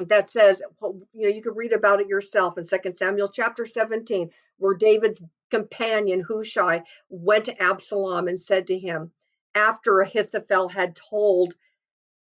that 0.00 0.30
says, 0.30 0.62
well, 0.80 1.00
you 1.12 1.28
know, 1.28 1.34
you 1.34 1.42
can 1.42 1.54
read 1.54 1.72
about 1.72 2.00
it 2.00 2.08
yourself 2.08 2.58
in 2.58 2.66
2 2.66 2.94
Samuel 2.94 3.28
chapter 3.28 3.66
17, 3.66 4.30
where 4.58 4.74
David's 4.74 5.20
companion 5.50 6.20
Hushai 6.20 6.82
went 7.08 7.46
to 7.46 7.62
Absalom 7.62 8.28
and 8.28 8.40
said 8.40 8.66
to 8.68 8.78
him, 8.78 9.10
after 9.54 10.00
Ahithophel 10.00 10.68
had 10.68 10.94
told 10.94 11.54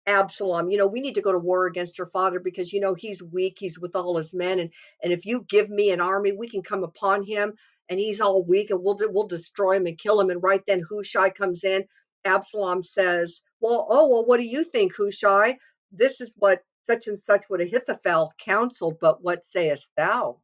Absalom, 0.06 0.70
you 0.70 0.76
know, 0.76 0.86
we 0.86 1.00
need 1.00 1.14
to 1.14 1.22
go 1.22 1.32
to 1.32 1.38
war 1.38 1.66
against 1.66 1.96
your 1.96 2.08
father 2.08 2.38
because 2.38 2.72
you 2.72 2.80
know 2.80 2.94
he's 2.94 3.22
weak, 3.22 3.56
he's 3.58 3.78
with 3.78 3.96
all 3.96 4.16
his 4.18 4.34
men, 4.34 4.58
and 4.58 4.70
and 5.02 5.12
if 5.12 5.24
you 5.24 5.44
give 5.48 5.70
me 5.70 5.90
an 5.90 6.00
army, 6.00 6.32
we 6.32 6.48
can 6.48 6.62
come 6.62 6.84
upon 6.84 7.24
him, 7.24 7.54
and 7.88 7.98
he's 7.98 8.20
all 8.20 8.44
weak, 8.44 8.70
and 8.70 8.82
we'll 8.82 8.98
we'll 9.10 9.26
destroy 9.26 9.76
him 9.76 9.86
and 9.86 9.98
kill 9.98 10.20
him. 10.20 10.30
And 10.30 10.42
right 10.42 10.62
then 10.66 10.82
Hushai 10.88 11.30
comes 11.30 11.64
in. 11.64 11.84
Absalom 12.24 12.82
says, 12.82 13.42
"Well, 13.60 13.86
oh 13.90 14.08
well, 14.08 14.24
what 14.24 14.38
do 14.38 14.44
you 14.44 14.64
think, 14.64 14.94
Hushai? 14.96 15.58
This 15.92 16.20
is 16.20 16.32
what 16.36 16.60
such 16.82 17.08
and 17.08 17.18
such 17.18 17.44
would 17.50 17.60
Ahithophel 17.60 18.32
counseled, 18.44 18.98
but 19.00 19.22
what 19.22 19.44
sayest 19.44 19.88
thou?" 19.96 20.40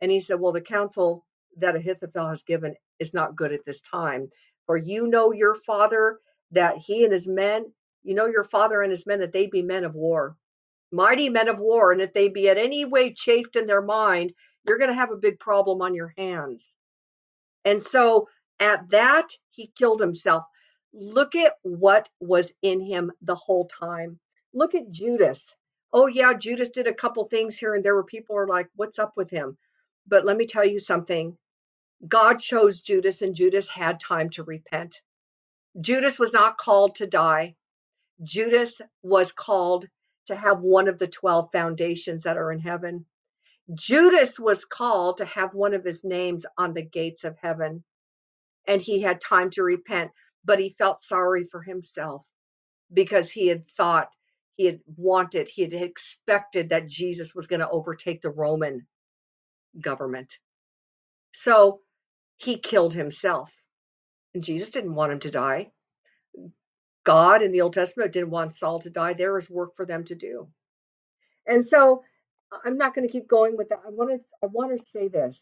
And 0.00 0.10
he 0.10 0.20
said, 0.20 0.40
"Well, 0.40 0.52
the 0.52 0.60
counsel 0.60 1.24
that 1.56 1.76
Ahithophel 1.76 2.28
has 2.30 2.44
given 2.44 2.76
is 2.98 3.14
not 3.14 3.36
good 3.36 3.52
at 3.52 3.64
this 3.64 3.80
time, 3.82 4.30
for 4.66 4.76
you 4.76 5.06
know 5.08 5.32
your 5.32 5.54
father 5.54 6.20
that 6.52 6.78
he 6.78 7.04
and 7.04 7.12
his 7.12 7.28
men." 7.28 7.72
You 8.04 8.14
know 8.14 8.26
your 8.26 8.44
father 8.44 8.80
and 8.80 8.90
his 8.90 9.04
men 9.06 9.20
that 9.20 9.32
they 9.32 9.48
be 9.48 9.60
men 9.60 9.84
of 9.84 9.94
war, 9.94 10.36
mighty 10.90 11.28
men 11.28 11.48
of 11.48 11.58
war, 11.58 11.92
and 11.92 12.00
if 12.00 12.12
they 12.12 12.28
be 12.28 12.48
at 12.48 12.58
any 12.58 12.84
way 12.84 13.12
chafed 13.12 13.56
in 13.56 13.66
their 13.66 13.82
mind, 13.82 14.32
you're 14.66 14.78
going 14.78 14.90
to 14.90 14.96
have 14.96 15.10
a 15.10 15.16
big 15.16 15.38
problem 15.38 15.82
on 15.82 15.94
your 15.94 16.12
hands. 16.16 16.72
And 17.64 17.82
so 17.82 18.28
at 18.60 18.90
that, 18.90 19.28
he 19.50 19.72
killed 19.76 20.00
himself. 20.00 20.44
Look 20.92 21.34
at 21.34 21.52
what 21.62 22.08
was 22.20 22.52
in 22.62 22.80
him 22.80 23.12
the 23.22 23.34
whole 23.34 23.68
time. 23.68 24.18
Look 24.54 24.74
at 24.74 24.90
Judas. 24.90 25.54
Oh, 25.92 26.06
yeah, 26.06 26.34
Judas 26.34 26.70
did 26.70 26.86
a 26.86 26.94
couple 26.94 27.24
things 27.24 27.56
here 27.56 27.74
and 27.74 27.84
there 27.84 27.94
where 27.94 28.04
people 28.04 28.36
are 28.36 28.46
like, 28.46 28.68
what's 28.76 28.98
up 28.98 29.12
with 29.16 29.30
him? 29.30 29.56
But 30.06 30.24
let 30.24 30.36
me 30.36 30.46
tell 30.46 30.66
you 30.66 30.78
something 30.78 31.36
God 32.06 32.38
chose 32.38 32.80
Judas, 32.80 33.22
and 33.22 33.34
Judas 33.34 33.68
had 33.68 33.98
time 33.98 34.30
to 34.30 34.44
repent. 34.44 35.00
Judas 35.80 36.18
was 36.18 36.32
not 36.32 36.56
called 36.56 36.96
to 36.96 37.06
die. 37.06 37.56
Judas 38.22 38.80
was 39.02 39.32
called 39.32 39.86
to 40.28 40.36
have 40.36 40.60
one 40.60 40.88
of 40.88 40.98
the 40.98 41.06
12 41.06 41.50
foundations 41.52 42.22
that 42.22 42.36
are 42.36 42.52
in 42.52 42.60
heaven. 42.60 43.04
Judas 43.74 44.38
was 44.38 44.64
called 44.64 45.18
to 45.18 45.26
have 45.26 45.52
one 45.54 45.74
of 45.74 45.84
his 45.84 46.04
names 46.04 46.46
on 46.56 46.72
the 46.72 46.82
gates 46.82 47.24
of 47.24 47.36
heaven. 47.42 47.84
And 48.66 48.80
he 48.80 49.02
had 49.02 49.20
time 49.20 49.50
to 49.52 49.62
repent, 49.62 50.10
but 50.44 50.58
he 50.58 50.74
felt 50.78 51.02
sorry 51.02 51.44
for 51.44 51.62
himself 51.62 52.26
because 52.92 53.30
he 53.30 53.48
had 53.48 53.64
thought, 53.76 54.08
he 54.56 54.64
had 54.66 54.80
wanted, 54.96 55.48
he 55.48 55.62
had 55.62 55.72
expected 55.72 56.70
that 56.70 56.88
Jesus 56.88 57.34
was 57.34 57.46
going 57.46 57.60
to 57.60 57.70
overtake 57.70 58.22
the 58.22 58.30
Roman 58.30 58.86
government. 59.80 60.32
So 61.32 61.80
he 62.38 62.58
killed 62.58 62.94
himself. 62.94 63.52
And 64.34 64.42
Jesus 64.42 64.70
didn't 64.70 64.94
want 64.94 65.12
him 65.12 65.20
to 65.20 65.30
die. 65.30 65.70
God 67.08 67.40
in 67.40 67.52
the 67.52 67.62
Old 67.62 67.72
Testament 67.72 68.12
didn't 68.12 68.28
want 68.28 68.54
Saul 68.54 68.82
to 68.82 68.90
die. 68.90 69.14
There 69.14 69.38
is 69.38 69.48
work 69.48 69.74
for 69.76 69.86
them 69.86 70.04
to 70.04 70.14
do. 70.14 70.46
And 71.46 71.64
so 71.64 72.04
I'm 72.66 72.76
not 72.76 72.94
going 72.94 73.08
to 73.08 73.10
keep 73.10 73.26
going 73.26 73.56
with 73.56 73.70
that. 73.70 73.80
I 73.86 73.88
want 73.88 74.10
to 74.10 74.22
I 74.42 74.46
want 74.46 74.78
to 74.78 74.86
say 74.88 75.08
this. 75.08 75.40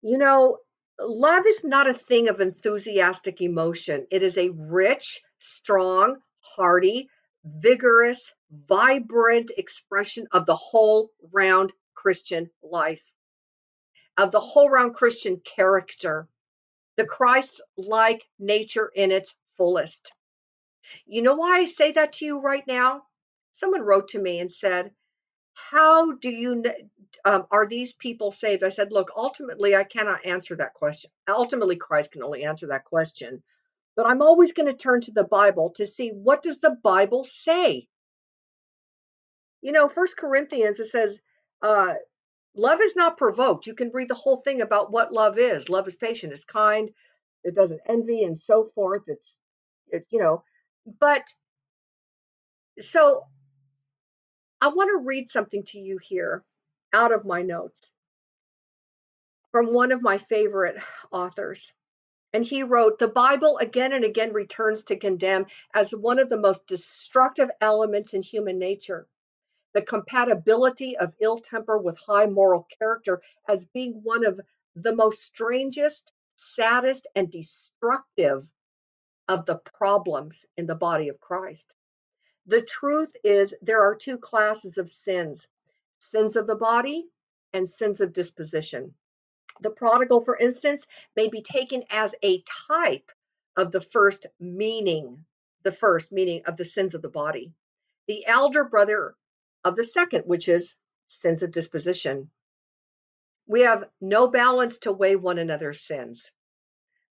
You 0.00 0.18
know, 0.18 0.58
love 1.00 1.46
is 1.48 1.64
not 1.64 1.90
a 1.90 1.98
thing 1.98 2.28
of 2.28 2.40
enthusiastic 2.40 3.40
emotion. 3.40 4.06
It 4.12 4.22
is 4.22 4.38
a 4.38 4.50
rich, 4.50 5.20
strong, 5.40 6.18
hearty, 6.38 7.08
vigorous, 7.44 8.32
vibrant 8.68 9.50
expression 9.58 10.28
of 10.30 10.46
the 10.46 10.54
whole 10.54 11.10
round 11.32 11.72
Christian 11.96 12.50
life, 12.62 13.02
of 14.16 14.30
the 14.30 14.38
whole 14.38 14.70
round 14.70 14.94
Christian 14.94 15.40
character, 15.56 16.28
the 16.96 17.04
Christ 17.04 17.60
like 17.76 18.22
nature 18.38 18.88
in 18.94 19.10
its 19.10 19.34
fullest. 19.56 20.12
You 21.06 21.22
know 21.22 21.34
why 21.34 21.60
I 21.60 21.64
say 21.64 21.92
that 21.92 22.14
to 22.14 22.24
you 22.24 22.38
right 22.40 22.66
now? 22.66 23.02
Someone 23.52 23.82
wrote 23.82 24.08
to 24.08 24.18
me 24.18 24.40
and 24.40 24.50
said, 24.50 24.90
How 25.54 26.12
do 26.12 26.30
you, 26.30 26.64
um, 27.24 27.46
are 27.50 27.66
these 27.66 27.92
people 27.92 28.32
saved? 28.32 28.64
I 28.64 28.70
said, 28.70 28.92
Look, 28.92 29.10
ultimately, 29.16 29.74
I 29.74 29.84
cannot 29.84 30.26
answer 30.26 30.56
that 30.56 30.74
question. 30.74 31.10
Ultimately, 31.28 31.76
Christ 31.76 32.12
can 32.12 32.22
only 32.22 32.44
answer 32.44 32.68
that 32.68 32.84
question. 32.84 33.42
But 33.94 34.06
I'm 34.06 34.22
always 34.22 34.52
going 34.52 34.66
to 34.66 34.74
turn 34.74 35.02
to 35.02 35.12
the 35.12 35.24
Bible 35.24 35.70
to 35.76 35.86
see 35.86 36.10
what 36.10 36.42
does 36.42 36.60
the 36.60 36.76
Bible 36.82 37.24
say? 37.24 37.88
You 39.60 39.72
know, 39.72 39.88
First 39.88 40.16
Corinthians, 40.16 40.80
it 40.80 40.88
says, 40.88 41.18
uh, 41.60 41.94
love 42.54 42.80
is 42.80 42.96
not 42.96 43.18
provoked. 43.18 43.66
You 43.66 43.74
can 43.74 43.90
read 43.92 44.08
the 44.08 44.14
whole 44.14 44.38
thing 44.38 44.60
about 44.60 44.90
what 44.90 45.12
love 45.12 45.38
is. 45.38 45.68
Love 45.68 45.86
is 45.86 45.94
patient, 45.94 46.32
it's 46.32 46.44
kind, 46.44 46.90
it 47.44 47.54
doesn't 47.54 47.80
envy, 47.86 48.24
and 48.24 48.36
so 48.36 48.64
forth. 48.64 49.02
It's 49.06 49.36
Uh, 49.94 49.98
you 50.10 50.20
know, 50.20 50.44
but 51.00 51.22
so 52.80 53.24
I 54.60 54.68
want 54.68 54.90
to 54.90 55.04
read 55.04 55.30
something 55.30 55.64
to 55.68 55.78
you 55.78 55.98
here 56.00 56.44
out 56.92 57.12
of 57.12 57.24
my 57.24 57.42
notes 57.42 57.80
from 59.50 59.72
one 59.72 59.92
of 59.92 60.02
my 60.02 60.18
favorite 60.18 60.76
authors. 61.10 61.72
And 62.32 62.44
he 62.44 62.62
wrote, 62.62 62.98
The 62.98 63.08
Bible 63.08 63.58
again 63.58 63.92
and 63.92 64.04
again 64.04 64.32
returns 64.32 64.84
to 64.84 64.98
condemn 64.98 65.46
as 65.74 65.90
one 65.90 66.18
of 66.18 66.30
the 66.30 66.38
most 66.38 66.66
destructive 66.66 67.50
elements 67.60 68.14
in 68.14 68.22
human 68.22 68.58
nature. 68.58 69.06
The 69.74 69.82
compatibility 69.82 70.96
of 70.96 71.12
ill 71.20 71.38
temper 71.40 71.76
with 71.76 71.98
high 71.98 72.26
moral 72.26 72.66
character 72.78 73.20
as 73.48 73.64
being 73.66 74.00
one 74.02 74.24
of 74.24 74.40
the 74.76 74.94
most 74.94 75.22
strangest, 75.22 76.10
saddest, 76.36 77.06
and 77.14 77.30
destructive 77.30 78.46
of 79.32 79.46
the 79.46 79.56
problems 79.78 80.44
in 80.58 80.66
the 80.66 80.74
body 80.74 81.08
of 81.08 81.18
Christ. 81.18 81.72
The 82.44 82.60
truth 82.60 83.16
is, 83.24 83.54
there 83.62 83.82
are 83.82 83.94
two 83.94 84.18
classes 84.18 84.76
of 84.76 84.90
sins 84.90 85.46
sins 86.10 86.36
of 86.36 86.46
the 86.46 86.54
body 86.54 87.06
and 87.54 87.70
sins 87.70 88.02
of 88.02 88.12
disposition. 88.12 88.92
The 89.62 89.70
prodigal, 89.70 90.20
for 90.20 90.36
instance, 90.36 90.84
may 91.16 91.28
be 91.28 91.40
taken 91.40 91.84
as 91.88 92.14
a 92.22 92.44
type 92.68 93.10
of 93.56 93.72
the 93.72 93.80
first 93.80 94.26
meaning, 94.38 95.24
the 95.62 95.72
first 95.72 96.12
meaning 96.12 96.42
of 96.44 96.58
the 96.58 96.66
sins 96.66 96.94
of 96.94 97.00
the 97.00 97.08
body. 97.08 97.54
The 98.08 98.26
elder 98.26 98.64
brother 98.64 99.14
of 99.64 99.76
the 99.76 99.86
second, 99.86 100.24
which 100.26 100.50
is 100.50 100.76
sins 101.06 101.42
of 101.42 101.52
disposition. 101.52 102.28
We 103.46 103.62
have 103.62 103.88
no 104.02 104.26
balance 104.26 104.76
to 104.78 104.92
weigh 104.92 105.16
one 105.16 105.38
another's 105.38 105.80
sins. 105.80 106.30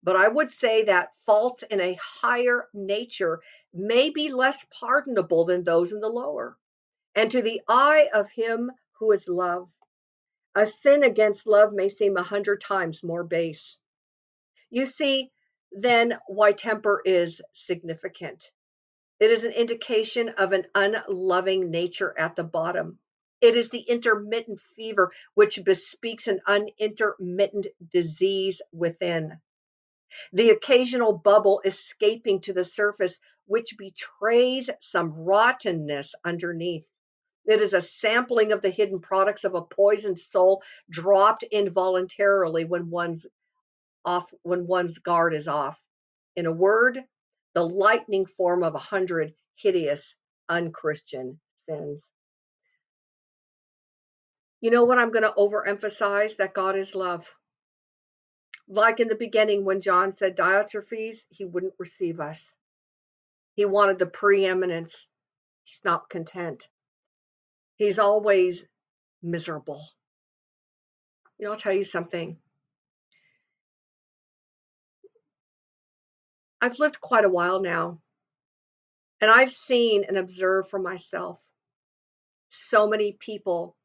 But 0.04 0.16
I 0.16 0.28
would 0.28 0.52
say 0.52 0.86
that 0.86 1.14
faults 1.26 1.64
in 1.64 1.80
a 1.80 2.00
higher 2.22 2.68
nature 2.74 3.42
may 3.72 4.10
be 4.10 4.32
less 4.32 4.66
pardonable 4.80 5.46
than 5.46 5.64
those 5.64 5.92
in 5.92 6.00
the 6.00 6.10
lower. 6.10 6.58
And 7.14 7.30
to 7.32 7.42
the 7.42 7.62
eye 7.68 8.10
of 8.14 8.30
him 8.32 8.72
who 9.00 9.12
is 9.12 9.28
love, 9.28 9.70
a 10.56 10.66
sin 10.66 11.04
against 11.04 11.46
love 11.46 11.72
may 11.72 11.88
seem 11.88 12.18
a 12.18 12.24
hundred 12.24 12.62
times 12.62 13.04
more 13.04 13.24
base. 13.24 13.78
You 14.70 14.86
see, 14.88 15.32
then 15.72 16.18
why 16.28 16.54
temper 16.54 17.02
is 17.06 17.42
significant. 17.54 18.52
It 19.20 19.30
is 19.30 19.44
an 19.44 19.52
indication 19.52 20.30
of 20.30 20.52
an 20.52 20.66
unloving 20.74 21.70
nature 21.70 22.18
at 22.18 22.36
the 22.36 22.44
bottom. 22.44 22.98
It 23.40 23.56
is 23.56 23.70
the 23.70 23.82
intermittent 23.82 24.60
fever 24.76 25.12
which 25.36 25.64
bespeaks 25.64 26.28
an 26.28 26.42
unintermittent 26.48 27.68
disease 27.92 28.62
within 28.72 29.40
the 30.34 30.50
occasional 30.50 31.14
bubble 31.14 31.62
escaping 31.66 32.42
to 32.42 32.54
the 32.54 32.64
surface, 32.64 33.18
which 33.46 33.76
betrays 33.78 34.70
some 34.80 35.12
rottenness 35.14 36.14
underneath. 36.24 36.86
It 37.46 37.62
is 37.62 37.74
a 37.74 37.82
sampling 37.82 38.52
of 38.52 38.62
the 38.62 38.70
hidden 38.70 39.00
products 39.00 39.44
of 39.44 39.56
a 39.56 39.62
poisoned 39.62 40.20
soul 40.20 40.62
dropped 40.90 41.44
involuntarily 41.44 42.66
when 42.66 42.90
one's 42.90 43.26
off 44.06 44.26
when 44.44 44.68
one's 44.68 44.98
guard 45.00 45.34
is 45.34 45.48
off. 45.48 45.80
In 46.36 46.46
a 46.46 46.52
word, 46.52 47.04
the 47.54 47.64
lightning 47.64 48.26
form 48.26 48.64
of 48.64 48.76
a 48.76 48.80
hundred 48.80 49.34
hideous 49.56 50.16
unchristian 50.50 51.40
sins. 51.56 52.08
You 54.60 54.70
know 54.70 54.84
what 54.86 55.00
I'm 55.00 55.12
going 55.12 55.24
to 55.24 55.34
overemphasize? 55.36 56.38
That 56.38 56.54
God 56.54 56.78
is 56.78 56.94
love 56.96 57.28
like 58.72 59.02
in 59.02 59.10
the 59.10 59.16
beginning 59.16 59.66
when 59.66 59.82
John 59.82 60.14
said 60.14 60.38
Diotrephes, 60.38 61.18
he 61.30 61.44
wouldn't 61.44 61.74
receive 61.78 62.22
us. 62.22 62.42
He 63.56 63.66
wanted 63.66 64.00
the 64.00 64.06
preeminence. 64.06 64.96
He's 65.66 65.82
not 65.84 66.10
content. 66.10 66.66
He's 67.76 68.00
always 68.00 68.64
miserable. 69.22 69.86
You 71.38 71.46
know, 71.46 71.52
I'll 71.52 71.60
tell 71.60 71.74
you 71.74 71.84
something. 71.84 72.38
I've 76.62 76.80
lived 76.80 77.02
quite 77.02 77.26
a 77.26 77.30
while 77.30 77.60
now, 77.60 78.00
and 79.20 79.30
I've 79.30 79.52
seen 79.52 80.06
and 80.08 80.18
observed 80.18 80.70
for 80.70 80.80
myself 80.80 81.42
so 82.50 82.88
many 82.88 83.18
people 83.20 83.76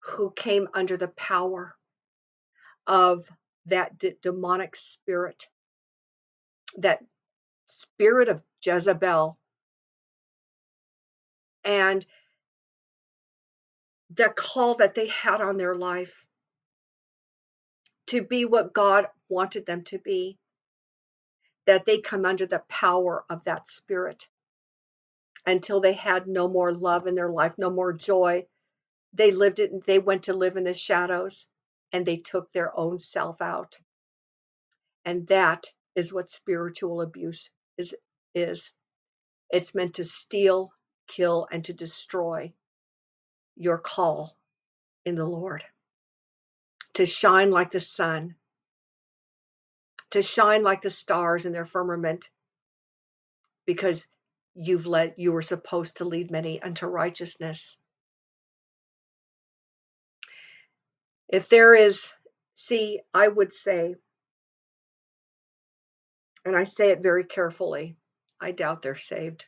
who 0.00 0.32
came 0.34 0.66
under 0.74 0.96
the 0.96 1.08
power 1.08 1.76
of 2.86 3.28
that 3.66 3.98
d- 3.98 4.14
demonic 4.22 4.76
spirit, 4.76 5.46
that 6.78 7.00
spirit 7.66 8.28
of 8.28 8.42
Jezebel. 8.64 9.38
And 11.64 12.04
the 14.14 14.30
call 14.36 14.76
that 14.76 14.94
they 14.94 15.08
had 15.08 15.40
on 15.40 15.56
their 15.58 15.76
life 15.76 16.12
to 18.08 18.22
be 18.22 18.44
what 18.46 18.74
God 18.74 19.06
wanted 19.28 19.66
them 19.66 19.84
to 19.84 19.98
be, 19.98 20.38
that 21.66 21.86
they 21.86 22.00
come 22.00 22.24
under 22.26 22.46
the 22.46 22.62
power 22.68 23.24
of 23.30 23.44
that 23.44 23.68
spirit 23.70 24.28
until 25.46 25.80
they 25.80 25.94
had 25.94 26.26
no 26.28 26.48
more 26.48 26.72
love 26.72 27.06
in 27.06 27.14
their 27.16 27.30
life, 27.30 27.52
no 27.58 27.70
more 27.70 27.92
joy. 27.92 28.44
They 29.14 29.32
lived 29.32 29.60
it, 29.60 29.86
they 29.86 29.98
went 29.98 30.24
to 30.24 30.34
live 30.34 30.56
in 30.56 30.64
the 30.64 30.74
shadows 30.74 31.46
and 31.94 32.04
they 32.04 32.16
took 32.16 32.52
their 32.52 32.76
own 32.76 32.98
self 32.98 33.40
out. 33.40 33.78
And 35.04 35.28
that 35.28 35.64
is 35.94 36.12
what 36.12 36.28
spiritual 36.28 37.00
abuse 37.00 37.48
is 37.78 37.94
is. 38.34 38.72
It's 39.48 39.76
meant 39.76 39.94
to 39.94 40.04
steal, 40.04 40.72
kill, 41.06 41.46
and 41.52 41.64
to 41.66 41.72
destroy 41.72 42.52
your 43.54 43.78
call 43.78 44.36
in 45.04 45.14
the 45.14 45.24
Lord. 45.24 45.62
To 46.94 47.06
shine 47.06 47.52
like 47.52 47.70
the 47.70 47.78
sun, 47.78 48.34
to 50.10 50.22
shine 50.22 50.64
like 50.64 50.82
the 50.82 50.90
stars 50.90 51.46
in 51.46 51.52
their 51.52 51.66
firmament, 51.66 52.28
because 53.66 54.04
you've 54.56 54.86
led 54.86 55.14
you 55.16 55.30
were 55.30 55.42
supposed 55.42 55.98
to 55.98 56.06
lead 56.06 56.32
many 56.32 56.60
unto 56.60 56.86
righteousness. 56.86 57.76
If 61.28 61.48
there 61.48 61.74
is, 61.74 62.06
see, 62.56 63.00
I 63.12 63.28
would 63.28 63.52
say, 63.52 63.96
and 66.44 66.56
I 66.56 66.64
say 66.64 66.90
it 66.90 67.02
very 67.02 67.24
carefully, 67.24 67.96
I 68.40 68.52
doubt 68.52 68.82
they're 68.82 68.96
saved. 68.96 69.46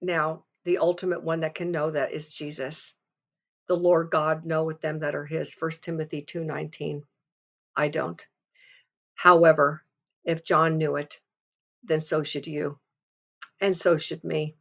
Now, 0.00 0.44
the 0.64 0.78
ultimate 0.78 1.22
one 1.22 1.40
that 1.40 1.54
can 1.54 1.70
know 1.70 1.90
that 1.90 2.12
is 2.12 2.28
Jesus. 2.28 2.94
The 3.68 3.76
Lord 3.76 4.10
God 4.10 4.46
knoweth 4.46 4.80
them 4.80 5.00
that 5.00 5.14
are 5.14 5.26
his. 5.26 5.54
1 5.58 5.70
Timothy 5.82 6.22
2:19. 6.22 7.02
I 7.76 7.88
don't. 7.88 8.24
However, 9.14 9.82
if 10.24 10.44
John 10.44 10.78
knew 10.78 10.96
it, 10.96 11.20
then 11.84 12.00
so 12.00 12.22
should 12.22 12.46
you. 12.46 12.78
And 13.60 13.76
so 13.76 13.96
should 13.98 14.24
me. 14.24 14.56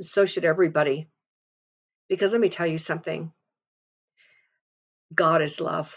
So 0.00 0.26
should 0.26 0.44
everybody. 0.44 1.08
Because 2.08 2.32
let 2.32 2.40
me 2.40 2.48
tell 2.48 2.66
you 2.66 2.78
something. 2.78 3.32
God 5.14 5.42
is 5.42 5.60
love. 5.60 5.96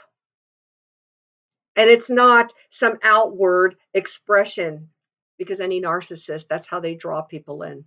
And 1.75 1.89
it's 1.89 2.09
not 2.09 2.53
some 2.69 2.97
outward 3.03 3.75
expression 3.93 4.89
because 5.37 5.59
any 5.59 5.81
narcissist, 5.81 6.47
that's 6.47 6.67
how 6.67 6.79
they 6.79 6.95
draw 6.95 7.21
people 7.21 7.63
in. 7.63 7.85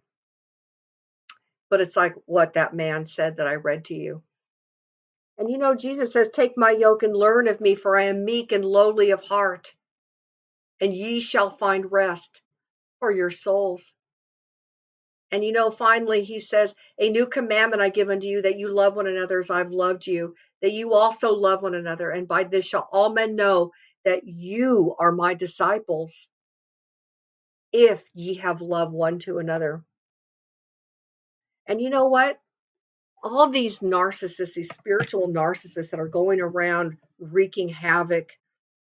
But 1.69 1.81
it's 1.81 1.97
like 1.97 2.15
what 2.27 2.55
that 2.55 2.75
man 2.75 3.07
said 3.07 3.37
that 3.37 3.47
I 3.47 3.55
read 3.55 3.87
to 3.87 3.95
you. 3.95 4.23
And 5.39 5.51
you 5.51 5.59
know, 5.59 5.75
Jesus 5.75 6.13
says, 6.13 6.31
Take 6.31 6.57
my 6.57 6.71
yoke 6.71 7.03
and 7.03 7.17
learn 7.17 7.49
of 7.49 7.61
me, 7.61 7.75
for 7.75 7.97
I 7.97 8.05
am 8.05 8.25
meek 8.25 8.53
and 8.53 8.65
lowly 8.65 9.11
of 9.11 9.23
heart, 9.23 9.75
and 10.81 10.95
ye 10.95 11.21
shall 11.21 11.57
find 11.57 11.91
rest 11.91 12.43
for 13.01 13.11
your 13.11 13.31
souls. 13.31 13.93
And 15.33 15.43
you 15.43 15.53
know, 15.53 15.71
finally, 15.71 16.25
he 16.25 16.39
says, 16.39 16.75
A 16.99 17.09
new 17.09 17.27
commandment 17.27 17.81
I 17.81 17.89
give 17.89 18.11
unto 18.11 18.27
you, 18.27 18.43
that 18.43 18.59
you 18.59 18.69
love 18.69 18.95
one 18.95 19.07
another 19.07 19.39
as 19.41 19.51
I've 19.51 19.73
loved 19.73 20.07
you, 20.07 20.35
that 20.61 20.73
you 20.73 20.93
also 20.93 21.33
love 21.33 21.63
one 21.63 21.75
another. 21.75 22.11
And 22.11 22.29
by 22.29 22.45
this 22.45 22.67
shall 22.67 22.87
all 22.93 23.15
men 23.15 23.35
know 23.35 23.73
that 24.05 24.27
you 24.27 24.95
are 24.99 25.11
my 25.11 25.33
disciples, 25.33 26.29
if 27.73 28.07
ye 28.13 28.35
have 28.35 28.61
love 28.61 28.93
one 28.93 29.19
to 29.21 29.39
another. 29.39 29.83
And 31.67 31.81
you 31.81 31.89
know 31.89 32.09
what? 32.09 32.39
All 33.25 33.49
these 33.49 33.79
narcissists, 33.81 34.55
these 34.55 34.75
spiritual 34.75 35.29
narcissists 35.29 35.91
that 35.91 36.01
are 36.01 36.09
going 36.09 36.41
around 36.41 36.99
wreaking 37.19 37.71
havoc 37.71 38.29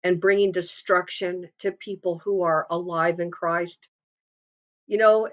and 0.05 0.21
bringing 0.21 0.53
destruction 0.53 1.49
to 1.61 1.73
people 1.73 2.19
who 2.19 2.43
are 2.43 2.67
alive 2.71 3.19
in 3.19 3.33
Christ. 3.33 3.89
You 4.87 4.99
know, 4.99 5.29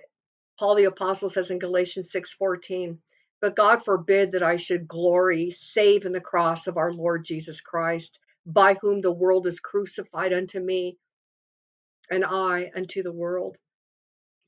Paul 0.58 0.76
the 0.76 0.86
apostle 0.86 1.30
says 1.30 1.52
in 1.52 1.60
Galatians 1.60 2.12
6:14, 2.12 3.02
"But 3.42 3.58
God 3.58 3.84
forbid 3.84 4.32
that 4.32 4.44
I 4.44 4.56
should 4.56 4.88
glory 4.88 5.52
save 5.52 6.06
in 6.06 6.14
the 6.14 6.22
cross 6.22 6.68
of 6.68 6.78
our 6.78 6.94
Lord 6.94 7.26
Jesus 7.26 7.60
Christ, 7.60 8.20
by 8.46 8.76
whom 8.76 9.02
the 9.02 9.12
world 9.12 9.48
is 9.48 9.60
crucified 9.60 10.32
unto 10.32 10.60
me, 10.60 10.98
and 12.10 12.24
I 12.24 12.72
unto 12.74 13.04
the 13.04 13.12
world." 13.12 13.58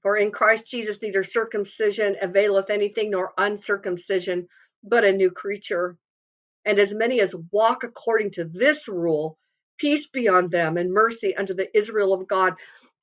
For 0.01 0.15
in 0.15 0.31
Christ 0.31 0.67
Jesus 0.67 1.01
neither 1.01 1.25
circumcision 1.25 2.15
availeth 2.21 2.69
anything 2.69 3.09
nor 3.09 3.33
uncircumcision, 3.37 4.47
but 4.83 5.03
a 5.03 5.11
new 5.11 5.31
creature. 5.31 5.97
And 6.63 6.79
as 6.79 6.93
many 6.93 7.19
as 7.19 7.35
walk 7.51 7.83
according 7.83 8.31
to 8.31 8.45
this 8.45 8.87
rule, 8.87 9.37
peace 9.77 10.07
be 10.07 10.29
on 10.29 10.49
them 10.49 10.77
and 10.77 10.93
mercy 10.93 11.35
unto 11.35 11.53
the 11.53 11.75
Israel 11.77 12.13
of 12.13 12.27
God. 12.27 12.55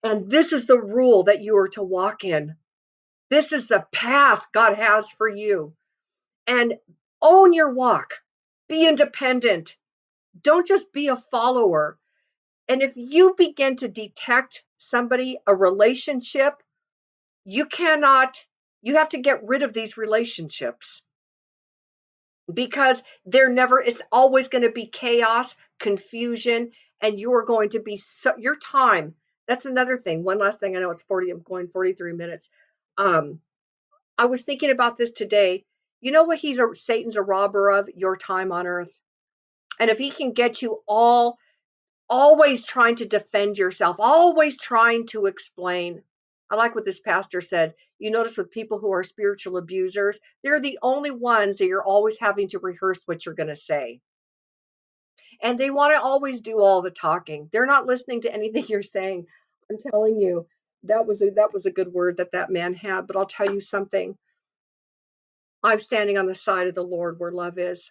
And 0.02 0.30
this 0.30 0.52
is 0.52 0.66
the 0.66 0.80
rule 0.80 1.24
that 1.24 1.42
you 1.42 1.56
are 1.58 1.68
to 1.70 1.82
walk 1.82 2.24
in. 2.24 2.56
This 3.30 3.52
is 3.52 3.66
the 3.66 3.86
path 3.92 4.44
God 4.52 4.76
has 4.76 5.08
for 5.10 5.28
you. 5.28 5.74
And 6.46 6.74
own 7.22 7.52
your 7.52 7.72
walk. 7.72 8.14
Be 8.68 8.86
independent. 8.86 9.76
Don't 10.40 10.66
just 10.66 10.92
be 10.92 11.08
a 11.08 11.16
follower. 11.16 11.98
And 12.68 12.82
if 12.82 12.96
you 12.96 13.34
begin 13.36 13.76
to 13.76 13.88
detect 13.88 14.62
somebody, 14.78 15.38
a 15.46 15.54
relationship, 15.54 16.62
you 17.44 17.66
cannot, 17.66 18.38
you 18.82 18.96
have 18.96 19.10
to 19.10 19.18
get 19.18 19.46
rid 19.46 19.62
of 19.62 19.72
these 19.72 19.96
relationships 19.96 21.02
because 22.52 23.02
there 23.24 23.50
never 23.50 23.80
is 23.80 24.02
always 24.12 24.48
going 24.48 24.62
to 24.64 24.70
be 24.70 24.86
chaos, 24.86 25.54
confusion, 25.78 26.72
and 27.00 27.18
you 27.18 27.32
are 27.34 27.44
going 27.44 27.70
to 27.70 27.80
be 27.80 27.96
so, 27.96 28.32
your 28.38 28.56
time. 28.56 29.14
That's 29.46 29.66
another 29.66 29.98
thing. 29.98 30.24
One 30.24 30.38
last 30.38 30.60
thing. 30.60 30.76
I 30.76 30.80
know 30.80 30.90
it's 30.90 31.02
40, 31.02 31.30
I'm 31.30 31.42
going 31.42 31.68
43 31.68 32.12
minutes. 32.14 32.48
Um, 32.98 33.40
I 34.16 34.26
was 34.26 34.42
thinking 34.42 34.70
about 34.70 34.96
this 34.96 35.12
today. 35.12 35.64
You 36.00 36.12
know 36.12 36.24
what 36.24 36.38
he's 36.38 36.58
a 36.58 36.68
Satan's 36.74 37.16
a 37.16 37.22
robber 37.22 37.70
of? 37.70 37.88
Your 37.94 38.16
time 38.16 38.52
on 38.52 38.66
earth. 38.66 38.92
And 39.80 39.90
if 39.90 39.98
he 39.98 40.10
can 40.10 40.32
get 40.32 40.62
you 40.62 40.82
all 40.86 41.38
always 42.08 42.64
trying 42.64 42.96
to 42.96 43.06
defend 43.06 43.58
yourself, 43.58 43.96
always 43.98 44.58
trying 44.58 45.06
to 45.08 45.26
explain. 45.26 46.02
I 46.50 46.56
like 46.56 46.74
what 46.74 46.84
this 46.84 47.00
pastor 47.00 47.40
said. 47.40 47.74
You 47.98 48.10
notice 48.10 48.36
with 48.36 48.50
people 48.50 48.78
who 48.78 48.92
are 48.92 49.02
spiritual 49.02 49.56
abusers, 49.56 50.18
they're 50.42 50.60
the 50.60 50.78
only 50.82 51.10
ones 51.10 51.58
that 51.58 51.66
you're 51.66 51.84
always 51.84 52.18
having 52.20 52.48
to 52.50 52.58
rehearse 52.58 53.02
what 53.06 53.24
you're 53.24 53.34
going 53.34 53.48
to 53.48 53.56
say. 53.56 54.00
And 55.42 55.58
they 55.58 55.70
want 55.70 55.94
to 55.94 56.02
always 56.02 56.40
do 56.40 56.60
all 56.60 56.82
the 56.82 56.90
talking. 56.90 57.48
They're 57.52 57.66
not 57.66 57.86
listening 57.86 58.20
to 58.22 58.32
anything 58.32 58.66
you're 58.68 58.82
saying. 58.82 59.26
I'm 59.70 59.78
telling 59.78 60.18
you, 60.18 60.46
that 60.84 61.06
was 61.06 61.22
a 61.22 61.30
that 61.30 61.52
was 61.52 61.66
a 61.66 61.70
good 61.70 61.92
word 61.92 62.18
that 62.18 62.32
that 62.32 62.50
man 62.50 62.74
had, 62.74 63.06
but 63.06 63.16
I'll 63.16 63.26
tell 63.26 63.52
you 63.52 63.60
something. 63.60 64.16
I'm 65.62 65.80
standing 65.80 66.18
on 66.18 66.26
the 66.26 66.34
side 66.34 66.66
of 66.68 66.74
the 66.74 66.82
Lord 66.82 67.18
where 67.18 67.32
love 67.32 67.58
is, 67.58 67.90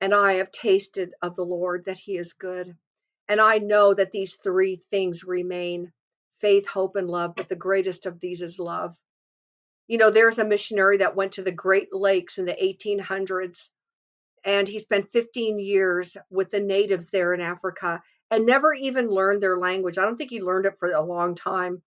and 0.00 0.14
I 0.14 0.34
have 0.34 0.50
tasted 0.50 1.12
of 1.22 1.36
the 1.36 1.44
Lord 1.44 1.84
that 1.86 1.98
he 1.98 2.16
is 2.16 2.32
good. 2.32 2.76
And 3.28 3.40
I 3.40 3.58
know 3.58 3.94
that 3.94 4.10
these 4.10 4.36
three 4.42 4.82
things 4.90 5.24
remain 5.24 5.92
faith, 6.40 6.66
hope, 6.66 6.96
and 6.96 7.08
love, 7.08 7.34
but 7.36 7.48
the 7.48 7.56
greatest 7.56 8.06
of 8.06 8.20
these 8.20 8.42
is 8.42 8.58
love. 8.58 8.96
You 9.86 9.98
know, 9.98 10.10
there's 10.10 10.38
a 10.38 10.44
missionary 10.44 10.98
that 10.98 11.16
went 11.16 11.32
to 11.32 11.42
the 11.42 11.52
Great 11.52 11.88
Lakes 11.92 12.38
in 12.38 12.46
the 12.46 12.52
1800s, 12.52 13.68
and 14.44 14.68
he 14.68 14.78
spent 14.78 15.12
15 15.12 15.58
years 15.58 16.16
with 16.30 16.50
the 16.50 16.60
natives 16.60 17.10
there 17.10 17.34
in 17.34 17.40
Africa 17.40 18.02
and 18.30 18.46
never 18.46 18.74
even 18.74 19.08
learned 19.08 19.42
their 19.42 19.58
language. 19.58 19.98
I 19.98 20.02
don't 20.02 20.16
think 20.16 20.30
he 20.30 20.42
learned 20.42 20.66
it 20.66 20.78
for 20.78 20.90
a 20.90 21.02
long 21.02 21.34
time. 21.34 21.82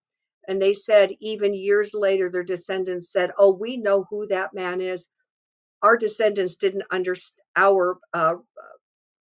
And 0.48 0.62
they 0.62 0.74
said, 0.74 1.10
even 1.20 1.54
years 1.54 1.92
later, 1.94 2.30
their 2.30 2.44
descendants 2.44 3.12
said, 3.12 3.32
Oh, 3.38 3.52
we 3.52 3.76
know 3.76 4.06
who 4.10 4.28
that 4.28 4.54
man 4.54 4.80
is. 4.80 5.06
Our 5.82 5.98
descendants 5.98 6.56
didn't 6.56 6.84
understand 6.90 7.44
our, 7.56 7.98
uh, 8.14 8.36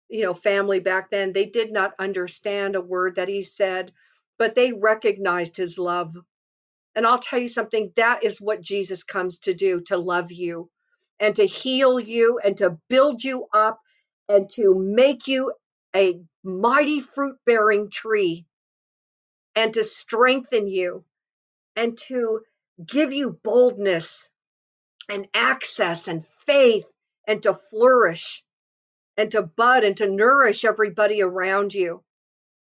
you 0.08 0.24
know, 0.24 0.34
family 0.34 0.80
back 0.80 1.10
then. 1.10 1.32
They 1.32 1.46
did 1.46 1.72
not 1.72 1.92
understand 1.98 2.76
a 2.76 2.82
word 2.82 3.16
that 3.16 3.28
he 3.28 3.42
said, 3.42 3.92
but 4.38 4.54
they 4.54 4.72
recognized 4.72 5.56
his 5.56 5.78
love. 5.78 6.14
And 6.96 7.06
I'll 7.06 7.20
tell 7.20 7.40
you 7.40 7.48
something 7.48 7.92
that 7.96 8.24
is 8.24 8.40
what 8.40 8.62
Jesus 8.62 9.04
comes 9.04 9.40
to 9.40 9.54
do 9.54 9.82
to 9.88 9.98
love 9.98 10.32
you 10.32 10.70
and 11.20 11.36
to 11.36 11.46
heal 11.46 12.00
you 12.00 12.40
and 12.44 12.56
to 12.58 12.78
build 12.88 13.24
you 13.24 13.46
up 13.54 13.80
and 14.28 14.50
to 14.50 14.74
make 14.78 15.28
you 15.28 15.52
a 15.94 16.20
mighty 16.44 17.00
fruit 17.00 17.36
bearing 17.46 17.90
tree 17.90 18.46
and 19.54 19.74
to 19.74 19.84
strengthen 19.84 20.66
you 20.68 21.04
and 21.76 21.98
to 21.98 22.40
give 22.86 23.12
you 23.12 23.38
boldness 23.42 24.28
and 25.08 25.26
access 25.34 26.08
and 26.08 26.24
faith 26.46 26.86
and 27.26 27.42
to 27.42 27.54
flourish 27.54 28.44
and 29.16 29.32
to 29.32 29.42
bud 29.42 29.84
and 29.84 29.96
to 29.98 30.08
nourish 30.08 30.64
everybody 30.64 31.22
around 31.22 31.74
you. 31.74 32.02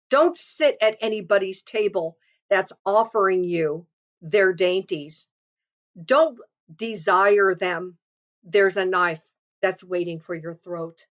Don't 0.10 0.38
sit 0.38 0.78
at 0.82 0.98
anybody's 1.02 1.62
table 1.64 2.18
that's 2.50 2.74
offering 2.86 3.44
you 3.44 3.86
their 4.22 4.54
dainties. 4.54 5.28
Don't 6.04 6.38
desire 6.76 7.56
them. 7.56 7.98
There's 8.44 8.78
a 8.78 8.86
knife 8.86 9.22
that's 9.62 9.84
waiting 9.84 10.20
for 10.20 10.36
your 10.36 10.56
throat. 10.56 11.06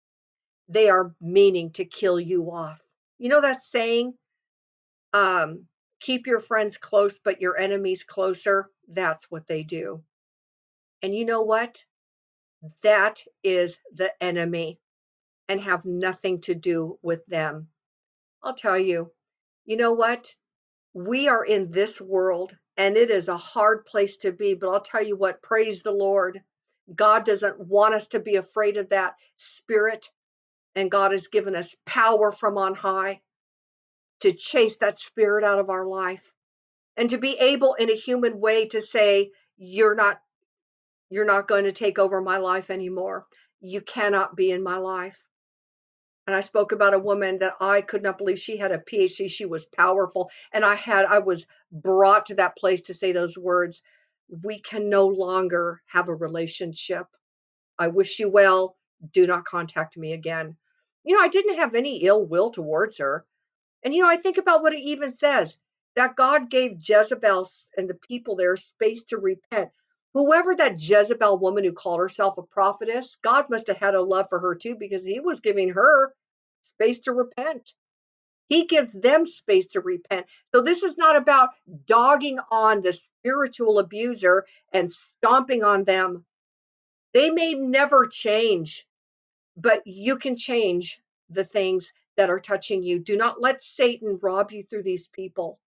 They 0.68 0.88
are 0.88 1.14
meaning 1.20 1.70
to 1.72 1.84
kill 1.84 2.20
you 2.20 2.50
off. 2.50 2.80
You 3.18 3.28
know 3.28 3.40
that 3.40 3.62
saying, 3.64 4.14
um, 5.12 5.66
keep 6.00 6.26
your 6.26 6.40
friends 6.40 6.76
close, 6.76 7.18
but 7.18 7.40
your 7.40 7.58
enemies 7.58 8.04
closer? 8.04 8.70
That's 8.88 9.30
what 9.30 9.46
they 9.46 9.62
do. 9.62 10.02
And 11.02 11.14
you 11.14 11.24
know 11.24 11.42
what? 11.42 11.82
That 12.82 13.22
is 13.42 13.76
the 13.94 14.12
enemy 14.22 14.78
and 15.48 15.60
have 15.60 15.84
nothing 15.84 16.40
to 16.42 16.54
do 16.54 16.98
with 17.02 17.24
them. 17.26 17.68
I'll 18.42 18.54
tell 18.54 18.78
you, 18.78 19.10
you 19.64 19.76
know 19.76 19.92
what? 19.92 20.34
We 20.94 21.28
are 21.28 21.44
in 21.44 21.70
this 21.70 22.00
world 22.00 22.56
and 22.76 22.96
it 22.96 23.10
is 23.10 23.28
a 23.28 23.36
hard 23.36 23.84
place 23.86 24.18
to 24.18 24.32
be, 24.32 24.54
but 24.54 24.68
I'll 24.70 24.80
tell 24.80 25.04
you 25.04 25.16
what, 25.16 25.42
praise 25.42 25.82
the 25.82 25.92
Lord. 25.92 26.40
God 26.94 27.24
doesn't 27.24 27.60
want 27.60 27.94
us 27.94 28.08
to 28.08 28.20
be 28.20 28.36
afraid 28.36 28.76
of 28.76 28.88
that 28.88 29.14
spirit, 29.36 30.08
and 30.74 30.90
God 30.90 31.12
has 31.12 31.28
given 31.28 31.54
us 31.54 31.74
power 31.84 32.32
from 32.32 32.58
on 32.58 32.74
high 32.74 33.20
to 34.20 34.32
chase 34.32 34.78
that 34.78 34.98
spirit 34.98 35.44
out 35.44 35.58
of 35.58 35.70
our 35.70 35.86
life 35.86 36.22
and 36.96 37.10
to 37.10 37.18
be 37.18 37.38
able 37.38 37.74
in 37.74 37.90
a 37.90 37.96
human 37.96 38.40
way 38.40 38.66
to 38.68 38.82
say 38.82 39.30
you're 39.56 39.94
not 39.94 40.20
you're 41.10 41.26
not 41.26 41.48
going 41.48 41.64
to 41.64 41.72
take 41.72 41.98
over 41.98 42.20
my 42.20 42.38
life 42.38 42.70
anymore. 42.70 43.26
You 43.60 43.80
cannot 43.80 44.36
be 44.36 44.52
in 44.52 44.62
my 44.62 44.76
life. 44.76 45.18
And 46.26 46.36
I 46.36 46.40
spoke 46.40 46.70
about 46.70 46.94
a 46.94 46.98
woman 46.98 47.38
that 47.40 47.54
I 47.60 47.80
could 47.80 48.02
not 48.04 48.16
believe 48.16 48.38
she 48.38 48.56
had 48.56 48.70
a 48.70 48.78
PhD. 48.78 49.28
She 49.28 49.46
was 49.46 49.66
powerful. 49.66 50.30
And 50.54 50.64
I 50.64 50.76
had, 50.76 51.04
I 51.06 51.18
was 51.18 51.44
brought 51.72 52.26
to 52.26 52.36
that 52.36 52.56
place 52.56 52.82
to 52.82 52.94
say 52.94 53.10
those 53.10 53.36
words. 53.36 53.82
We 54.44 54.60
can 54.60 54.88
no 54.88 55.08
longer 55.08 55.82
have 55.86 56.08
a 56.08 56.14
relationship. 56.14 57.06
I 57.76 57.88
wish 57.88 58.20
you 58.20 58.28
well. 58.28 58.76
Do 59.12 59.26
not 59.26 59.44
contact 59.44 59.96
me 59.96 60.12
again. 60.12 60.56
You 61.02 61.16
know, 61.16 61.24
I 61.24 61.28
didn't 61.28 61.58
have 61.58 61.74
any 61.74 62.04
ill 62.04 62.24
will 62.24 62.52
towards 62.52 62.98
her. 62.98 63.24
And, 63.82 63.94
you 63.94 64.02
know, 64.02 64.08
I 64.08 64.16
think 64.16 64.38
about 64.38 64.62
what 64.62 64.74
it 64.74 64.80
even 64.80 65.12
says 65.12 65.56
that 65.96 66.16
God 66.16 66.50
gave 66.50 66.78
Jezebel 66.82 67.48
and 67.76 67.88
the 67.88 67.94
people 67.94 68.36
there 68.36 68.56
space 68.56 69.04
to 69.04 69.18
repent 69.18 69.70
whoever 70.14 70.54
that 70.56 70.80
Jezebel 70.80 71.38
woman 71.38 71.64
who 71.64 71.72
called 71.72 72.00
herself 72.00 72.38
a 72.38 72.42
prophetess, 72.42 73.16
God 73.22 73.46
must 73.48 73.68
have 73.68 73.76
had 73.76 73.94
a 73.94 74.02
love 74.02 74.28
for 74.28 74.40
her 74.40 74.54
too 74.54 74.76
because 74.78 75.04
he 75.04 75.20
was 75.20 75.40
giving 75.40 75.70
her 75.70 76.12
space 76.74 77.00
to 77.00 77.12
repent. 77.12 77.72
He 78.48 78.66
gives 78.66 78.92
them 78.92 79.26
space 79.26 79.68
to 79.68 79.80
repent. 79.80 80.26
So 80.52 80.62
this 80.62 80.82
is 80.82 80.98
not 80.98 81.16
about 81.16 81.50
dogging 81.86 82.38
on 82.50 82.82
the 82.82 82.92
spiritual 82.92 83.78
abuser 83.78 84.44
and 84.72 84.92
stomping 84.92 85.62
on 85.62 85.84
them. 85.84 86.24
They 87.14 87.30
may 87.30 87.54
never 87.54 88.08
change, 88.08 88.86
but 89.56 89.86
you 89.86 90.16
can 90.16 90.36
change 90.36 91.00
the 91.28 91.44
things 91.44 91.92
that 92.20 92.28
are 92.28 92.38
touching 92.38 92.82
you. 92.82 92.98
Do 92.98 93.16
not 93.16 93.40
let 93.40 93.62
Satan 93.62 94.18
rob 94.20 94.52
you 94.52 94.62
through 94.62 94.82
these 94.82 95.08
people 95.08 95.58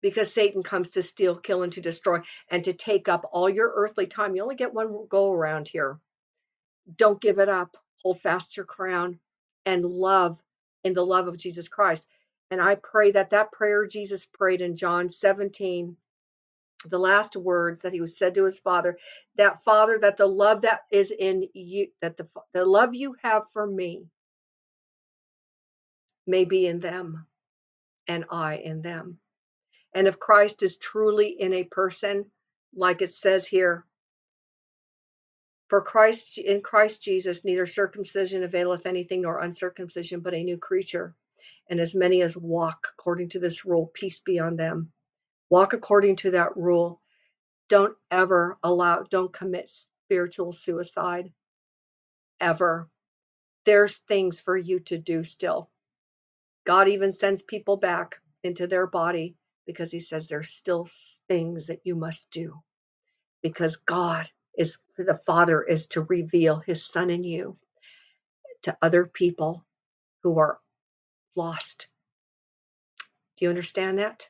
because 0.00 0.32
Satan 0.32 0.62
comes 0.62 0.90
to 0.90 1.02
steal, 1.02 1.34
kill, 1.34 1.64
and 1.64 1.72
to 1.72 1.80
destroy, 1.80 2.20
and 2.48 2.62
to 2.62 2.72
take 2.72 3.08
up 3.08 3.28
all 3.32 3.50
your 3.50 3.72
earthly 3.74 4.06
time. 4.06 4.36
You 4.36 4.44
only 4.44 4.54
get 4.54 4.72
one 4.72 5.08
go 5.10 5.32
around 5.32 5.66
here. 5.66 5.98
Don't 6.96 7.20
give 7.20 7.40
it 7.40 7.48
up. 7.48 7.76
Hold 8.04 8.20
fast 8.20 8.56
your 8.56 8.66
crown 8.66 9.18
and 9.66 9.84
love 9.84 10.38
in 10.84 10.94
the 10.94 11.04
love 11.04 11.26
of 11.26 11.36
Jesus 11.36 11.66
Christ. 11.66 12.06
And 12.52 12.60
I 12.62 12.76
pray 12.76 13.10
that 13.10 13.30
that 13.30 13.50
prayer 13.50 13.84
Jesus 13.84 14.26
prayed 14.32 14.60
in 14.60 14.76
John 14.76 15.10
17, 15.10 15.96
the 16.86 16.98
last 16.98 17.34
words 17.34 17.82
that 17.82 17.92
he 17.92 18.00
was 18.00 18.16
said 18.16 18.36
to 18.36 18.44
his 18.44 18.60
father, 18.60 18.96
that 19.38 19.64
father, 19.64 19.98
that 19.98 20.18
the 20.18 20.26
love 20.26 20.60
that 20.60 20.82
is 20.92 21.10
in 21.10 21.48
you, 21.52 21.88
that 22.00 22.16
the, 22.16 22.28
the 22.54 22.64
love 22.64 22.94
you 22.94 23.16
have 23.24 23.42
for 23.52 23.66
me 23.66 24.06
may 26.28 26.44
be 26.44 26.66
in 26.66 26.80
them 26.80 27.26
and 28.06 28.26
I 28.30 28.56
in 28.56 28.82
them 28.82 29.18
and 29.94 30.06
if 30.06 30.18
Christ 30.18 30.62
is 30.62 30.76
truly 30.76 31.28
in 31.40 31.52
a 31.52 31.64
person, 31.64 32.30
like 32.74 33.02
it 33.02 33.12
says 33.12 33.46
here, 33.46 33.84
for 35.68 35.82
Christ 35.82 36.38
in 36.38 36.62
Christ 36.62 37.02
Jesus, 37.02 37.44
neither 37.44 37.66
circumcision 37.66 38.42
availeth 38.42 38.86
anything 38.86 39.22
nor 39.22 39.40
uncircumcision, 39.40 40.20
but 40.20 40.34
a 40.34 40.42
new 40.42 40.56
creature. 40.56 41.14
And 41.68 41.80
as 41.80 41.94
many 41.94 42.22
as 42.22 42.36
walk 42.36 42.88
according 42.94 43.30
to 43.30 43.38
this 43.38 43.64
rule, 43.64 43.90
peace 43.92 44.20
be 44.20 44.38
on 44.38 44.56
them. 44.56 44.92
Walk 45.50 45.72
according 45.72 46.16
to 46.16 46.30
that 46.32 46.56
rule. 46.56 47.00
Don't 47.68 47.96
ever 48.10 48.58
allow, 48.62 49.02
don't 49.02 49.32
commit 49.32 49.70
spiritual 50.04 50.52
suicide. 50.52 51.32
Ever. 52.40 52.88
There's 53.66 53.96
things 53.96 54.40
for 54.40 54.56
you 54.56 54.80
to 54.80 54.96
do 54.96 55.24
still. 55.24 55.70
God 56.68 56.88
even 56.88 57.14
sends 57.14 57.40
people 57.40 57.78
back 57.78 58.16
into 58.44 58.66
their 58.66 58.86
body 58.86 59.36
because 59.66 59.90
he 59.90 60.00
says 60.00 60.28
there's 60.28 60.50
still 60.50 60.86
things 61.26 61.68
that 61.68 61.80
you 61.84 61.96
must 61.96 62.30
do 62.30 62.60
because 63.42 63.76
God 63.76 64.28
is 64.58 64.76
the 64.98 65.18
Father 65.24 65.62
is 65.62 65.86
to 65.86 66.02
reveal 66.02 66.58
his 66.58 66.84
son 66.84 67.08
in 67.08 67.24
you 67.24 67.56
to 68.64 68.76
other 68.82 69.06
people 69.06 69.64
who 70.22 70.38
are 70.40 70.58
lost. 71.34 71.88
Do 73.38 73.46
you 73.46 73.48
understand 73.48 73.98
that? 73.98 74.28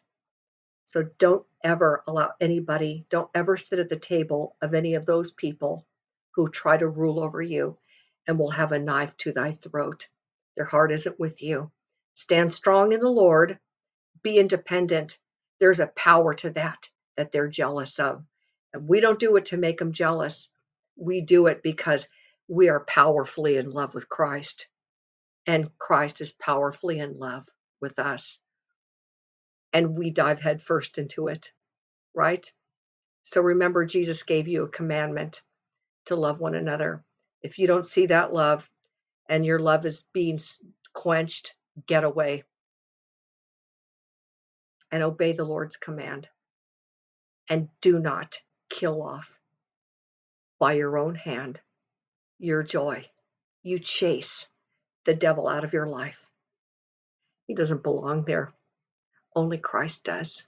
So 0.84 1.07
don't 1.18 1.45
ever 1.64 2.05
allow 2.07 2.34
anybody, 2.41 3.05
don't 3.11 3.30
ever 3.34 3.57
sit 3.57 3.80
at 3.80 3.89
the 3.89 3.99
table 3.99 4.55
of 4.62 4.74
any 4.74 4.95
of 4.95 5.07
those 5.07 5.32
people 5.32 5.84
who 6.36 6.49
try 6.49 6.76
to 6.76 6.86
rule 6.86 7.18
over 7.18 7.43
you 7.43 7.78
and 8.28 8.39
will 8.39 8.53
have 8.53 8.70
a 8.70 8.78
knife 8.78 9.16
to 9.16 9.32
thy 9.32 9.59
throat. 9.61 10.07
Their 10.55 10.66
heart 10.66 10.93
isn't 10.93 11.18
with 11.18 11.43
you. 11.43 11.72
Stand 12.18 12.52
strong 12.52 12.90
in 12.92 12.98
the 12.98 13.08
Lord, 13.08 13.60
be 14.24 14.38
independent, 14.38 15.16
there's 15.60 15.78
a 15.78 15.86
power 15.86 16.34
to 16.34 16.50
that 16.50 16.88
that 17.16 17.30
they're 17.30 17.46
jealous 17.46 18.00
of. 18.00 18.24
And 18.74 18.88
we 18.88 18.98
don't 18.98 19.20
do 19.20 19.36
it 19.36 19.46
to 19.46 19.56
make 19.56 19.78
them 19.78 19.92
jealous. 19.92 20.48
We 20.96 21.20
do 21.20 21.46
it 21.46 21.62
because 21.62 22.08
we 22.48 22.70
are 22.70 22.80
powerfully 22.80 23.56
in 23.56 23.70
love 23.70 23.94
with 23.94 24.08
Christ. 24.08 24.66
And 25.46 25.70
Christ 25.78 26.20
is 26.20 26.32
powerfully 26.32 26.98
in 26.98 27.20
love 27.20 27.44
with 27.80 28.00
us. 28.00 28.40
And 29.72 29.96
we 29.96 30.10
dive 30.10 30.40
headfirst 30.40 30.98
into 30.98 31.28
it, 31.28 31.52
right? 32.14 32.50
So 33.26 33.42
remember, 33.42 33.84
Jesus 33.86 34.24
gave 34.24 34.48
you 34.48 34.64
a 34.64 34.68
commandment 34.68 35.40
to 36.06 36.16
love 36.16 36.40
one 36.40 36.56
another. 36.56 37.04
If 37.42 37.60
you 37.60 37.68
don't 37.68 37.86
see 37.86 38.06
that 38.06 38.32
love 38.32 38.68
and 39.28 39.46
your 39.46 39.60
love 39.60 39.86
is 39.86 40.04
being 40.12 40.40
quenched, 40.92 41.54
get 41.87 42.05
away 42.05 42.45
and 44.91 45.03
obey 45.03 45.33
the 45.33 45.45
Lord's 45.45 45.76
command. 45.76 46.29
And 47.51 47.68
do 47.81 47.99
not 47.99 48.37
kill 48.70 49.03
off 49.03 49.33
by 50.59 50.74
your 50.74 50.99
own 50.99 51.14
hand 51.14 51.61
your 52.39 52.62
joy. 52.62 53.07
You 53.62 53.79
chase 53.79 54.47
the 55.07 55.14
devil 55.14 55.49
out 55.49 55.64
of 55.64 55.72
your 55.72 55.87
life. 55.87 56.20
He 57.47 57.55
doesn't 57.55 57.83
belong 57.83 58.24
there. 58.24 58.53
Only 59.35 59.59
Christ 59.59 60.05
does. 60.05 60.45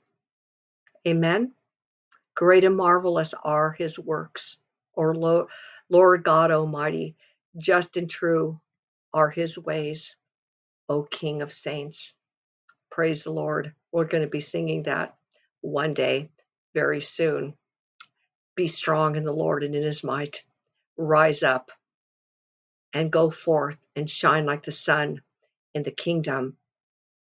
Amen. 1.07 1.53
Great 2.35 2.65
and 2.65 2.77
marvelous 2.77 3.35
are 3.43 3.73
his 3.73 3.99
works, 3.99 4.59
or 4.95 5.15
Lord 5.89 6.23
God 6.23 6.51
Almighty, 6.51 7.17
just 7.59 7.97
and 7.97 8.09
true 8.09 8.61
are 9.13 9.31
his 9.31 9.59
ways, 9.59 10.15
O 10.91 11.05
King 11.05 11.43
of 11.43 11.55
saints. 11.55 12.15
Praise 12.91 13.25
the 13.25 13.31
Lord. 13.33 13.75
We're 13.93 14.07
going 14.07 14.25
to 14.25 14.31
be 14.31 14.41
singing 14.43 14.85
that 14.85 15.17
one 15.63 15.95
day, 15.95 16.31
very 16.75 17.01
soon. 17.01 17.55
Be 18.57 18.69
strong 18.69 19.17
in 19.17 19.25
the 19.25 19.33
Lord 19.33 19.65
and 19.65 19.75
in 19.75 19.85
his 19.85 20.05
might. 20.05 20.43
Rise 20.99 21.43
up 21.43 21.71
and 22.93 23.13
go 23.13 23.31
forth 23.31 23.79
and 23.97 24.11
shine 24.11 24.47
like 24.47 24.65
the 24.65 24.73
sun 24.73 25.23
in 25.75 25.85
the 25.85 25.93
kingdom 25.93 26.57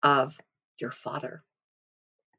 of 0.03 0.34
your 0.80 0.91
Father. 0.91 1.43